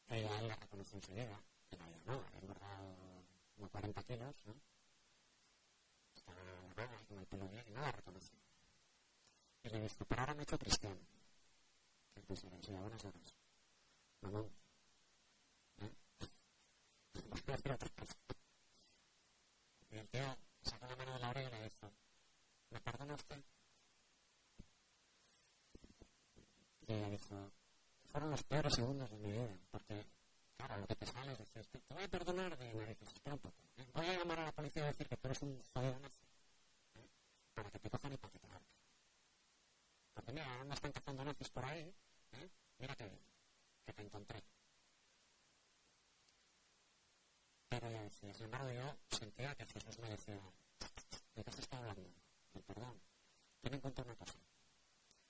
ella 0.09 0.41
él 0.41 0.49
la 0.49 0.57
reconoció 0.57 0.97
enseguida, 0.99 1.41
pero 1.71 1.85
yo 1.89 1.97
no, 2.07 2.25
había 2.25 2.39
engordado 2.39 2.97
como 3.57 3.69
40 3.69 4.03
kilos, 4.05 4.35
¿no? 4.45 4.55
Estaba 6.15 6.39
y 7.03 7.05
con 7.07 7.19
el 7.19 7.27
pelo 7.27 7.49
bien 7.49 7.65
y 7.67 7.73
no 7.73 7.81
la 7.81 7.91
reconoció. 7.91 8.44
Y 9.65 9.69
le 9.71 9.81
dijo, 9.81 10.05
pero 10.05 10.21
ahora 10.21 10.35
me 10.35 10.41
he 10.41 10.45
hecho 10.45 10.59
cristiano. 10.59 11.01
¿Qué 12.15 12.23
cristiano? 12.23 12.57
Sí, 12.63 12.75
a 12.75 12.81
buenas 12.81 13.05
horas. 13.05 13.35
Mamón. 14.21 14.51
¿Eh? 15.79 15.91
Voy. 17.47 17.53
Y 19.91 19.97
el 19.97 20.09
tío 20.09 20.37
sacó 20.63 20.87
la 20.87 20.97
mano 20.97 21.15
de 21.15 21.19
la 21.21 21.31
oreja 21.31 21.49
y 21.49 21.53
le 21.53 21.65
dijo, 21.65 21.93
¿me 22.71 22.81
perdona 22.81 23.15
usted? 23.15 23.43
Y 26.87 26.93
ella 26.93 27.09
dijo, 27.09 27.51
fueron 28.11 28.31
los 28.31 28.43
peores 28.43 28.75
segundos 28.75 29.11
de 29.11 29.17
mi 29.19 29.33
vida, 29.33 29.59
porque, 29.71 30.05
claro, 30.57 30.79
lo 30.79 30.87
que 30.87 30.97
te 30.97 31.07
sale 31.07 31.33
es 31.33 31.39
decir, 31.39 31.67
te, 31.67 31.95
voy 31.95 32.05
a 32.05 32.09
perdonar 32.09 32.59
de 32.59 32.75
narices, 32.75 33.09
espera 33.09 33.35
un 33.35 33.41
poco. 33.41 33.57
¿eh? 33.77 33.87
Voy 33.95 34.07
a 34.07 34.19
llamar 34.19 34.41
a 34.41 34.45
la 34.45 34.53
policía 34.53 34.83
y 34.83 34.87
decir 34.87 35.09
que 35.09 35.17
tú 35.17 35.29
eres 35.29 35.43
un 35.43 35.63
jodido 35.73 35.99
nazi, 36.01 36.21
¿eh? 36.97 37.09
para 37.55 37.71
que 37.71 37.79
te 37.79 37.91
cojan 37.91 38.13
y 38.13 38.17
para 38.17 38.33
que 38.33 38.39
te 38.41 38.47
ahorquen. 38.51 38.74
Porque 40.15 40.33
mira, 40.33 40.61
anda 40.61 40.75
están 40.75 40.93
cazando 40.93 41.25
nazis 41.25 41.51
por 41.51 41.65
ahí, 41.65 41.95
¿eh? 42.33 42.51
mira 42.79 42.95
que 42.95 43.11
que 43.85 43.93
te 43.93 44.03
encontré. 44.03 44.43
Pero 47.69 48.11
sin 48.11 48.45
embargo, 48.45 48.71
yo 48.71 48.97
sentía 49.17 49.55
que 49.55 49.67
Jesús 49.67 49.99
me 49.99 50.09
decía, 50.09 50.41
¿de 51.35 51.45
qué 51.45 51.53
se 51.53 51.61
está 51.61 51.79
hablando? 51.79 52.09
Del 52.53 52.63
perdón. 52.63 53.01
Ten 53.61 53.75
en 53.75 53.81
cuenta 53.81 54.03
una 54.03 54.15
cosa. 54.17 54.39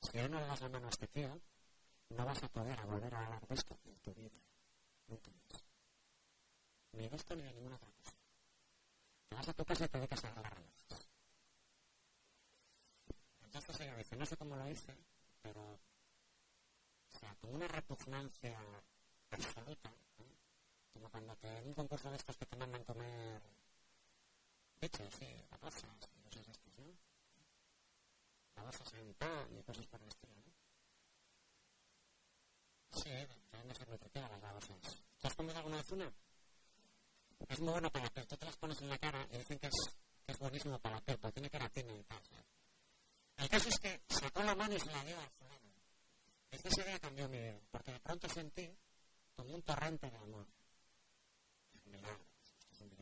Si 0.03 0.19
hoy 0.19 0.29
no 0.29 0.39
le 0.41 0.47
das 0.47 0.61
la 0.61 0.69
mano 0.69 0.87
a 0.87 0.91
este 0.91 1.09
tío, 1.09 1.41
no 2.11 2.25
vas 2.25 2.43
a 2.43 2.49
poder 2.49 2.81
volver 2.87 3.15
a 3.15 3.25
hablar 3.25 3.47
de 3.47 3.55
esto 3.55 3.79
en 3.85 3.99
tu 4.01 4.15
vida. 4.15 4.39
Nunca 5.07 5.31
más. 5.33 5.65
Ni 6.93 7.09
de 7.09 7.17
esto 7.17 7.35
ni 7.35 7.43
de 7.43 7.53
ninguna 7.55 7.77
otra 7.77 7.91
cosa. 7.93 8.17
Te 9.29 9.37
vas 9.37 9.49
a 9.49 9.53
tu 9.55 9.65
casa 9.65 9.85
y 9.85 9.89
te 9.89 9.99
dedicas 9.99 10.25
a 10.25 10.29
arreglar 10.29 10.55
relojes. 10.55 11.14
Ella 13.55 13.97
dice, 13.97 14.17
no 14.17 14.27
sé 14.27 14.37
cómo 14.37 14.57
lo 14.57 14.69
hice, 14.69 14.93
pero, 15.41 15.63
o 15.63 17.19
sea, 17.19 17.33
con 17.37 17.55
una 17.55 17.69
repugnancia 17.69 18.59
absoluta, 19.31 19.91
¿eh? 20.19 20.37
como 20.93 21.09
cuando 21.09 21.37
te, 21.37 21.59
en 21.59 21.69
un 21.69 21.75
concurso 21.75 22.11
de 22.11 22.17
estos 22.17 22.37
que 22.37 22.47
te 22.47 22.57
mandan 22.57 22.83
comer 22.83 23.41
bichos, 24.81 25.09
sí, 25.15 25.29
babosas 25.53 25.85
y 26.17 26.23
cosas 26.23 26.47
de 26.47 26.53
estos, 26.53 26.79
¿no? 26.79 26.85
Babosas 28.57 28.93
en 28.95 29.15
pan 29.15 29.57
y 29.57 29.63
cosas 29.63 29.87
por 29.87 30.03
el 30.03 30.09
estilo, 30.09 30.35
¿no? 30.35 30.53
Sí, 32.91 33.11
deben 33.11 33.69
de 33.69 33.75
ser 33.75 33.89
muy 33.89 33.99
las 34.15 34.41
babosas. 34.41 34.81
¿Tú 34.83 34.89
has 34.89 35.27
¿Has 35.27 35.37
comido 35.37 35.57
alguna 35.59 35.77
vez 35.77 35.93
una? 35.93 36.13
Es 37.49 37.61
muy 37.61 37.71
bueno 37.71 37.91
para 37.91 38.07
la 38.07 38.11
piel. 38.11 38.27
Tú 38.27 38.37
te 38.37 38.47
las 38.47 38.57
pones 38.57 38.83
en 38.83 38.89
la 38.89 38.99
cara 38.99 39.25
y 39.31 39.39
dicen 39.39 39.61
que 39.61 39.69
es, 39.69 39.97
que 40.27 40.33
es 40.33 40.39
buenísimo 40.41 40.77
para 40.81 40.97
la 40.97 41.01
piel, 41.03 41.19
porque 41.19 41.35
tiene 41.35 41.51
queratina 41.51 41.93
y 41.95 42.03
tal. 42.03 42.21
El 43.37 43.49
caso 43.49 43.69
es 43.69 43.79
que 43.79 44.01
sacó 44.09 44.43
la 44.43 44.55
mano 44.55 44.75
y 44.75 44.81
se 44.81 44.91
la 44.91 45.05
dio 45.05 45.19
al 45.19 45.31
fulano. 45.31 45.73
Desde 46.51 46.69
ese 46.69 46.85
día 46.85 46.99
cambió 46.99 47.29
mi 47.29 47.39
vida, 47.39 47.61
porque 47.71 47.93
de 47.93 48.01
pronto 48.01 48.29
sentí 48.29 48.71
como 49.35 49.55
un 49.55 49.63
torrente 49.63 50.11
de 50.11 50.17
amor. 50.17 50.47
Es 51.75 51.85
un 51.87 51.93
milagro, 51.93 52.25
es 52.73 52.81
un. 52.81 52.95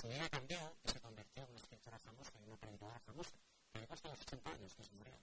Su 0.00 0.08
vida 0.08 0.28
cambió 0.28 0.76
y 0.84 0.90
se 0.90 1.00
convirtió 1.00 1.42
en 1.42 1.50
una 1.50 1.58
escritora 1.58 1.98
famosa 1.98 2.32
y 2.38 2.44
una 2.44 2.56
predicadora 2.56 3.00
famosa. 3.00 3.36
Me 3.74 3.86
hasta 3.88 4.08
los 4.08 4.20
80 4.20 4.50
años 4.50 4.74
que 4.74 4.84
se 4.84 4.92
murió. 4.92 5.14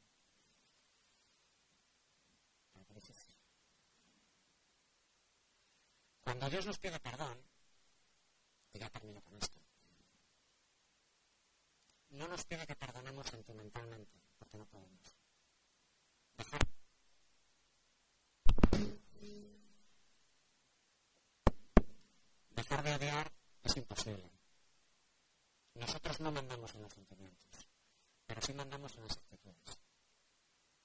Cuando 6.27 6.49
Dios 6.49 6.65
nos 6.65 6.77
pide 6.77 6.99
perdón, 6.99 7.41
ya 8.73 8.89
termino 8.89 9.21
con 9.21 9.37
esto, 9.37 9.59
no 12.09 12.27
nos 12.27 12.43
pide 12.45 12.65
que 12.65 12.75
perdonemos 12.75 13.27
sentimentalmente, 13.27 14.19
porque 14.39 14.57
no 14.57 14.65
podemos. 14.65 15.15
Dejar. 16.37 16.61
Dejar 22.51 22.83
de 22.83 22.95
odiar 22.95 23.31
es 23.63 23.77
imposible. 23.77 24.31
Nosotros 25.75 26.19
no 26.21 26.31
mandamos 26.31 26.73
en 26.75 26.81
los 26.81 26.93
sentimientos, 26.93 27.67
pero 28.25 28.41
sí 28.41 28.53
mandamos 28.53 28.95
en 28.95 29.03
las 29.03 29.17
actitudes. 29.17 29.79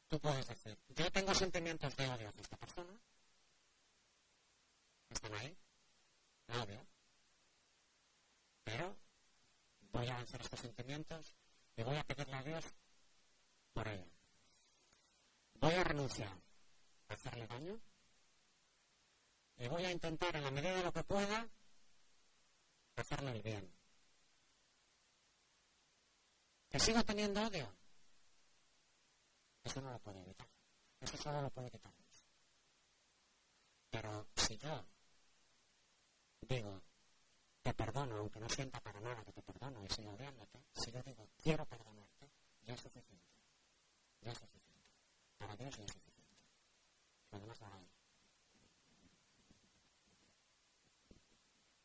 Tú 0.08 0.20
puedes 0.20 0.46
decir, 0.46 0.78
yo 0.88 1.10
tengo 1.10 1.34
sentimientos 1.34 1.96
de 1.96 2.06
odio 2.06 2.28
hacia 2.28 2.42
esta 2.42 2.56
persona, 2.58 2.92
están 5.08 5.34
ahí, 5.34 5.56
odio, 6.48 6.86
pero 8.64 8.94
voy 10.02 10.10
a 10.10 10.16
vencer 10.16 10.40
estos 10.40 10.58
sentimientos 10.58 11.32
y 11.76 11.84
voy 11.84 11.96
a 11.96 12.02
pedirle 12.02 12.34
a 12.34 12.42
Dios 12.42 12.64
por 13.72 13.86
ello. 13.86 14.10
Voy 15.54 15.74
a 15.74 15.84
renunciar 15.84 16.36
a 17.08 17.14
hacerle 17.14 17.46
daño 17.46 17.80
y 19.58 19.68
voy 19.68 19.84
a 19.84 19.92
intentar 19.92 20.34
en 20.34 20.42
la 20.42 20.50
medida 20.50 20.74
de 20.74 20.82
lo 20.82 20.92
que 20.92 21.04
pueda 21.04 21.48
hacerle 22.96 23.30
el 23.30 23.42
bien. 23.42 23.72
¿Que 26.68 26.80
sigo 26.80 27.04
teniendo 27.04 27.40
odio? 27.46 27.72
Eso 29.62 29.80
no 29.82 29.92
lo 29.92 30.00
puede 30.00 30.20
evitar. 30.20 30.48
Eso 30.98 31.16
solo 31.16 31.42
lo 31.42 31.50
puede 31.50 31.70
quitar. 31.70 31.92
Pero 33.88 34.26
si 34.34 34.58
yo 34.58 34.84
digo, 36.40 36.82
te 37.62 37.72
perdono, 37.74 38.16
aunque 38.16 38.40
no 38.40 38.48
sienta 38.48 38.80
para 38.80 39.00
nada 39.00 39.22
que 39.24 39.32
te 39.32 39.42
perdono 39.42 39.84
y 39.84 39.88
sigo 39.88 40.12
odiándote, 40.12 40.64
si 40.72 40.90
yo 40.90 41.02
digo, 41.02 41.28
quiero 41.42 41.64
perdonarte, 41.66 42.30
ya 42.64 42.74
es 42.74 42.80
suficiente. 42.80 43.26
Ya 44.20 44.32
es 44.32 44.38
suficiente. 44.38 44.82
Para 45.38 45.56
Dios 45.56 45.76
ya 45.76 45.84
es 45.84 45.92
suficiente. 45.92 46.36
Lo 47.30 47.38
demás 47.38 47.62
hará 47.62 47.78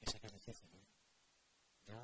Y 0.02 0.12
sé 0.12 0.20
que 0.20 0.28
es 0.28 0.34
difícil, 0.34 0.70
¿eh? 0.74 0.88
Yo 1.88 1.96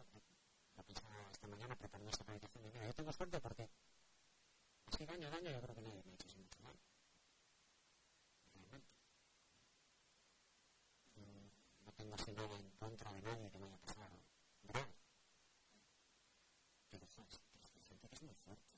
lo 0.77 0.83
pensaba 0.83 1.31
esta 1.31 1.47
mañana 1.47 1.75
preparando 1.75 2.11
esta 2.11 2.23
meditación 2.25 2.65
y 2.65 2.71
mira, 2.71 2.85
yo 2.87 2.93
tengo 2.93 3.11
suerte 3.11 3.39
porque 3.39 3.69
así 4.87 5.05
daño, 5.05 5.29
daño, 5.29 5.51
yo 5.51 5.61
creo 5.61 5.75
que 5.75 5.81
nadie 5.81 6.03
me 6.03 6.11
ha 6.11 6.15
hecho 6.15 6.27
mucho 6.37 6.61
daño. 6.61 6.79
Realmente. 8.53 8.87
No 11.93 11.97
tengo 11.97 12.15
así 12.15 12.31
nada 12.31 12.57
en 12.57 12.71
contra 12.71 13.13
de 13.13 13.21
nadie 13.21 13.51
que 13.51 13.59
me 13.59 13.67
haya 13.67 13.77
pasado. 13.77 14.17
Grave. 14.63 14.95
Pero. 16.89 17.05
Pero 17.05 17.77
hay 17.77 17.85
gente 17.85 18.09
que 18.09 18.15
es 18.15 18.23
muy 18.23 18.33
fuerte. 18.33 18.73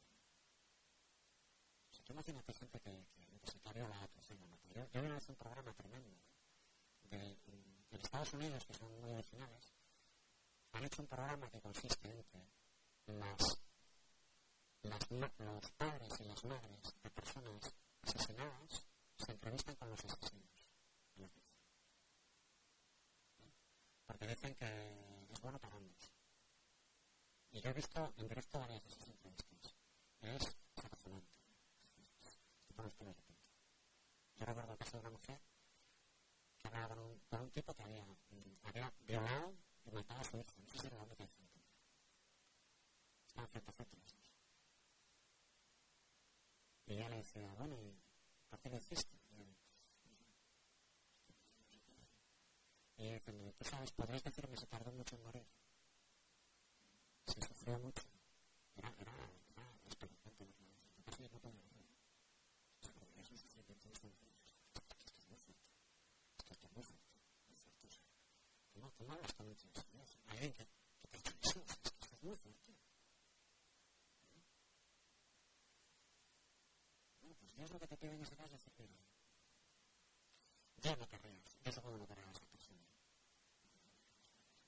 O 1.90 1.94
sea, 1.94 2.04
tú 2.04 2.14
gente 2.60 2.78
que, 2.82 3.06
que, 3.16 3.40
que 3.40 3.48
se 3.48 3.58
la 3.64 4.08
pues, 4.14 4.28
yo, 4.28 4.86
yo 4.92 5.00
una 5.00 5.16
un 5.16 5.36
programa 5.36 5.74
tremendo 5.74 6.20
de, 7.10 7.38
Estados 7.92 8.34
Unidos, 8.34 8.66
que 8.66 8.74
son 8.74 9.00
muy 9.00 9.14
originales, 9.14 9.74
han 10.74 10.84
hecho 10.84 11.02
un 11.02 11.08
programa 11.08 11.50
que 11.50 11.62
consiste 11.62 12.10
en 12.10 12.22
que 12.22 12.46
los 15.46 15.72
padres 15.78 16.20
y 16.20 16.26
las 16.26 16.44
madres 16.44 16.96
de 17.02 17.10
personas 17.12 17.74
asesinadas 18.02 18.86
se 19.18 19.32
entrevistan 19.32 19.76
con 19.76 19.90
los 19.90 20.04
asesinos. 20.04 20.65
Porque 24.06 24.28
dicen 24.28 24.56
que 24.56 24.66
es 25.32 25.42
bueno 25.42 25.60
para 25.60 25.76
ambos. 25.76 26.12
Y 27.52 27.62
yo 27.62 27.70
he 27.70 27.74
visto 27.74 28.14
en 28.18 28.28
directo 28.28 28.60
varias 28.60 28.84
de 28.84 28.90
esas 28.90 29.08
entrevistas. 29.08 29.76
Es 30.22 30.56
apasionante. 32.76 33.36
Yo 34.36 34.46
recuerdo 34.46 34.78
caso 34.78 34.98
de 34.98 35.02
una 35.02 35.10
mujer 35.10 35.42
que 36.58 36.68
hablaba 36.68 36.88
con 36.90 37.00
un, 37.00 37.20
con 37.30 37.42
un 37.42 37.52
tipo 37.52 37.74
que 37.74 37.84
había, 37.84 38.06
había 38.64 38.94
violado 39.02 39.56
y 39.86 39.92
mataba 39.92 40.20
a 40.20 40.24
su 40.24 40.38
hijo. 40.38 40.52
No 40.58 40.68
sé 40.68 40.80
si 40.80 40.88
era 40.88 40.98
la 40.98 41.06
que 41.08 41.16
frente 43.48 43.72
a 43.72 43.74
frente 43.74 43.98
los. 43.98 44.16
Y 46.88 46.94
ella 46.94 47.10
le 47.10 47.18
decía, 47.18 47.54
bueno, 47.56 47.82
¿y 47.82 47.98
por 48.50 48.60
qué 48.60 48.70
lo 48.70 48.78
hiciste? 48.78 49.15
Ella 53.06 53.20
dice, 53.20 53.54
tú 53.54 53.66
sabes, 53.66 53.92
podrías 53.92 54.24
decirme, 54.24 54.58
se 54.58 54.66
tardó 54.66 54.92
mucho 54.92 55.16
en 55.16 55.24
morir. 55.24 55.46
Se 57.28 57.40
sufrió 57.40 57.78
mucho. 57.78 58.02
Era, 58.76 58.90
era, 58.98 59.14
era 59.52 59.78
espeluznante. 59.88 60.44
Lo 61.06 61.12
que 61.16 61.30
no 61.30 61.40
podía 61.40 61.62
morir. 61.62 61.86
Es 63.22 63.30
un 63.30 63.38
sufrimiento 63.38 63.90
bastante. 63.90 64.26
Esto 65.06 65.22
es 65.22 65.30
muy 65.30 65.38
fuerte. 65.38 65.64
Esto 66.50 66.66
es 66.66 66.72
muy 66.74 66.84
fuerte. 66.84 67.20
Muy 67.48 67.56
fuerte. 67.56 67.88
O 67.88 67.92
sea, 67.92 68.06
¿cómo, 68.74 68.92
cómo 68.98 69.14
hablas 69.14 69.34
con 69.34 69.48
un 69.48 69.56
tío? 69.56 69.70
Alguien 70.28 70.54
que, 70.54 70.66
que 70.66 71.08
te 71.10 71.18
hecho 71.20 71.32
eso. 71.44 71.62
Esto 71.62 72.16
es 72.16 72.24
muy 72.24 72.36
fuerte. 72.36 72.74
Bueno, 77.22 77.36
pues 77.40 77.56
Dios 77.56 77.70
lo 77.72 77.80
que 77.80 77.88
te 77.88 77.98
pide 77.98 78.16
en 78.16 78.22
ese 78.22 78.36
caso 78.36 78.56
es 78.56 78.66
decir, 78.66 78.90
ya 80.86 80.96
no 80.96 81.08
querrías. 81.08 81.58
Yo 81.64 81.72
supongo 81.72 81.98
no 81.98 82.08
querrías 82.08 82.28
a 82.28 82.32
esa 82.32 82.46
persona. 82.46 82.86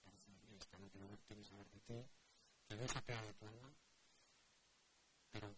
Parece 0.03 0.31
no 1.29 1.35
ni 1.35 1.43
saber 1.43 1.69
de 1.69 1.79
ti. 1.81 2.05
Te 2.67 2.75
doy 2.75 2.85
esa 2.85 3.01
pega 3.01 3.21
de 3.21 3.33
tu 3.33 3.47
alma. 3.47 3.73
Pero 5.31 5.55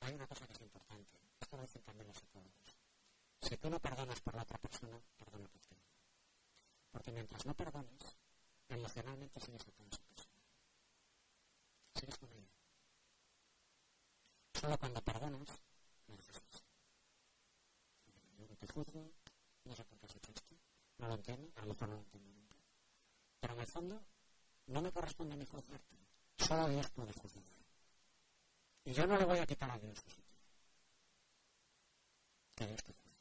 hay 0.00 0.14
una 0.14 0.26
cosa 0.26 0.46
que 0.46 0.52
es 0.52 0.60
importante. 0.60 1.18
Esto 1.40 1.56
lo 1.56 1.62
dicen 1.62 1.82
también 1.82 2.08
los 2.08 2.16
psicólogos. 2.16 2.76
Si 3.40 3.56
tú 3.56 3.70
no 3.70 3.78
perdonas 3.80 4.20
por 4.20 4.34
la 4.34 4.42
otra 4.42 4.58
persona, 4.58 5.00
perdona 5.16 5.48
por 5.48 5.60
ti. 5.62 5.76
Porque 6.90 7.12
mientras 7.12 7.44
no 7.46 7.54
perdones, 7.54 8.16
emocionalmente 8.68 9.40
sigues 9.40 9.64
con 9.64 9.86
esa 9.86 10.02
persona. 10.02 10.32
Sigues 11.94 12.18
con 12.18 12.32
ella. 12.32 12.50
Solo 14.54 14.78
cuando 14.78 15.02
perdonas, 15.02 15.48
dejas 16.06 16.28
eso. 16.28 16.64
Yo 18.38 18.46
no 18.46 18.56
te 18.56 18.66
juzgo, 18.68 19.12
no 19.64 19.74
sé 19.74 19.84
por 19.84 19.98
qué 19.98 20.06
has 20.06 20.16
hecho 20.16 20.32
esto, 20.32 20.56
no 20.98 21.08
lo 21.08 21.14
entiendo, 21.14 21.52
a 21.56 21.60
lo 21.62 21.66
mejor 21.68 21.88
no 21.88 21.94
lo 21.96 22.00
entiendo 22.02 22.32
nunca. 22.32 22.56
Pero 23.40 23.54
en 23.54 23.60
el 23.60 23.66
fondo, 23.66 24.04
no 24.66 24.82
me 24.82 24.92
corresponde 24.92 25.34
a 25.34 25.36
mí 25.36 25.46
juzgarte, 25.46 25.96
solo 26.36 26.68
Dios 26.68 26.90
puede 26.90 27.12
juzgar. 27.12 27.44
Y 28.84 28.92
yo 28.92 29.06
no 29.06 29.16
le 29.16 29.24
voy 29.24 29.38
a 29.38 29.46
quitar 29.46 29.70
a 29.70 29.78
Dios 29.78 29.98
su 29.98 30.10
sitio. 30.10 30.36
Que 32.56 32.66
Dios 32.66 32.82
te 32.82 32.92
juzgue. 32.92 33.12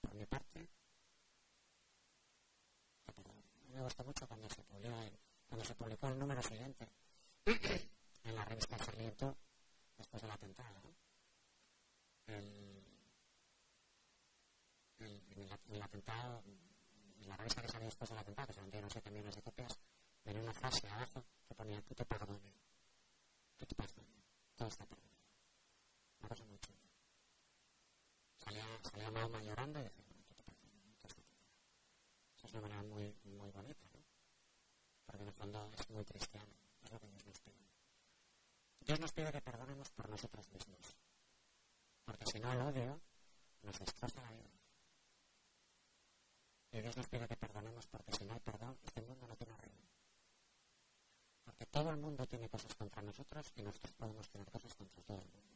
Por 0.00 0.14
mi 0.14 0.26
parte. 0.26 0.68
Me 3.68 3.82
gustó 3.82 4.04
mucho 4.04 4.26
cuando 4.26 4.48
se 4.48 4.62
cuando 5.48 5.64
se 5.64 5.74
publicó 5.74 6.08
el 6.08 6.18
número 6.18 6.42
siguiente 6.42 6.88
en 7.46 8.34
la 8.34 8.44
revista 8.44 8.78
Sarmiento 8.78 9.36
después 9.96 10.22
del 10.22 10.30
atentado. 10.30 10.80
¿no? 10.82 10.94
El 15.68 15.82
atentado, 15.82 16.42
en 16.46 17.28
la 17.28 17.36
revista 17.36 17.62
que 17.62 17.68
salió 17.68 17.86
después 17.86 18.10
del 18.10 18.18
atentado, 18.18 18.48
que 18.48 18.54
se 18.54 18.60
vendieron 18.60 18.90
7 18.90 19.10
millones 19.10 19.34
de 19.34 19.42
copias, 19.42 19.78
venía 20.24 20.42
una 20.42 20.52
frase 20.54 20.88
abajo 20.88 21.24
que 21.46 21.54
ponía, 21.54 21.80
tú 21.82 21.94
te 21.94 22.04
perdone, 22.04 22.54
tú 23.56 23.66
te 23.66 23.74
perdone, 23.74 24.24
todo 24.56 24.68
está 24.68 24.86
perdonado. 24.86 25.22
Una 26.20 26.28
cosa 26.28 26.44
muy 26.44 26.58
chula. 26.58 26.78
Salía, 28.38 28.64
salía 28.82 29.10
Mahoma 29.10 29.42
llorando 29.42 29.80
y 29.80 29.82
decía, 29.82 30.04
bueno, 30.04 30.22
tú 30.26 30.34
te 30.34 30.42
perdone, 30.42 30.94
todo 30.98 31.08
está 31.08 31.22
perdonado. 31.22 31.64
Esa 32.36 32.46
es 32.46 32.52
una 32.52 32.62
manera 32.62 32.82
muy, 32.82 33.14
muy 33.24 33.50
bonita, 33.50 33.86
¿no? 33.92 34.04
Porque 35.06 35.22
en 35.22 35.28
el 35.28 35.34
fondo 35.34 35.70
es 35.72 35.90
muy 35.90 36.04
cristiano, 36.04 36.52
es 36.82 36.90
lo 36.90 36.98
que 36.98 37.08
Dios 37.08 37.26
nos 37.26 37.40
pide. 37.40 37.64
Dios 38.80 39.00
nos 39.00 39.12
pide 39.12 39.32
que 39.32 39.40
perdonemos 39.40 39.90
por 39.92 40.08
nosotros 40.08 40.48
mismos. 40.50 40.96
Porque 42.04 42.26
si 42.26 42.38
no, 42.38 42.52
el 42.52 42.60
odio 42.60 43.00
nos 43.62 43.78
destroza 43.78 44.20
la 44.20 44.30
vida. 44.32 44.50
Y 46.72 46.80
Dios 46.80 46.96
nos 46.96 47.08
pide 47.08 47.28
que 47.28 47.36
perdonemos 47.36 47.86
porque 47.86 48.12
si 48.12 48.24
no 48.24 48.34
hay 48.34 48.40
perdón, 48.40 48.76
este 48.82 49.00
mundo 49.00 49.26
no 49.26 49.36
tiene 49.36 49.56
reino. 49.56 49.93
Porque 51.54 51.70
todo 51.70 51.90
el 51.90 51.98
mundo 51.98 52.26
tiene 52.26 52.48
cosas 52.48 52.74
contra 52.74 53.00
nosotros 53.00 53.52
y 53.54 53.62
nosotros 53.62 53.92
podemos 53.92 54.28
tener 54.28 54.50
cosas 54.50 54.74
contra 54.74 55.00
todo 55.04 55.18
el 55.20 55.28
mundo. 55.28 55.54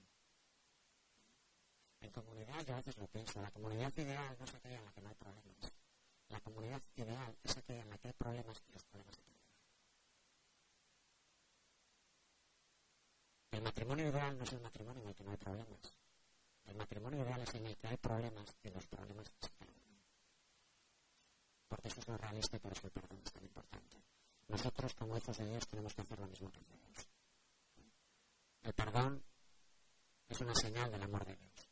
En 2.01 2.11
comunidad 2.13 2.65
yo 2.65 2.75
a 2.75 2.77
veces 2.77 2.97
lo 2.99 3.09
pienso, 3.09 3.43
la 3.43 3.51
comunidad 3.51 3.93
ideal 3.97 4.37
no 4.39 4.45
es 4.45 4.55
aquella 4.55 4.79
en 4.79 4.85
la 4.85 4.93
que 4.93 5.01
no 5.01 5.09
hay 5.09 5.15
problemas. 5.17 5.73
La 6.29 6.41
comunidad 6.41 6.81
ideal 6.95 7.37
es 7.43 7.57
aquella 7.57 7.83
en 7.83 7.91
la 7.91 7.99
que 7.99 8.09
hay 8.09 8.15
problemas 8.15 8.63
y 8.69 8.73
los 8.73 8.85
problemas 8.85 9.17
se 9.17 9.23
terminan. 9.23 9.49
El 13.51 13.63
matrimonio 13.63 14.09
ideal 14.09 14.39
no 14.39 14.45
es 14.45 14.53
el 14.53 14.61
matrimonio 14.61 15.03
en 15.03 15.09
el 15.09 15.15
que 15.17 15.25
no 15.25 15.31
hay 15.33 15.37
problemas. 15.37 15.95
El 16.67 16.77
matrimonio 16.77 17.25
ideal 17.25 17.41
es 17.41 17.55
en 17.55 17.67
el 17.67 17.77
que 17.77 17.89
hay 17.89 17.97
problemas 17.97 18.55
y 18.63 18.71
los 18.71 18.87
problemas 18.87 19.33
se 19.41 19.49
terminan. 19.49 20.01
Porque 21.67 21.89
eso 21.89 22.01
es 22.01 22.07
lo 22.07 22.17
realista 22.17 22.57
y 22.57 22.61
por 22.61 22.71
eso 22.71 22.87
el 22.87 22.93
perdón 22.93 23.21
es 23.25 23.33
tan 23.33 23.43
importante. 23.43 23.99
Nosotros 24.49 24.95
como 24.95 25.17
hijos 25.17 25.37
de 25.37 25.47
Dios 25.47 25.69
tenemos 25.69 25.95
que 25.95 26.03
hacer 26.03 26.19
lo 26.19 26.27
mismo 26.27 26.51
que 26.51 26.61
Dios. 26.61 27.09
El 28.63 28.73
perdón 28.73 29.23
es 30.29 30.41
una 30.41 30.55
señal 30.55 30.91
del 30.91 31.03
amor 31.03 31.25
de 31.25 31.37
Dios. 31.37 31.69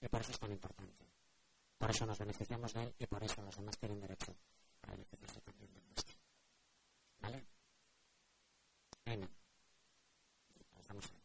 Y 0.00 0.08
por 0.08 0.20
eso 0.20 0.32
es 0.32 0.38
tan 0.38 0.52
importante. 0.52 1.04
Por 1.78 1.90
eso 1.90 2.06
nos 2.06 2.18
beneficiamos 2.18 2.72
de 2.72 2.84
él 2.84 2.94
y 2.98 3.06
por 3.06 3.22
eso 3.22 3.42
los 3.42 3.56
demás 3.56 3.76
tienen 3.78 4.00
derecho 4.00 4.34
a 4.82 4.90
beneficiarse 4.90 5.40
también 5.40 5.72
de 5.72 5.80
nuestro. 5.80 6.16
¿Vale? 7.20 7.46
Amén. 9.04 9.28
Estamos 10.78 11.04
ahí. 11.10 11.23